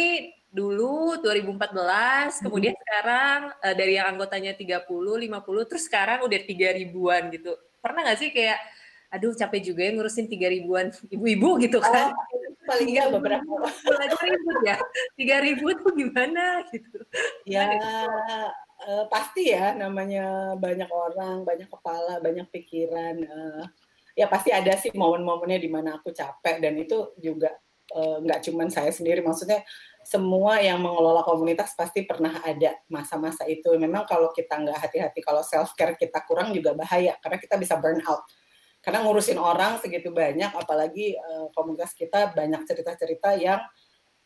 dulu 0.50 1.22
2014 1.22 2.46
kemudian 2.46 2.74
sekarang 2.74 3.54
uh, 3.54 3.76
dari 3.78 4.02
yang 4.02 4.18
anggotanya 4.18 4.58
30 4.58 4.90
50 4.90 5.70
terus 5.70 5.84
sekarang 5.86 6.26
udah 6.26 6.40
tiga 6.46 6.74
ribuan 6.74 7.30
gitu 7.30 7.54
pernah 7.80 8.02
nggak 8.06 8.20
sih 8.20 8.30
kayak 8.34 8.58
aduh 9.10 9.34
capek 9.34 9.74
juga 9.74 9.82
ya 9.86 9.92
ngurusin 9.94 10.30
tiga 10.30 10.50
ribuan 10.50 10.94
ibu-ibu 11.10 11.58
gitu 11.66 11.82
kan 11.82 12.14
oh, 12.14 12.18
paling 12.70 12.94
nggak 12.94 13.10
beberapa 13.10 13.54
belajar 13.82 14.22
ribut 14.22 14.58
ya 14.62 14.78
tiga 15.18 15.38
ribu 15.42 15.74
tuh 15.74 15.94
gimana 15.98 16.62
gitu 16.70 16.98
ya 17.50 17.74
uh, 18.86 19.06
pasti 19.12 19.52
ya 19.52 19.76
namanya 19.76 20.56
banyak 20.56 20.88
orang, 20.88 21.44
banyak 21.44 21.68
kepala, 21.68 22.24
banyak 22.24 22.48
pikiran. 22.52 23.16
Uh, 23.26 23.64
ya 24.16 24.28
pasti 24.28 24.52
ada 24.52 24.76
sih 24.76 24.92
momen-momennya 24.92 25.60
di 25.60 25.70
mana 25.72 26.00
aku 26.00 26.12
capek 26.12 26.60
dan 26.60 26.76
itu 26.76 27.16
juga 27.20 27.56
nggak 27.90 28.40
uh, 28.40 28.44
cuman 28.46 28.68
saya 28.70 28.94
sendiri. 28.94 29.26
Maksudnya 29.26 29.66
semua 30.10 30.58
yang 30.58 30.82
mengelola 30.82 31.22
komunitas 31.22 31.78
pasti 31.78 32.02
pernah 32.02 32.42
ada 32.42 32.74
masa-masa 32.90 33.46
itu. 33.46 33.70
Memang 33.78 34.10
kalau 34.10 34.34
kita 34.34 34.58
nggak 34.58 34.90
hati-hati, 34.90 35.22
kalau 35.22 35.46
self 35.46 35.78
care 35.78 35.94
kita 35.94 36.26
kurang 36.26 36.50
juga 36.50 36.74
bahaya 36.74 37.14
karena 37.22 37.38
kita 37.38 37.62
bisa 37.62 37.78
burn 37.78 38.02
out. 38.10 38.26
Karena 38.82 39.06
ngurusin 39.06 39.38
orang 39.38 39.78
segitu 39.78 40.10
banyak, 40.10 40.50
apalagi 40.50 41.14
uh, 41.14 41.54
komunitas 41.54 41.94
kita 41.94 42.34
banyak 42.34 42.66
cerita-cerita 42.66 43.38
yang 43.38 43.62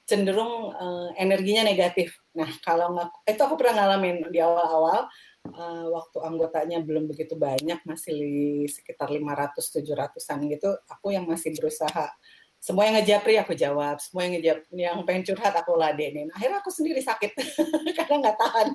cenderung 0.08 0.72
uh, 0.72 1.12
energinya 1.20 1.68
negatif. 1.68 2.16
Nah, 2.32 2.48
kalau 2.64 2.96
nggak, 2.96 3.28
itu 3.28 3.42
aku 3.44 3.56
pernah 3.60 3.84
ngalamin 3.84 4.32
di 4.32 4.40
awal-awal, 4.40 5.12
uh, 5.52 5.86
waktu 5.92 6.18
anggotanya 6.24 6.80
belum 6.80 7.12
begitu 7.12 7.36
banyak, 7.36 7.84
masih 7.84 8.24
sekitar 8.72 9.12
500-700an 9.12 10.40
gitu, 10.48 10.70
aku 10.88 11.12
yang 11.12 11.28
masih 11.28 11.52
berusaha 11.60 12.08
semua 12.64 12.88
yang 12.88 12.96
ngejapri 12.96 13.36
aku 13.36 13.52
jawab, 13.60 14.00
semua 14.00 14.24
yang 14.24 14.40
ngejap, 14.40 14.58
yang 14.72 14.98
pengen 15.04 15.28
curhat 15.28 15.52
aku 15.52 15.76
ladenin. 15.76 16.32
Akhirnya 16.32 16.64
aku 16.64 16.72
sendiri 16.72 17.04
sakit 17.04 17.36
karena 18.00 18.16
nggak 18.24 18.40
tahan. 18.40 18.68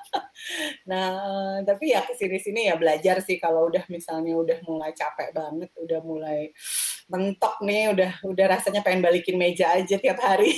nah, 0.90 1.58
tapi 1.66 1.90
ya 1.90 2.06
ke 2.06 2.14
sini-sini 2.14 2.70
ya 2.70 2.78
belajar 2.78 3.18
sih 3.18 3.42
kalau 3.42 3.66
udah 3.66 3.82
misalnya 3.90 4.38
udah 4.38 4.62
mulai 4.62 4.94
capek 4.94 5.34
banget, 5.34 5.74
udah 5.74 6.00
mulai 6.06 6.54
mentok 7.10 7.58
nih, 7.66 7.90
udah 7.90 8.22
udah 8.30 8.46
rasanya 8.46 8.86
pengen 8.86 9.02
balikin 9.02 9.34
meja 9.34 9.74
aja 9.74 9.98
tiap 9.98 10.22
hari. 10.22 10.54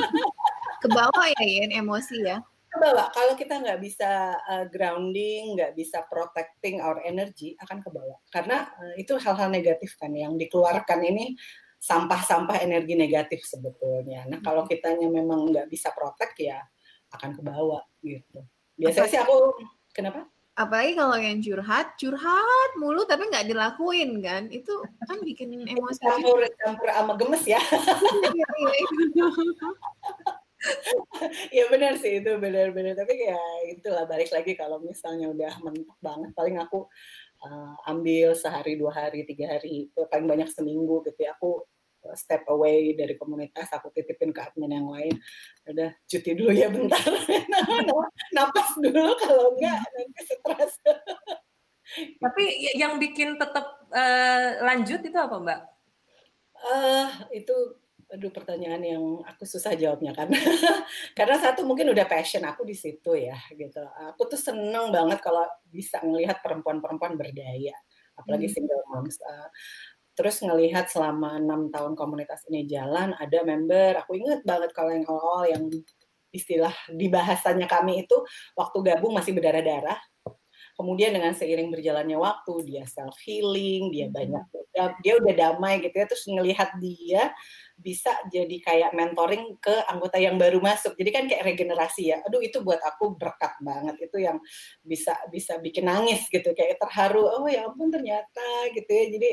ke 0.82 0.88
bawah 0.88 1.26
ya 1.36 1.44
Yen, 1.44 1.68
emosi 1.68 2.16
ya? 2.24 2.40
Ke 2.72 2.80
bawah. 2.80 3.12
Kalau 3.12 3.36
kita 3.36 3.60
nggak 3.60 3.80
bisa 3.84 4.32
uh, 4.48 4.64
grounding, 4.72 5.52
nggak 5.60 5.76
bisa 5.76 6.00
protecting 6.08 6.80
our 6.80 6.96
energy, 7.04 7.60
akan 7.60 7.84
ke 7.84 7.92
bawah. 7.92 8.16
Karena 8.32 8.72
uh, 8.72 8.96
itu 8.96 9.20
hal-hal 9.20 9.52
negatif 9.52 10.00
kan 10.00 10.16
yang 10.16 10.40
dikeluarkan 10.40 11.04
ini 11.04 11.36
sampah-sampah 11.84 12.64
energi 12.64 12.96
negatif 12.96 13.44
sebetulnya. 13.44 14.24
Nah 14.24 14.40
kalau 14.40 14.64
kitanya 14.64 15.04
memang 15.04 15.52
nggak 15.52 15.68
bisa 15.68 15.92
protek 15.92 16.32
ya 16.40 16.64
akan 17.12 17.36
ke 17.36 17.42
bawah 17.44 17.84
gitu. 18.00 18.40
Biasanya 18.80 19.08
sih 19.12 19.20
aku 19.20 19.52
kenapa? 19.92 20.24
Apalagi 20.54 20.94
kalau 20.94 21.18
yang 21.18 21.42
curhat, 21.42 21.98
curhat 21.98 22.70
mulu 22.78 23.04
tapi 23.04 23.26
nggak 23.26 23.50
dilakuin 23.50 24.22
kan, 24.22 24.48
itu 24.48 24.72
kan 25.04 25.18
bikin 25.20 25.52
emosi. 25.76 26.00
Campur 26.00 26.40
campur 26.56 26.88
sama 26.88 27.12
gemes 27.20 27.44
ya. 27.44 27.60
Iya, 28.34 28.48
iya, 28.56 28.72
iya. 28.80 29.26
ya 31.60 31.64
benar 31.68 32.00
sih 32.00 32.24
itu 32.24 32.30
benar-benar 32.40 32.96
tapi 32.96 33.20
kayak 33.20 33.76
itulah 33.76 34.08
balik 34.08 34.32
lagi 34.32 34.56
kalau 34.56 34.80
misalnya 34.80 35.28
udah 35.28 35.52
mentok 35.60 35.98
banget 36.00 36.30
paling 36.32 36.56
aku 36.56 36.88
uh, 37.44 37.76
ambil 37.84 38.32
sehari 38.32 38.80
dua 38.80 38.96
hari 38.96 39.28
tiga 39.28 39.52
hari 39.52 39.92
paling 39.92 40.24
banyak 40.24 40.48
seminggu 40.48 41.04
gitu 41.04 41.20
ya 41.20 41.36
aku 41.36 41.60
step 42.12 42.44
away 42.52 42.92
dari 42.92 43.16
komunitas 43.16 43.72
aku 43.72 43.88
titipin 43.88 44.30
ke 44.36 44.40
admin 44.44 44.76
yang 44.76 44.88
lain. 44.92 45.16
Udah 45.64 45.90
cuti 46.04 46.30
dulu 46.36 46.52
ya 46.52 46.68
bentar. 46.68 47.00
Napas 48.36 48.76
dulu 48.76 49.16
kalau 49.16 49.56
enggak 49.56 49.80
nanti 49.80 50.20
stres. 50.28 50.72
Tapi 52.20 52.44
yang 52.76 53.00
bikin 53.00 53.40
tetap 53.40 53.88
uh, 53.88 54.48
lanjut 54.60 55.00
itu 55.00 55.18
apa 55.18 55.36
mbak? 55.40 55.60
Uh, 56.64 57.08
itu 57.32 57.54
aduh 58.14 58.30
pertanyaan 58.30 58.82
yang 58.84 59.04
aku 59.26 59.42
susah 59.48 59.74
jawabnya 59.74 60.14
kan 60.14 60.30
karena 61.18 61.34
satu 61.40 61.66
mungkin 61.66 61.90
udah 61.90 62.06
passion 62.06 62.44
aku 62.44 62.62
di 62.62 62.76
situ 62.76 63.16
ya 63.16 63.36
gitu. 63.56 63.80
Aku 64.14 64.28
tuh 64.28 64.38
seneng 64.38 64.92
banget 64.92 65.18
kalau 65.24 65.44
bisa 65.66 65.98
ngelihat 66.04 66.44
perempuan-perempuan 66.44 67.16
berdaya 67.16 67.74
apalagi 68.14 68.46
hmm. 68.50 68.54
single 68.54 68.82
moms. 68.90 69.18
Uh, 69.22 69.48
terus 70.14 70.40
ngelihat 70.40 70.86
selama 70.88 71.36
enam 71.38 71.68
tahun 71.74 71.98
komunitas 71.98 72.46
ini 72.50 72.66
jalan 72.70 73.14
ada 73.18 73.38
member 73.42 73.98
aku 73.98 74.18
inget 74.18 74.46
banget 74.46 74.70
kalau 74.70 74.90
yang 74.94 75.04
awal-awal 75.10 75.44
yang 75.50 75.64
istilah 76.34 76.74
di 76.90 77.06
bahasanya 77.06 77.70
kami 77.70 78.06
itu 78.06 78.16
waktu 78.58 78.78
gabung 78.82 79.14
masih 79.14 79.34
berdarah-darah 79.34 79.98
kemudian 80.74 81.14
dengan 81.14 81.30
seiring 81.34 81.70
berjalannya 81.70 82.18
waktu 82.18 82.52
dia 82.66 82.84
self 82.86 83.14
healing 83.22 83.94
dia 83.94 84.10
hmm. 84.10 84.14
banyak 84.14 84.44
dia 85.06 85.14
udah 85.22 85.34
damai 85.34 85.78
gitu 85.78 85.94
ya 85.94 86.06
terus 86.10 86.26
ngelihat 86.26 86.74
dia 86.82 87.30
bisa 87.74 88.10
jadi 88.30 88.54
kayak 88.62 88.90
mentoring 88.94 89.58
ke 89.58 89.74
anggota 89.90 90.18
yang 90.18 90.38
baru 90.38 90.62
masuk. 90.62 90.94
Jadi 90.94 91.10
kan 91.10 91.24
kayak 91.26 91.42
regenerasi 91.42 92.14
ya. 92.14 92.22
Aduh 92.22 92.38
itu 92.38 92.62
buat 92.62 92.78
aku 92.78 93.18
berkat 93.18 93.58
banget 93.58 93.98
itu 93.98 94.22
yang 94.22 94.38
bisa 94.82 95.14
bisa 95.30 95.58
bikin 95.58 95.90
nangis 95.90 96.26
gitu 96.30 96.54
kayak 96.54 96.78
terharu. 96.78 97.26
Oh 97.26 97.46
ya 97.50 97.66
ampun 97.66 97.90
ternyata 97.90 98.70
gitu 98.74 98.90
ya. 98.90 99.04
Jadi 99.10 99.30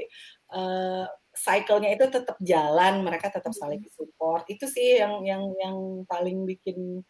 uh, 0.52 1.08
cycle-nya 1.32 1.96
itu 1.96 2.06
tetap 2.12 2.38
jalan, 2.44 3.02
mereka 3.02 3.32
tetap 3.32 3.56
saling 3.56 3.82
support. 3.92 4.44
Itu 4.52 4.68
sih 4.68 5.00
yang 5.00 5.24
yang 5.24 5.44
yang 5.58 5.78
paling 6.06 6.44
bikin 6.44 7.02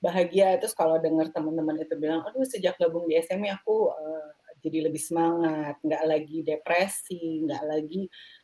bahagia. 0.00 0.60
Terus 0.60 0.76
kalau 0.76 1.00
dengar 1.00 1.32
teman-teman 1.32 1.80
itu 1.80 1.96
bilang 1.96 2.24
aduh 2.24 2.44
sejak 2.44 2.76
gabung 2.76 3.08
di 3.08 3.16
SMI 3.20 3.56
aku 3.56 3.92
uh, 3.92 4.28
jadi 4.60 4.88
lebih 4.92 5.00
semangat. 5.00 5.80
Nggak 5.80 6.04
lagi 6.04 6.38
depresi 6.44 7.44
nggak 7.48 7.64
lagi 7.64 8.02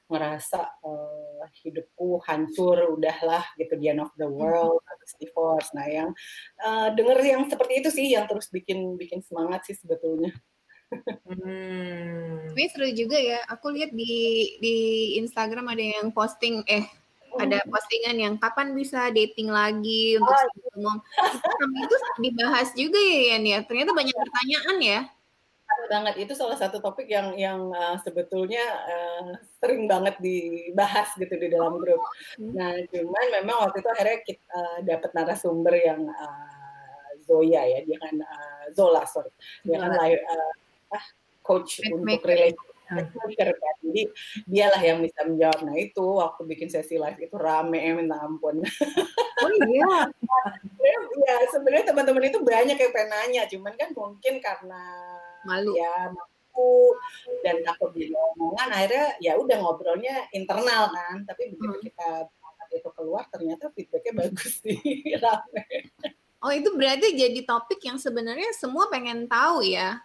ngerasa 0.09 0.61
uh, 0.81 1.45
hidupku 1.65 2.25
hancur 2.25 2.97
udahlah 2.97 3.45
gitu. 3.61 3.77
The 3.77 3.93
end 3.93 4.01
of 4.05 4.13
the 4.17 4.29
world 4.29 4.81
habis 4.89 5.13
divorce. 5.21 5.69
Nah 5.77 5.87
yang 5.89 6.11
uh, 6.65 6.89
denger 6.97 7.19
yang 7.21 7.43
seperti 7.53 7.85
itu 7.85 7.89
sih 7.93 8.07
yang 8.17 8.25
terus 8.25 8.49
bikin 8.49 8.97
bikin 8.97 9.21
semangat 9.21 9.69
sih 9.69 9.77
sebetulnya 9.77 10.33
hmm. 11.27 12.53
Tapi 12.53 12.63
seru 12.73 12.89
juga 12.95 13.19
ya. 13.19 13.43
Aku 13.53 13.73
lihat 13.75 13.91
di 13.93 14.15
di 14.63 14.77
Instagram 15.21 15.73
ada 15.73 15.83
yang 15.83 16.09
posting 16.15 16.63
eh 16.67 16.87
ada 17.37 17.61
hmm. 17.61 17.69
postingan 17.69 18.17
yang 18.17 18.35
kapan 18.41 18.73
bisa 18.73 19.13
dating 19.13 19.53
lagi 19.53 20.17
untuk 20.17 20.33
oh. 20.33 20.77
umum. 20.79 20.97
Itu 21.85 21.97
dibahas 22.23 22.73
juga 22.73 22.99
ya 22.99 23.37
Yan 23.37 23.45
ya. 23.45 23.59
Ternyata 23.67 23.91
banyak 23.93 24.17
pertanyaan 24.17 24.79
ya 24.81 25.01
banget 25.87 26.15
itu 26.27 26.33
salah 26.35 26.59
satu 26.59 26.83
topik 26.83 27.07
yang 27.07 27.35
yang 27.39 27.71
uh, 27.71 27.97
sebetulnya 28.03 28.65
uh, 28.87 29.39
sering 29.63 29.87
banget 29.87 30.19
dibahas 30.19 31.15
gitu 31.15 31.35
di 31.39 31.49
dalam 31.51 31.79
grup. 31.79 32.03
Hmm. 32.37 32.53
Nah, 32.55 32.75
cuman 32.91 33.27
memang 33.43 33.57
waktu 33.69 33.83
itu 33.83 33.91
akhirnya 33.95 34.19
kita 34.27 34.47
uh, 34.51 34.79
dapat 34.83 35.11
narasumber 35.15 35.75
yang 35.79 36.01
uh, 36.11 37.11
Zoya 37.27 37.63
ya, 37.67 37.79
dia 37.87 37.99
kan 38.03 38.15
uh, 38.19 38.65
Zola 38.75 39.03
sorry, 39.07 39.31
dia 39.63 39.79
kan 39.79 39.95
uh, 39.95 40.53
ah, 40.93 41.07
coach 41.43 41.83
untuk 41.87 42.23
relationship 42.27 42.77
speaker 42.87 43.51
kan. 43.51 43.75
Jadi 43.83 44.03
dialah 44.47 44.83
yang 44.83 44.99
bisa 45.03 45.21
menjawab. 45.27 45.61
Nah 45.67 45.77
itu 45.79 46.05
waktu 46.05 46.43
bikin 46.47 46.69
sesi 46.71 46.99
live 46.99 47.19
itu 47.19 47.37
rame 47.37 47.83
minta 47.95 48.19
ampun. 48.23 48.63
Oh 49.37 49.53
iya. 49.53 50.09
ya 51.29 51.35
sebenarnya 51.53 51.93
teman-teman 51.93 52.25
itu 52.25 52.41
banyak 52.41 52.73
yang 52.73 52.89
pengen 52.89 53.13
nanya, 53.13 53.43
cuman 53.45 53.77
kan 53.77 53.93
mungkin 53.93 54.41
karena 54.41 54.81
malu 55.45 55.77
ya 55.77 56.09
malu 56.09 56.97
dan 57.45 57.61
takut 57.61 57.93
jadi 57.93 58.17
omongan 58.17 58.73
akhirnya 58.73 59.13
ya 59.21 59.37
udah 59.37 59.61
ngobrolnya 59.61 60.25
internal 60.33 60.89
kan. 60.89 61.29
Tapi 61.29 61.53
begitu 61.53 61.69
hmm. 61.69 61.85
kita 61.85 62.09
itu 62.81 62.89
keluar 62.97 63.29
ternyata 63.29 63.69
feedbacknya 63.77 64.25
bagus 64.25 64.65
sih 64.65 64.81
rame. 65.23 65.93
Oh 66.41 66.53
itu 66.57 66.73
berarti 66.73 67.13
jadi 67.13 67.41
topik 67.45 67.85
yang 67.85 68.01
sebenarnya 68.01 68.57
semua 68.57 68.89
pengen 68.89 69.29
tahu 69.29 69.69
ya? 69.69 70.01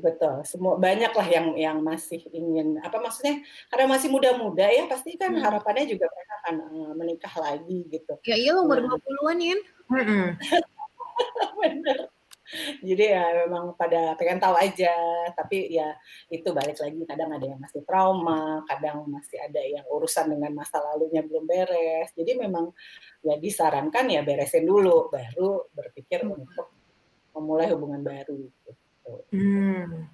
Betul. 0.00 0.34
Semua 0.44 0.74
banyak 0.80 1.12
lah 1.12 1.26
yang 1.28 1.46
yang 1.54 1.78
masih 1.82 2.20
ingin 2.32 2.80
apa 2.80 2.98
maksudnya 2.98 3.44
karena 3.68 3.86
masih 3.90 4.08
muda-muda 4.08 4.66
ya 4.66 4.88
pasti 4.90 5.14
kan 5.14 5.34
hmm. 5.34 5.42
harapannya 5.44 5.84
juga 5.86 6.06
mereka 6.08 6.34
akan 6.44 6.54
uh, 6.72 6.92
menikah 6.96 7.34
lagi 7.36 7.78
gitu. 7.90 8.14
Ya 8.24 8.36
iya 8.36 8.52
umur 8.56 8.80
nah. 8.80 8.96
20-an 8.96 9.38
ya. 9.40 9.56
Benar. 11.60 11.98
Jadi 12.80 13.04
ya 13.12 13.44
memang 13.44 13.76
pada 13.76 14.16
pengen 14.16 14.40
tahu 14.40 14.56
aja, 14.56 14.94
tapi 15.36 15.68
ya 15.68 15.92
itu 16.32 16.48
balik 16.56 16.80
lagi 16.80 17.04
kadang 17.04 17.28
ada 17.36 17.44
yang 17.44 17.60
masih 17.60 17.84
trauma, 17.84 18.64
kadang 18.64 19.04
masih 19.04 19.36
ada 19.36 19.60
yang 19.60 19.84
urusan 19.84 20.32
dengan 20.32 20.56
masa 20.56 20.80
lalunya 20.80 21.20
belum 21.20 21.44
beres. 21.44 22.08
Jadi 22.16 22.40
memang 22.40 22.72
ya 23.20 23.36
disarankan 23.36 24.08
ya 24.08 24.24
beresin 24.24 24.64
dulu, 24.64 25.12
baru 25.12 25.68
berpikir 25.76 26.24
hmm. 26.24 26.40
untuk 26.40 26.66
memulai 27.36 27.68
hubungan 27.68 28.00
baru. 28.00 28.48
Gitu. 28.48 28.72
Hmm. 29.28 30.08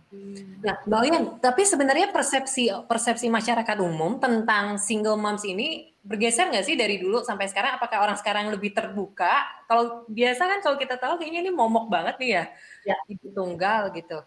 Nah, 0.65 0.77
Mbak 0.87 1.01
Oyen, 1.05 1.25
tapi 1.43 1.63
sebenarnya 1.67 2.09
persepsi 2.11 2.73
persepsi 2.87 3.27
masyarakat 3.29 3.79
umum 3.83 4.17
tentang 4.17 4.81
single 4.81 5.19
moms 5.21 5.45
ini 5.45 5.93
bergeser 6.05 6.51
nggak 6.53 6.67
sih 6.67 6.77
dari 6.77 7.01
dulu 7.01 7.21
sampai 7.23 7.51
sekarang? 7.51 7.77
Apakah 7.77 8.05
orang 8.05 8.19
sekarang 8.19 8.49
lebih 8.49 8.73
terbuka? 8.73 9.45
Kalau 9.67 10.09
biasa 10.09 10.43
kan 10.45 10.59
kalau 10.63 10.77
kita 10.81 10.97
tahu 10.97 11.21
kayaknya 11.21 11.49
ini 11.49 11.53
momok 11.53 11.91
banget 11.91 12.17
nih 12.21 12.31
ya, 12.31 12.45
ya. 12.93 12.97
ibu 13.11 13.29
tunggal 13.33 13.93
gitu. 13.93 14.19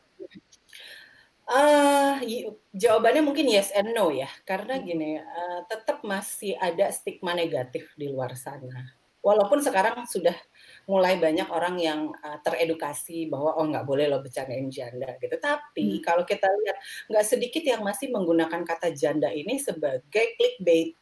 Uh, 1.48 2.20
jawabannya 2.76 3.24
mungkin 3.24 3.48
yes 3.48 3.72
and 3.72 3.96
no 3.96 4.12
ya, 4.12 4.28
karena 4.44 4.84
gini, 4.84 5.16
uh, 5.16 5.64
tetap 5.72 6.04
masih 6.04 6.60
ada 6.60 6.92
stigma 6.92 7.32
negatif 7.32 7.96
di 7.96 8.12
luar 8.12 8.36
sana. 8.36 8.92
Walaupun 9.24 9.64
sekarang 9.64 10.04
sudah 10.12 10.36
mulai 10.88 11.20
banyak 11.20 11.52
orang 11.52 11.76
yang 11.78 12.16
uh, 12.24 12.40
teredukasi 12.40 13.28
bahwa 13.28 13.60
oh 13.60 13.68
nggak 13.68 13.84
boleh 13.84 14.08
lo 14.08 14.24
bercandain 14.24 14.72
janda 14.72 15.20
gitu. 15.20 15.36
Tapi 15.36 16.00
hmm. 16.00 16.04
kalau 16.04 16.24
kita 16.24 16.48
lihat 16.48 16.78
nggak 17.12 17.26
sedikit 17.28 17.64
yang 17.68 17.84
masih 17.84 18.08
menggunakan 18.08 18.64
kata 18.64 18.96
janda 18.96 19.28
ini 19.30 19.60
sebagai 19.60 20.40
clickbait. 20.40 20.96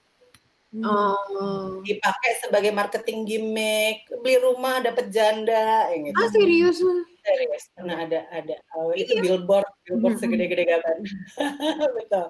Oh. 0.84 1.80
Dipakai 1.88 2.44
sebagai 2.44 2.76
marketing 2.76 3.24
gimmick, 3.24 4.12
beli 4.20 4.36
rumah 4.44 4.84
dapat 4.84 5.08
janda, 5.08 5.88
yang 5.94 6.12
gitu. 6.12 6.20
Ah 6.20 6.30
serius? 6.34 6.78
Serius. 7.26 7.63
Nah 7.82 8.05
ada 8.05 8.30
ada 8.30 8.55
oh, 8.78 8.93
itu 8.93 9.17
iya. 9.17 9.21
billboard, 9.26 9.65
billboard 9.82 10.21
segede-gede 10.21 10.69
gaban. 10.69 11.01
Betul. 11.97 12.28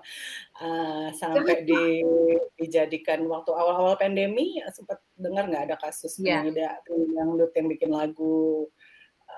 Uh, 0.56 1.08
sampai 1.12 1.68
di, 1.68 2.00
dijadikan 2.56 3.28
waktu 3.28 3.52
awal-awal 3.52 4.00
pandemi 4.00 4.64
sempat 4.72 5.04
dengar 5.20 5.52
nggak 5.52 5.68
ada 5.72 5.76
kasus 5.76 6.16
yeah. 6.24 6.40
penyanyi 6.40 7.12
dangdut 7.12 7.52
yang 7.52 7.68
bikin 7.68 7.92
lagu 7.92 8.72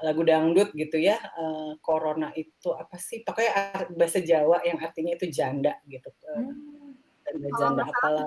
lagu 0.05 0.21
dangdut 0.21 0.69
gitu 0.77 1.01
ya 1.01 1.17
uh, 1.17 1.73
corona 1.81 2.29
itu 2.37 2.69
apa 2.69 3.01
sih 3.01 3.25
pokoknya 3.25 3.89
bahasa 3.97 4.21
Jawa 4.21 4.61
yang 4.61 4.77
artinya 4.77 5.17
itu 5.17 5.25
janda 5.31 5.73
gitu 5.89 6.13
hmm. 6.27 6.93
janda 7.25 7.49
janda 7.57 7.81
apalah 7.89 8.25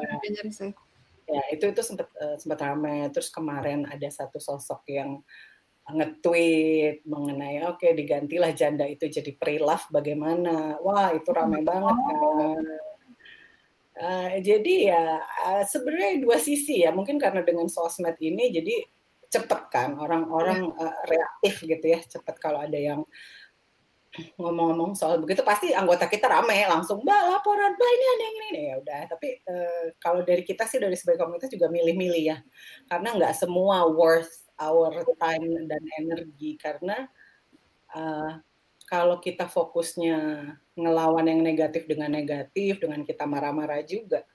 ya 1.31 1.43
itu 1.55 1.65
itu 1.71 1.83
sempat 1.87 2.11
uh, 2.19 2.35
sempat 2.43 2.59
ramai 2.67 3.07
terus 3.15 3.31
kemarin 3.31 3.87
ada 3.87 4.09
satu 4.11 4.43
sosok 4.43 4.83
yang 4.91 5.23
nge-tweet 5.93 7.07
mengenai 7.07 7.63
oke 7.67 7.83
okay, 7.83 7.93
digantilah 7.93 8.53
janda 8.55 8.87
itu 8.87 9.07
jadi 9.11 9.33
pre-love 9.37 9.87
bagaimana? 9.91 10.79
Wah 10.81 11.13
itu 11.15 11.31
ramai 11.31 11.63
hmm. 11.63 11.69
banget 11.69 11.97
kan 12.07 12.63
Uh, 14.01 14.41
jadi 14.41 14.97
ya 14.97 15.21
uh, 15.21 15.61
sebenarnya 15.61 16.25
dua 16.25 16.41
sisi 16.41 16.81
ya. 16.81 16.89
Mungkin 16.89 17.21
karena 17.21 17.45
dengan 17.45 17.69
sosmed 17.69 18.17
ini 18.17 18.49
jadi 18.49 18.81
cepet 19.29 19.61
kan 19.69 19.95
orang-orang 20.01 20.73
uh, 20.73 21.05
reaktif 21.05 21.63
gitu 21.69 21.85
ya 21.85 22.01
cepet 22.01 22.35
kalau 22.41 22.65
ada 22.65 22.75
yang 22.75 23.05
ngomong-ngomong 24.35 24.99
soal 24.99 25.23
begitu 25.23 25.47
pasti 25.47 25.71
anggota 25.71 26.11
kita 26.11 26.27
rame 26.27 26.67
langsung 26.67 26.99
mbak 27.07 27.31
laporan 27.31 27.79
mbak 27.79 27.91
ini 27.95 28.07
ada 28.11 28.23
yang 28.27 28.37
ini 28.51 28.61
ya 28.67 28.75
udah 28.83 29.01
tapi 29.07 29.29
uh, 29.47 29.85
kalau 30.03 30.27
dari 30.27 30.43
kita 30.43 30.67
sih 30.67 30.83
dari 30.83 30.99
sebagai 30.99 31.23
komunitas 31.23 31.47
juga 31.53 31.71
milih-milih 31.71 32.25
ya. 32.25 32.39
Karena 32.91 33.15
nggak 33.15 33.35
semua 33.39 33.87
worth 33.87 34.50
our 34.61 35.03
time 35.17 35.67
dan 35.67 35.83
energi 35.99 36.61
karena 36.61 37.09
uh, 37.97 38.39
kalau 38.91 39.23
kita 39.23 39.47
fokusnya 39.47 40.51
ngelawan 40.75 41.23
yang 41.31 41.41
negatif 41.47 41.87
dengan 41.87 42.11
negatif, 42.11 42.83
dengan 42.83 43.07
kita 43.07 43.23
marah-marah 43.23 43.87
juga, 43.87 44.27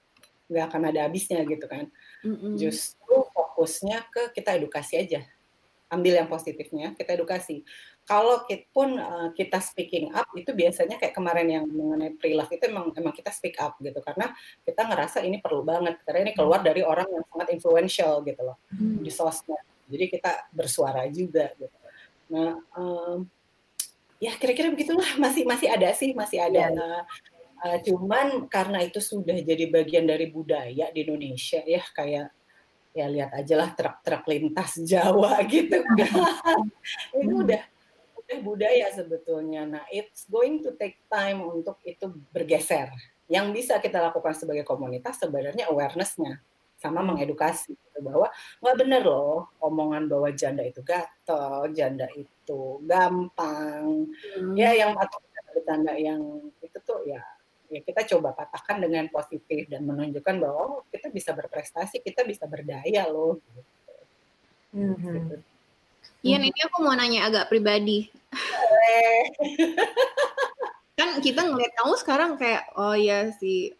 nggak 0.48 0.64
akan 0.72 0.82
ada 0.88 1.04
habisnya 1.04 1.44
gitu 1.44 1.68
kan. 1.68 1.92
Mm-hmm. 2.24 2.56
Justru 2.56 3.16
fokusnya 3.36 4.08
ke 4.08 4.32
kita 4.32 4.56
edukasi 4.56 4.96
aja. 4.96 5.20
Ambil 5.92 6.18
yang 6.18 6.26
positifnya, 6.26 6.96
kita 6.96 7.14
edukasi. 7.14 7.68
Kalau 8.08 8.48
kita 8.48 8.64
pun 8.72 8.96
uh, 8.96 9.28
kita 9.36 9.60
speaking 9.60 10.10
up 10.16 10.26
itu 10.32 10.50
biasanya 10.56 10.96
kayak 10.96 11.12
kemarin 11.12 11.46
yang 11.52 11.64
mengenai 11.68 12.16
pre-love 12.16 12.50
itu 12.50 12.64
emang 12.66 12.96
emang 12.96 13.12
kita 13.12 13.34
speak 13.34 13.60
up 13.60 13.76
gitu 13.82 13.98
karena 13.98 14.30
kita 14.62 14.82
ngerasa 14.86 15.26
ini 15.26 15.42
perlu 15.42 15.66
banget 15.66 15.98
karena 16.06 16.30
ini 16.30 16.32
keluar 16.34 16.62
dari 16.62 16.86
orang 16.86 17.06
yang 17.10 17.24
sangat 17.26 17.48
influential 17.50 18.22
gitu 18.22 18.40
loh 18.40 18.56
mm. 18.72 19.02
di 19.02 19.10
sosmed. 19.10 19.75
Jadi 19.86 20.04
kita 20.10 20.50
bersuara 20.50 21.06
juga 21.08 21.50
gitu. 21.54 21.76
Nah, 22.30 22.58
um, 22.74 23.26
ya 24.18 24.34
kira-kira 24.34 24.70
begitulah. 24.74 25.06
Masih 25.16 25.46
masih 25.46 25.68
ada 25.70 25.88
sih 25.94 26.10
masih 26.12 26.42
ada. 26.42 26.70
Yeah. 26.70 27.02
uh, 27.62 27.78
cuman 27.86 28.50
karena 28.50 28.84
itu 28.84 28.98
sudah 28.98 29.38
jadi 29.40 29.70
bagian 29.70 30.04
dari 30.04 30.28
budaya 30.28 30.90
di 30.92 30.98
Indonesia 31.06 31.62
ya 31.64 31.82
kayak 31.94 32.28
ya 32.96 33.06
lihat 33.12 33.30
aja 33.36 33.54
lah 33.60 33.70
truk-truk 33.76 34.24
lintas 34.28 34.80
Jawa 34.90 35.38
gitu 35.46 35.80
kan. 35.84 36.60
Itu 37.14 37.34
udah 37.46 37.62
udah 38.26 38.38
budaya 38.42 38.86
sebetulnya. 38.90 39.62
Nah 39.68 39.84
it's 39.94 40.26
going 40.26 40.60
to 40.66 40.74
take 40.74 40.98
time 41.06 41.46
untuk 41.46 41.78
itu 41.86 42.10
bergeser. 42.34 42.90
Yang 43.26 43.46
bisa 43.58 43.74
kita 43.82 43.98
lakukan 43.98 44.38
sebagai 44.38 44.62
komunitas 44.62 45.18
sebenarnya 45.18 45.66
awarenessnya 45.66 46.38
sama 46.76 47.00
mengedukasi 47.00 47.72
gitu, 47.72 47.98
bahwa 48.04 48.28
nggak 48.60 48.76
bener 48.76 49.02
loh 49.02 49.48
omongan 49.64 50.12
bahwa 50.12 50.28
janda 50.36 50.62
itu 50.62 50.84
gatel, 50.84 51.72
janda 51.72 52.06
itu 52.12 52.84
gampang, 52.84 54.12
hmm. 54.12 54.54
ya 54.54 54.76
yang 54.76 54.92
atau 54.94 55.18
bercanda 55.56 55.96
yang 55.96 56.20
itu 56.60 56.78
tuh 56.84 57.00
ya 57.08 57.24
ya 57.66 57.82
kita 57.82 58.06
coba 58.14 58.30
patahkan 58.36 58.78
dengan 58.78 59.10
positif 59.10 59.66
dan 59.66 59.82
menunjukkan 59.82 60.36
bahwa 60.38 60.78
oh, 60.78 60.82
kita 60.90 61.10
bisa 61.10 61.34
berprestasi, 61.34 62.02
kita 62.02 62.22
bisa 62.22 62.46
berdaya 62.46 63.10
loh. 63.10 63.42
Gitu. 63.42 63.62
Mm-hmm. 64.76 65.14
Gitu. 65.18 65.36
Ian, 66.26 66.42
ini 66.46 66.60
aku 66.66 66.82
mau 66.82 66.94
nanya 66.94 67.26
agak 67.26 67.50
pribadi. 67.50 68.06
kan 70.96 71.20
kita 71.20 71.44
ngeliat 71.44 71.72
kamu 71.76 71.94
sekarang 72.00 72.30
kayak 72.40 72.72
oh 72.72 72.96
ya 72.96 73.28
si 73.36 73.76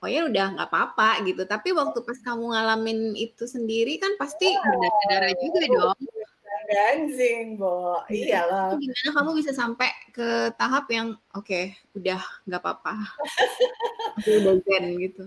oh 0.00 0.08
ya 0.08 0.24
udah 0.24 0.46
nggak 0.56 0.68
apa-apa 0.72 1.20
gitu. 1.28 1.44
Tapi 1.44 1.76
waktu 1.76 1.98
pas 2.00 2.18
kamu 2.20 2.44
ngalamin 2.56 3.12
itu 3.16 3.44
sendiri 3.44 4.00
kan 4.00 4.16
pasti 4.16 4.48
berdarah 4.56 5.34
juga 5.36 5.60
dong. 5.68 6.00
Anjing, 6.70 7.58
Bo. 7.58 7.98
Iyalah. 8.06 8.78
Gimana 8.78 9.10
kamu 9.10 9.30
bisa 9.42 9.50
sampai 9.50 9.90
ke 10.14 10.54
tahap 10.54 10.86
yang 10.94 11.18
oke, 11.34 11.42
okay, 11.42 11.74
udah 11.98 12.22
nggak 12.46 12.62
apa-apa. 12.62 12.94
gitu. 15.02 15.24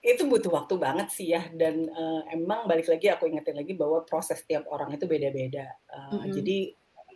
itu 0.00 0.22
butuh 0.24 0.48
waktu 0.48 0.80
banget 0.80 1.12
sih 1.12 1.28
ya 1.36 1.44
dan 1.52 1.84
uh, 1.92 2.24
emang 2.32 2.64
balik 2.64 2.88
lagi 2.88 3.12
aku 3.12 3.28
ingetin 3.28 3.52
lagi 3.52 3.76
bahwa 3.76 4.00
proses 4.08 4.40
tiap 4.48 4.64
orang 4.72 4.96
itu 4.96 5.04
beda-beda. 5.04 5.76
Uh, 5.92 5.98
mm 5.98 6.08
-hmm. 6.08 6.32
Jadi 6.40 6.58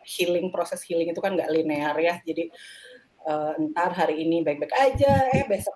healing 0.04 0.52
proses 0.52 0.84
healing 0.84 1.08
itu 1.08 1.20
kan 1.22 1.32
nggak 1.32 1.48
linear 1.48 1.96
ya. 1.96 2.20
Jadi 2.20 2.52
uh, 3.24 3.56
entar 3.56 3.94
hari 3.94 4.26
ini 4.26 4.44
baik-baik 4.44 4.74
aja, 4.74 5.32
eh 5.32 5.48
besok 5.48 5.72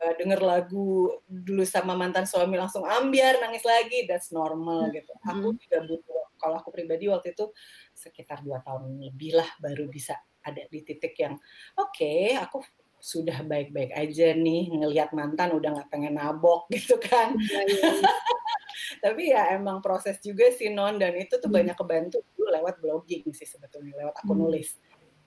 tiba 0.00 0.16
denger 0.16 0.40
lagu 0.40 1.12
dulu 1.28 1.60
sama 1.68 1.92
mantan 1.92 2.24
suami 2.24 2.56
langsung 2.56 2.88
ambiar 2.88 3.36
nangis 3.36 3.60
lagi, 3.68 4.08
that's 4.08 4.32
normal 4.32 4.88
hmm. 4.88 4.96
gitu. 4.96 5.12
Aku 5.28 5.52
juga 5.60 5.78
butuh 5.84 6.24
kalau 6.40 6.56
aku 6.56 6.72
pribadi 6.72 7.04
waktu 7.12 7.36
itu 7.36 7.52
sekitar 7.92 8.40
dua 8.40 8.64
tahun 8.64 8.96
lebih 9.12 9.36
lah 9.36 9.44
baru 9.60 9.84
bisa 9.92 10.16
ada 10.40 10.64
di 10.72 10.80
titik 10.80 11.12
yang 11.20 11.36
oke 11.76 11.92
okay, 11.92 12.32
aku 12.32 12.64
sudah 12.96 13.44
baik-baik 13.44 13.92
aja 13.92 14.32
nih 14.32 14.72
ngelihat 14.72 15.12
mantan 15.12 15.52
udah 15.52 15.68
nggak 15.68 15.92
pengen 15.92 16.16
nabok 16.16 16.64
gitu 16.72 16.96
kan. 16.96 17.36
Ya, 17.36 17.60
ya. 17.68 17.92
Tapi 19.04 19.36
ya 19.36 19.52
emang 19.52 19.84
proses 19.84 20.16
juga 20.24 20.48
sih 20.48 20.72
non 20.72 20.96
dan 20.96 21.12
itu 21.12 21.36
tuh 21.36 21.52
hmm. 21.52 21.60
banyak 21.60 21.76
kebantu 21.76 22.24
lewat 22.40 22.80
blogging 22.80 23.28
sih 23.36 23.44
sebetulnya 23.44 24.00
lewat 24.00 24.16
aku 24.24 24.32
nulis. 24.32 24.80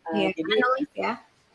Uh, 0.10 0.18
ya, 0.18 0.30
jadi 0.34 0.54
nulis 0.58 0.90
ya 0.98 1.14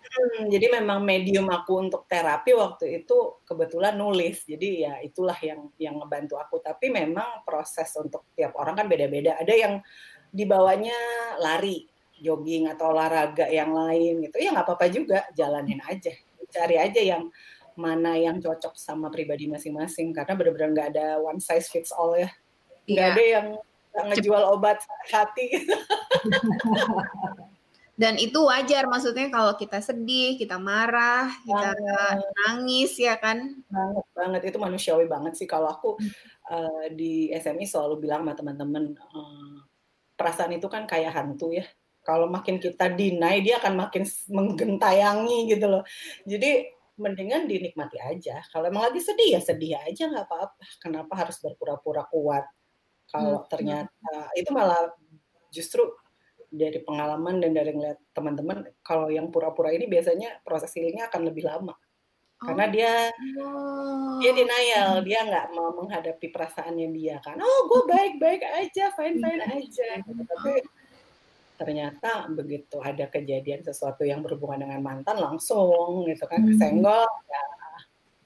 Hmm, 0.08 0.48
jadi 0.48 0.72
memang 0.80 1.04
medium 1.04 1.52
aku 1.52 1.84
untuk 1.84 2.08
terapi 2.08 2.56
waktu 2.56 3.04
itu 3.04 3.44
kebetulan 3.44 3.92
nulis. 3.92 4.40
Jadi 4.48 4.88
ya 4.88 4.96
itulah 5.04 5.36
yang 5.44 5.68
yang 5.76 6.00
ngebantu 6.00 6.40
aku. 6.40 6.64
Tapi 6.64 6.88
memang 6.88 7.44
proses 7.44 7.92
untuk 8.00 8.32
tiap 8.32 8.56
orang 8.56 8.74
kan 8.80 8.86
beda-beda. 8.88 9.36
Ada 9.36 9.54
yang 9.54 9.74
dibawanya 10.32 10.96
lari, 11.38 11.84
jogging 12.18 12.72
atau 12.72 12.96
olahraga 12.96 13.52
yang 13.52 13.76
lain 13.76 14.24
gitu. 14.24 14.40
Ya 14.40 14.56
nggak 14.56 14.66
apa-apa 14.66 14.86
juga, 14.88 15.28
jalanin 15.36 15.84
aja. 15.84 16.12
Cari 16.48 16.80
aja 16.80 17.00
yang 17.04 17.28
mana 17.78 18.16
yang 18.16 18.40
cocok 18.40 18.74
sama 18.80 19.12
pribadi 19.12 19.44
masing-masing. 19.44 20.16
Karena 20.16 20.32
benar-benar 20.34 20.70
nggak 20.72 20.88
ada 20.96 21.06
one 21.20 21.38
size 21.38 21.68
fits 21.68 21.92
all 21.92 22.16
ya. 22.16 22.32
Nggak 22.88 23.04
yeah. 23.04 23.12
ada 23.12 23.24
yang 23.24 23.46
ngejual 24.08 24.42
obat 24.56 24.80
hati. 25.12 25.52
dan 27.98 28.14
itu 28.14 28.38
wajar 28.46 28.86
maksudnya 28.86 29.26
kalau 29.26 29.58
kita 29.58 29.82
sedih 29.82 30.38
kita 30.38 30.54
marah 30.54 31.26
kita 31.42 31.74
banget. 31.74 32.30
nangis 32.46 32.92
ya 32.94 33.18
kan? 33.18 33.58
Banget 33.66 34.06
banget. 34.14 34.40
Itu 34.54 34.58
manusiawi 34.62 35.10
banget 35.10 35.34
sih. 35.34 35.50
Kalau 35.50 35.66
aku 35.66 35.98
uh, 36.46 36.86
di 36.94 37.34
SMI 37.34 37.66
selalu 37.66 38.06
bilang 38.06 38.22
sama 38.22 38.38
teman-teman 38.38 38.94
uh, 38.94 39.66
perasaan 40.14 40.54
itu 40.54 40.70
kan 40.70 40.86
kayak 40.86 41.10
hantu 41.10 41.50
ya. 41.50 41.66
Kalau 42.06 42.30
makin 42.30 42.62
kita 42.62 42.86
deny 42.94 43.42
dia 43.42 43.58
akan 43.58 43.74
makin 43.74 44.06
menggentayangi 44.30 45.50
gitu 45.50 45.66
loh. 45.66 45.82
Jadi 46.22 46.70
mendingan 47.02 47.50
dinikmati 47.50 47.98
aja. 47.98 48.38
Kalau 48.46 48.70
emang 48.70 48.94
lagi 48.94 49.02
sedih 49.02 49.34
ya 49.34 49.40
sedih 49.42 49.74
aja 49.74 50.06
nggak 50.06 50.26
apa-apa. 50.30 50.64
Kenapa 50.78 51.18
harus 51.18 51.42
berpura-pura 51.42 52.06
kuat? 52.06 52.46
Kalau 53.10 53.42
hmm. 53.42 53.46
ternyata 53.50 54.30
itu 54.38 54.54
malah 54.54 54.86
justru 55.50 55.82
dari 56.48 56.80
pengalaman 56.80 57.44
dan 57.44 57.52
dari 57.52 57.76
ngeliat 57.76 58.00
teman-teman 58.16 58.64
kalau 58.80 59.12
yang 59.12 59.28
pura-pura 59.28 59.68
ini 59.72 59.84
biasanya 59.84 60.40
proses 60.40 60.72
healingnya 60.72 61.12
akan 61.12 61.28
lebih 61.28 61.44
lama 61.44 61.76
oh. 61.76 62.46
karena 62.48 62.64
dia 62.72 62.92
oh. 63.44 64.16
dia 64.18 64.32
denial 64.32 65.04
dia 65.04 65.20
nggak 65.28 65.46
mau 65.52 65.76
menghadapi 65.76 66.26
perasaannya 66.32 66.88
dia 66.96 67.20
kan 67.20 67.36
oh 67.36 67.60
gue 67.68 67.82
baik-baik 67.92 68.42
aja 68.44 68.90
fine 68.96 69.20
fine 69.20 69.42
iya. 69.44 69.60
aja 69.60 69.88
tapi 70.02 70.52
ternyata 71.58 72.30
begitu 72.30 72.78
ada 72.78 73.10
kejadian 73.10 73.66
sesuatu 73.66 74.06
yang 74.06 74.22
berhubungan 74.22 74.64
dengan 74.64 74.80
mantan 74.80 75.18
langsung 75.18 76.06
gitu 76.06 76.24
kan 76.24 76.40
hmm. 76.40 76.54
kesenggol 76.54 77.04
ya 77.28 77.42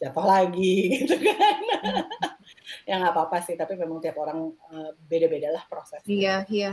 jatuh 0.02 0.26
lagi 0.26 0.76
gitu 0.98 1.16
kan 1.16 1.58
ya 2.84 2.98
nggak 2.98 3.14
apa-apa 3.14 3.38
sih 3.40 3.54
tapi 3.54 3.78
memang 3.78 4.02
tiap 4.02 4.18
orang 4.18 4.50
beda-beda 5.06 5.54
lah 5.54 5.64
prosesnya 5.70 6.06
iya 6.06 6.36
iya 6.50 6.72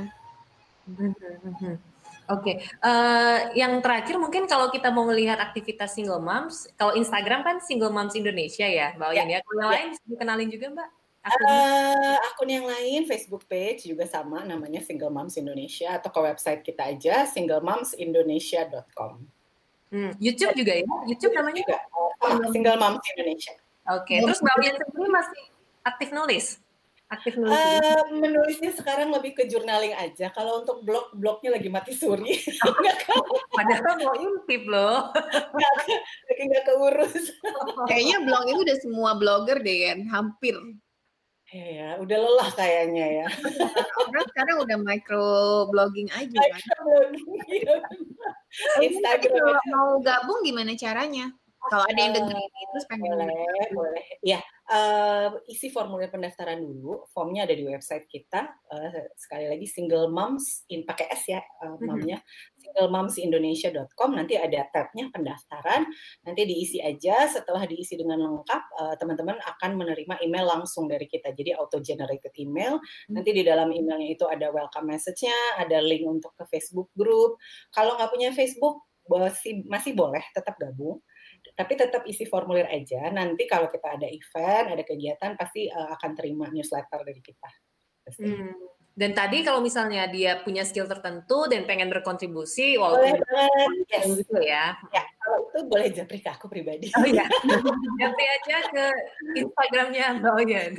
Oke, 2.30 2.62
okay. 2.62 2.62
uh, 2.86 3.50
eh, 3.50 3.58
yang 3.58 3.82
terakhir 3.82 4.22
mungkin 4.22 4.46
kalau 4.46 4.70
kita 4.70 4.94
mau 4.94 5.02
melihat 5.10 5.42
aktivitas 5.42 5.98
single 5.98 6.22
moms, 6.22 6.70
kalau 6.78 6.94
Instagram 6.94 7.42
kan 7.42 7.58
single 7.58 7.90
moms 7.90 8.14
Indonesia 8.14 8.70
ya, 8.70 8.94
Mbak 8.94 9.08
Oyen 9.18 9.28
ya. 9.34 9.38
ya. 9.38 9.40
Kalau 9.42 9.58
yang 9.58 9.66
ya. 9.66 9.74
lain 9.74 9.88
bisa 9.98 10.04
dikenalin 10.06 10.50
juga 10.54 10.66
Mbak? 10.78 10.90
Akun. 11.20 11.46
Uh, 11.50 12.18
akun 12.32 12.50
yang 12.54 12.64
lain 12.70 13.04
Facebook 13.10 13.44
page 13.50 13.90
juga 13.90 14.08
sama 14.08 14.48
namanya 14.48 14.80
Single 14.80 15.12
Moms 15.12 15.36
Indonesia 15.36 16.00
atau 16.00 16.08
ke 16.16 16.20
website 16.24 16.64
kita 16.64 16.88
aja 16.96 17.28
singlemomsindonesia.com. 17.28 19.14
Hmm, 19.90 20.14
YouTube 20.22 20.54
juga 20.54 20.80
ya? 20.80 20.86
YouTube 21.10 21.34
namanya 21.36 21.60
juga 21.66 21.78
uh, 22.24 22.46
Single 22.54 22.78
Moms 22.80 23.04
Indonesia. 23.18 23.52
Oke, 23.90 24.16
okay. 24.16 24.18
terus 24.22 24.40
Mbak 24.40 24.56
Oyen 24.62 24.76
sendiri 24.78 25.10
masih 25.12 25.44
aktif 25.84 26.14
nulis? 26.14 26.62
Aktif 27.10 27.34
nulis? 27.36 27.58
Uh, 27.58 28.04
menulisnya 28.14 28.72
sekarang 28.78 29.10
lebih 29.10 29.34
ke 29.34 29.44
journaling 29.50 29.94
aja. 29.98 30.30
Kalau 30.30 30.62
untuk 30.62 30.86
blog, 30.86 31.10
blognya 31.18 31.58
lagi 31.58 31.70
mati 31.70 31.92
suri. 31.98 32.38
Padahal 33.58 33.98
mau 34.02 34.16
intip 34.16 34.64
loh. 34.70 35.10
lagi 36.30 36.42
nggak 36.46 36.66
keurus. 36.70 37.34
Kayaknya 37.90 38.18
blog 38.24 38.44
itu 38.46 38.60
udah 38.62 38.78
semua 38.78 39.12
blogger 39.18 39.58
deh 39.60 39.78
kan, 39.90 40.00
hampir. 40.14 40.56
Ya, 41.50 41.66
ya, 41.66 41.90
udah 41.98 42.14
lelah 42.14 42.50
kayaknya 42.54 43.26
ya. 43.26 43.28
Orang 44.06 44.26
sekarang 44.30 44.62
udah 44.70 44.78
micro 44.86 45.66
blogging 45.74 46.06
aja 46.14 46.38
kan. 46.38 46.62
Iya. 47.50 47.76
Instagram. 48.86 49.34
Kalau 49.34 49.58
mau 49.74 49.90
gabung 49.98 50.46
gimana 50.46 50.78
caranya? 50.78 51.34
Kalau 51.60 51.84
ada 51.84 52.00
yang 52.00 52.16
dengerin 52.16 52.52
itu 52.56 52.78
pengen 52.88 53.20
boleh, 53.20 53.68
boleh. 53.76 54.06
Ya, 54.24 54.40
uh, 54.72 55.36
isi 55.52 55.68
formulir 55.68 56.08
pendaftaran 56.08 56.64
dulu. 56.64 57.04
Formnya 57.12 57.44
ada 57.44 57.52
di 57.52 57.68
website 57.68 58.08
kita. 58.08 58.48
Uh, 58.72 59.12
sekali 59.20 59.52
lagi 59.52 59.68
single 59.68 60.08
moms 60.08 60.64
in 60.72 60.88
pakai 60.88 61.12
S 61.12 61.28
ya, 61.28 61.44
uh, 61.44 61.76
momnya 61.84 62.24
singlemomsindonesia.com. 62.64 64.16
Nanti 64.16 64.40
ada 64.40 64.72
tabnya 64.72 65.12
pendaftaran. 65.12 65.84
Nanti 66.24 66.42
diisi 66.48 66.80
aja. 66.80 67.28
Setelah 67.28 67.68
diisi 67.68 68.00
dengan 68.00 68.24
lengkap, 68.24 68.64
uh, 68.80 68.96
teman-teman 68.96 69.36
akan 69.44 69.76
menerima 69.76 70.24
email 70.24 70.48
langsung 70.48 70.88
dari 70.88 71.12
kita. 71.12 71.36
Jadi 71.36 71.60
auto 71.60 71.84
generated 71.84 72.32
email. 72.40 72.80
Hmm. 72.80 73.20
Nanti 73.20 73.36
di 73.36 73.44
dalam 73.44 73.68
emailnya 73.68 74.16
itu 74.16 74.24
ada 74.32 74.48
welcome 74.48 74.88
message-nya, 74.88 75.60
ada 75.60 75.84
link 75.84 76.08
untuk 76.08 76.32
ke 76.40 76.48
Facebook 76.48 76.88
group. 76.96 77.36
Kalau 77.76 78.00
nggak 78.00 78.12
punya 78.16 78.32
Facebook 78.32 78.88
masih 79.10 79.66
masih 79.66 79.98
boleh 79.98 80.22
tetap 80.38 80.54
gabung 80.62 81.02
tapi 81.60 81.76
tetap 81.76 82.08
isi 82.08 82.24
formulir 82.24 82.72
aja. 82.72 83.12
Nanti 83.12 83.44
kalau 83.44 83.68
kita 83.68 84.00
ada 84.00 84.08
event, 84.08 84.80
ada 84.80 84.84
kegiatan, 84.88 85.36
pasti 85.36 85.68
uh, 85.68 85.92
akan 86.00 86.12
terima 86.16 86.48
newsletter 86.48 87.04
dari 87.04 87.20
kita. 87.20 87.52
Hmm. 88.16 88.56
Dan 88.96 89.12
tadi 89.12 89.44
kalau 89.44 89.60
misalnya 89.60 90.08
dia 90.08 90.40
punya 90.40 90.64
skill 90.64 90.88
tertentu 90.88 91.52
dan 91.52 91.68
pengen 91.68 91.92
berkontribusi, 91.92 92.80
boleh 92.80 93.16
banget, 93.16 93.70
yes. 93.92 94.08
gitu 94.24 94.40
ya. 94.40 94.76
Ya, 94.92 95.04
kalau 95.20 95.38
itu 95.52 95.60
boleh 95.68 95.88
japri 95.92 96.20
ke 96.24 96.32
aku 96.32 96.48
pribadi. 96.48 96.88
Oh 96.96 97.08
iya, 97.08 97.28
japri 98.00 98.26
aja 98.28 98.58
ke 98.72 98.86
Instagramnya 99.40 100.20
Mbak 100.20 100.34
Oyen. 100.36 100.72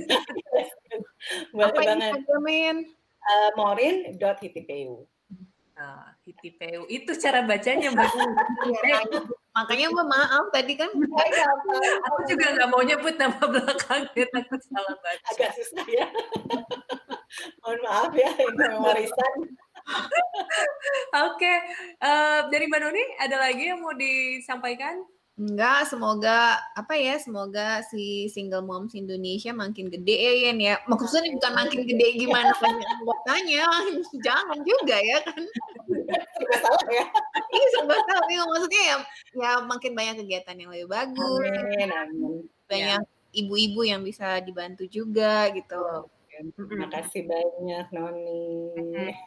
boleh 1.56 1.72
Apa 1.72 1.80
banget. 1.80 2.12
Instagramin? 2.12 2.76
Uh, 3.20 3.50
morin.hitipeu. 3.56 5.04
Nah, 5.80 6.12
Hitipeu 6.28 6.84
itu 6.92 7.08
cara 7.16 7.40
bacanya 7.48 7.88
mbak. 7.88 8.12
ya, 9.60 9.66
makanya 9.68 9.86
mbak 9.92 10.08
maaf 10.08 10.46
tadi 10.56 10.72
kan. 10.72 10.88
Aku 12.08 12.20
juga 12.24 12.46
nggak 12.56 12.68
mau 12.72 12.80
nyebut 12.80 13.14
nama 13.20 13.36
belakangnya 13.44 14.24
takut 14.32 14.60
salah 14.64 14.96
baca. 15.04 15.28
Agak 15.36 15.50
susah 15.60 15.84
ya. 15.84 16.08
Mohon 17.60 17.80
maaf 17.84 18.12
ya 18.16 18.30
ini 18.40 18.66
warisan. 18.80 19.34
Oke, 19.90 21.36
okay. 21.36 21.56
uh, 22.00 22.46
dari 22.48 22.70
Mbak 22.70 22.80
Nuni 22.80 23.04
ada 23.20 23.36
lagi 23.42 23.68
yang 23.68 23.82
mau 23.82 23.92
disampaikan? 23.92 25.02
Enggak, 25.40 25.88
semoga 25.88 26.60
apa 26.76 27.00
ya, 27.00 27.16
semoga 27.16 27.80
si 27.88 28.28
single 28.28 28.60
moms 28.60 28.92
Indonesia 28.92 29.56
makin 29.56 29.88
gede 29.88 30.12
ya 30.12 30.32
Yen 30.36 30.60
ya. 30.60 30.76
Maksudnya 30.84 31.32
bukan 31.32 31.52
makin 31.56 31.80
gede 31.88 32.06
gimana 32.20 32.52
kan 32.60 32.76
anggotanya, 32.76 33.64
jangan 34.28 34.60
juga 34.60 35.00
ya 35.00 35.24
kan. 35.24 35.40
Serba 36.36 36.56
salah 36.60 36.88
ya. 36.92 37.06
Ini 37.56 37.66
serba 37.72 37.96
salah, 38.04 38.28
ya, 38.28 38.42
maksudnya 38.44 38.82
ya, 38.84 38.96
ya 39.32 39.50
makin 39.64 39.92
banyak 39.96 40.14
kegiatan 40.20 40.56
yang 40.60 40.70
lebih 40.76 40.92
bagus. 40.92 41.48
Amin, 41.56 41.88
amin. 41.88 42.32
Banyak 42.68 43.00
ya. 43.00 43.40
ibu-ibu 43.40 43.80
yang 43.88 44.04
bisa 44.04 44.44
dibantu 44.44 44.84
juga 44.92 45.48
gitu. 45.56 45.80
Terima 46.52 46.88
kasih 46.92 47.24
banyak 47.24 47.86
Noni. 47.96 48.44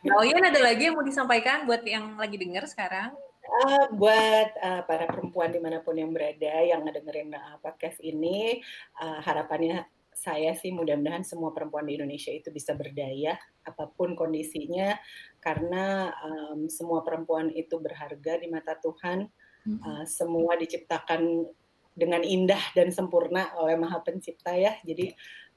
Oh 0.14 0.22
iya 0.22 0.38
ada 0.38 0.62
lagi 0.62 0.94
yang 0.94 0.94
mau 0.94 1.02
disampaikan 1.02 1.66
buat 1.66 1.82
yang 1.90 2.22
lagi 2.22 2.38
dengar 2.38 2.70
sekarang? 2.70 3.18
Uh, 3.44 3.86
buat 3.94 4.50
uh, 4.60 4.82
para 4.88 5.06
perempuan 5.08 5.52
di 5.52 5.60
mana 5.60 5.84
pun 5.84 5.98
yang 5.98 6.12
berada 6.16 6.64
yang 6.64 6.84
ngedengerin 6.88 7.36
uh, 7.36 7.58
podcast 7.60 8.00
ini, 8.00 8.64
uh, 9.00 9.20
harapannya 9.24 9.86
saya 10.14 10.54
sih 10.54 10.70
mudah-mudahan 10.70 11.26
semua 11.26 11.50
perempuan 11.52 11.90
di 11.90 11.98
Indonesia 11.98 12.30
itu 12.30 12.54
bisa 12.54 12.78
berdaya 12.78 13.34
apa 13.66 13.90
pun 13.90 14.14
kondisinya 14.14 14.94
karena 15.42 16.14
um, 16.22 16.70
semua 16.70 17.02
perempuan 17.02 17.50
itu 17.50 17.82
berharga 17.82 18.38
di 18.38 18.48
mata 18.48 18.78
Tuhan. 18.78 19.26
Uh, 19.64 20.04
semua 20.04 20.60
diciptakan 20.60 21.48
dengan 21.96 22.20
indah 22.26 22.60
dan 22.76 22.92
sempurna 22.92 23.54
oleh 23.56 23.78
Maha 23.78 24.02
Pencipta 24.04 24.52
ya. 24.58 24.76
Jadi 24.84 25.14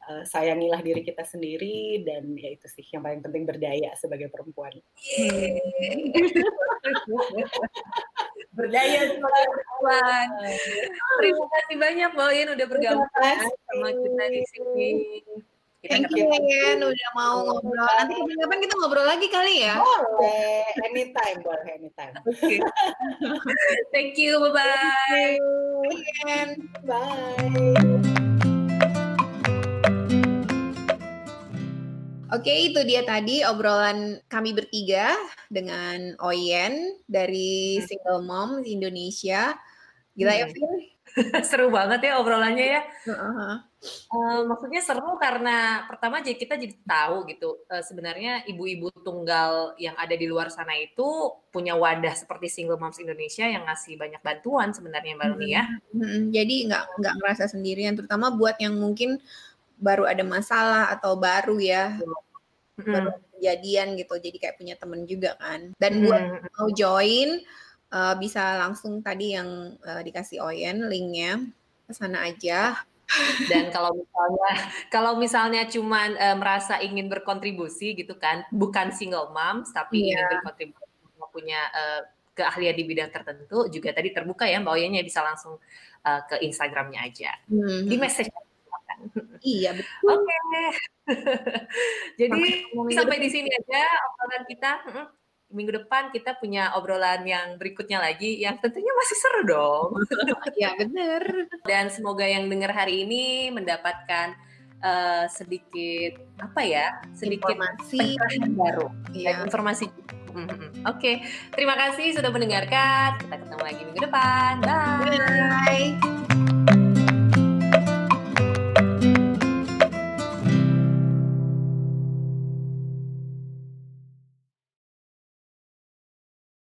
uh, 0.08 0.22
sayangilah 0.24 0.80
diri 0.82 1.02
kita 1.02 1.22
sendiri 1.26 2.02
dan 2.06 2.34
ya 2.38 2.54
itu 2.54 2.66
sih 2.70 2.86
yang 2.94 3.02
paling 3.02 3.20
penting 3.22 3.44
berdaya 3.46 3.90
sebagai 3.98 4.30
perempuan. 4.30 4.72
berdaya 8.56 9.00
sebagai 9.10 9.44
perempuan. 9.50 10.26
Terima 11.20 11.44
kasih 11.50 11.76
banyak 11.76 12.10
Mbak 12.14 12.26
Oyen 12.30 12.48
udah 12.54 12.66
bergabung 12.66 13.10
sama 13.68 13.88
kita 13.92 14.24
di 14.30 14.42
sini. 14.50 14.90
Thank 15.86 16.10
you, 16.18 16.26
Yen, 16.26 16.82
udah 16.82 17.10
mau 17.14 17.46
ngobrol. 17.46 17.78
Nanti 17.78 18.18
kapan-kapan 18.18 18.58
kita 18.58 18.74
ngobrol 18.74 19.06
lagi 19.06 19.28
kali 19.30 19.54
ya? 19.62 19.78
Boleh, 19.78 20.66
anytime, 20.82 21.38
boleh 21.46 21.66
anytime. 21.78 22.14
Okay. 22.26 22.58
Thank 23.94 24.18
you, 24.18 24.42
bye-bye. 24.42 25.38
Bye. 26.82 28.25
Oke, 32.36 32.52
itu 32.68 32.80
dia 32.84 33.00
tadi 33.00 33.40
obrolan 33.40 34.20
kami 34.28 34.52
bertiga 34.52 35.16
dengan 35.48 36.12
Oyen 36.20 37.00
dari 37.08 37.80
hmm. 37.80 37.84
Single 37.88 38.22
Mom 38.28 38.60
Indonesia. 38.60 39.56
Gila 40.12 40.32
ya, 40.36 40.44
hmm. 40.44 40.52
ya, 40.52 40.56
Vin? 40.56 40.72
seru 41.48 41.72
banget 41.72 42.12
ya 42.12 42.20
obrolannya 42.20 42.66
ya. 42.76 42.82
Uh-huh. 43.08 43.56
Uh, 44.12 44.40
maksudnya 44.44 44.84
seru 44.84 45.16
karena 45.16 45.88
pertama 45.88 46.20
jadi 46.20 46.36
kita 46.36 46.54
jadi 46.60 46.74
tahu 46.84 47.24
gitu 47.30 47.64
uh, 47.72 47.80
sebenarnya 47.80 48.44
ibu-ibu 48.50 48.92
tunggal 49.00 49.72
yang 49.80 49.96
ada 49.96 50.12
di 50.12 50.26
luar 50.28 50.52
sana 50.52 50.76
itu 50.76 51.32
punya 51.48 51.72
wadah 51.72 52.12
seperti 52.12 52.52
Single 52.52 52.76
Moms 52.76 53.00
Indonesia 53.00 53.48
yang 53.48 53.64
ngasih 53.64 53.96
banyak 53.96 54.20
bantuan 54.20 54.76
sebenarnya 54.76 55.16
Mbak 55.16 55.28
Luni 55.32 55.48
ya. 55.56 55.64
Hmm. 55.94 56.28
Jadi 56.34 56.68
nggak 56.68 56.84
nggak 57.00 57.14
ngerasa 57.16 57.44
sendirian, 57.48 57.96
terutama 57.96 58.28
buat 58.34 58.60
yang 58.60 58.76
mungkin 58.76 59.16
baru 59.80 60.08
ada 60.08 60.24
masalah 60.24 60.92
atau 60.92 61.16
baru 61.16 61.60
ya 61.60 61.96
hmm. 62.80 62.92
baru 62.92 63.10
kejadian 63.36 63.96
gitu 64.00 64.14
jadi 64.20 64.36
kayak 64.40 64.56
punya 64.56 64.74
temen 64.76 65.04
juga 65.04 65.36
kan 65.36 65.72
dan 65.76 65.92
buat 66.04 66.22
mau 66.56 66.68
join 66.72 67.40
uh, 67.92 68.14
bisa 68.16 68.60
langsung 68.60 69.00
tadi 69.04 69.36
yang 69.36 69.76
uh, 69.84 70.00
dikasih 70.00 70.40
Oyen 70.40 70.88
linknya 70.88 71.44
ke 71.86 71.92
sana 71.92 72.26
aja 72.26 72.80
dan 73.50 73.70
kalau 73.70 73.94
misalnya 73.94 74.50
kalau 74.94 75.12
misalnya 75.16 75.62
cuman 75.70 76.18
uh, 76.18 76.36
merasa 76.36 76.82
ingin 76.82 77.06
berkontribusi 77.06 77.94
gitu 77.94 78.18
kan 78.18 78.42
bukan 78.50 78.90
single 78.90 79.30
moms 79.30 79.70
tapi 79.70 80.10
yeah. 80.10 80.18
ingin 80.18 80.26
berkontribusi 80.38 80.84
punya 81.36 81.60
uh, 81.68 82.00
keahlian 82.32 82.72
di 82.72 82.84
bidang 82.88 83.12
tertentu 83.12 83.68
juga 83.68 83.92
tadi 83.92 84.08
terbuka 84.08 84.48
ya 84.48 84.56
Mbak 84.56 84.72
Oyennya 84.72 85.04
bisa 85.04 85.20
langsung 85.20 85.60
uh, 86.04 86.20
ke 86.24 86.40
Instagramnya 86.40 87.04
aja 87.04 87.36
mm-hmm. 87.52 87.88
di 87.88 87.96
message 88.00 88.32
Iya 89.44 89.76
betul. 89.76 90.08
Oke. 90.08 90.24
Okay. 90.24 90.95
Jadi 92.20 92.42
sampai 92.94 93.16
di 93.22 93.28
sini 93.30 93.48
aja 93.50 93.82
obrolan 94.10 94.44
kita. 94.46 94.72
Minggu 95.46 95.78
depan 95.78 96.10
kita 96.10 96.34
punya 96.42 96.74
obrolan 96.74 97.22
yang 97.22 97.54
berikutnya 97.54 98.02
lagi 98.02 98.42
yang 98.42 98.58
tentunya 98.58 98.90
masih 98.90 99.16
seru 99.16 99.42
dong. 99.46 99.90
Iya 100.58 100.74
benar. 100.74 101.22
Dan 101.68 101.92
semoga 101.92 102.26
yang 102.26 102.50
dengar 102.50 102.72
hari 102.74 103.06
ini 103.06 103.52
mendapatkan 103.54 104.34
uh, 104.82 105.24
sedikit 105.30 106.18
apa 106.40 106.60
ya 106.64 106.86
sedikit 107.12 107.54
informasi 107.54 108.02
baru 108.56 108.86
ya. 109.12 109.44
informasi 109.44 109.86
Oke, 110.36 110.60
okay. 110.84 111.14
terima 111.56 111.72
kasih 111.80 112.12
sudah 112.12 112.28
mendengarkan. 112.28 113.16
Kita 113.24 113.40
ketemu 113.40 113.62
lagi 113.64 113.82
minggu 113.88 114.00
depan. 114.04 114.52
Bye. 114.60 115.96
Bye. 115.96 116.45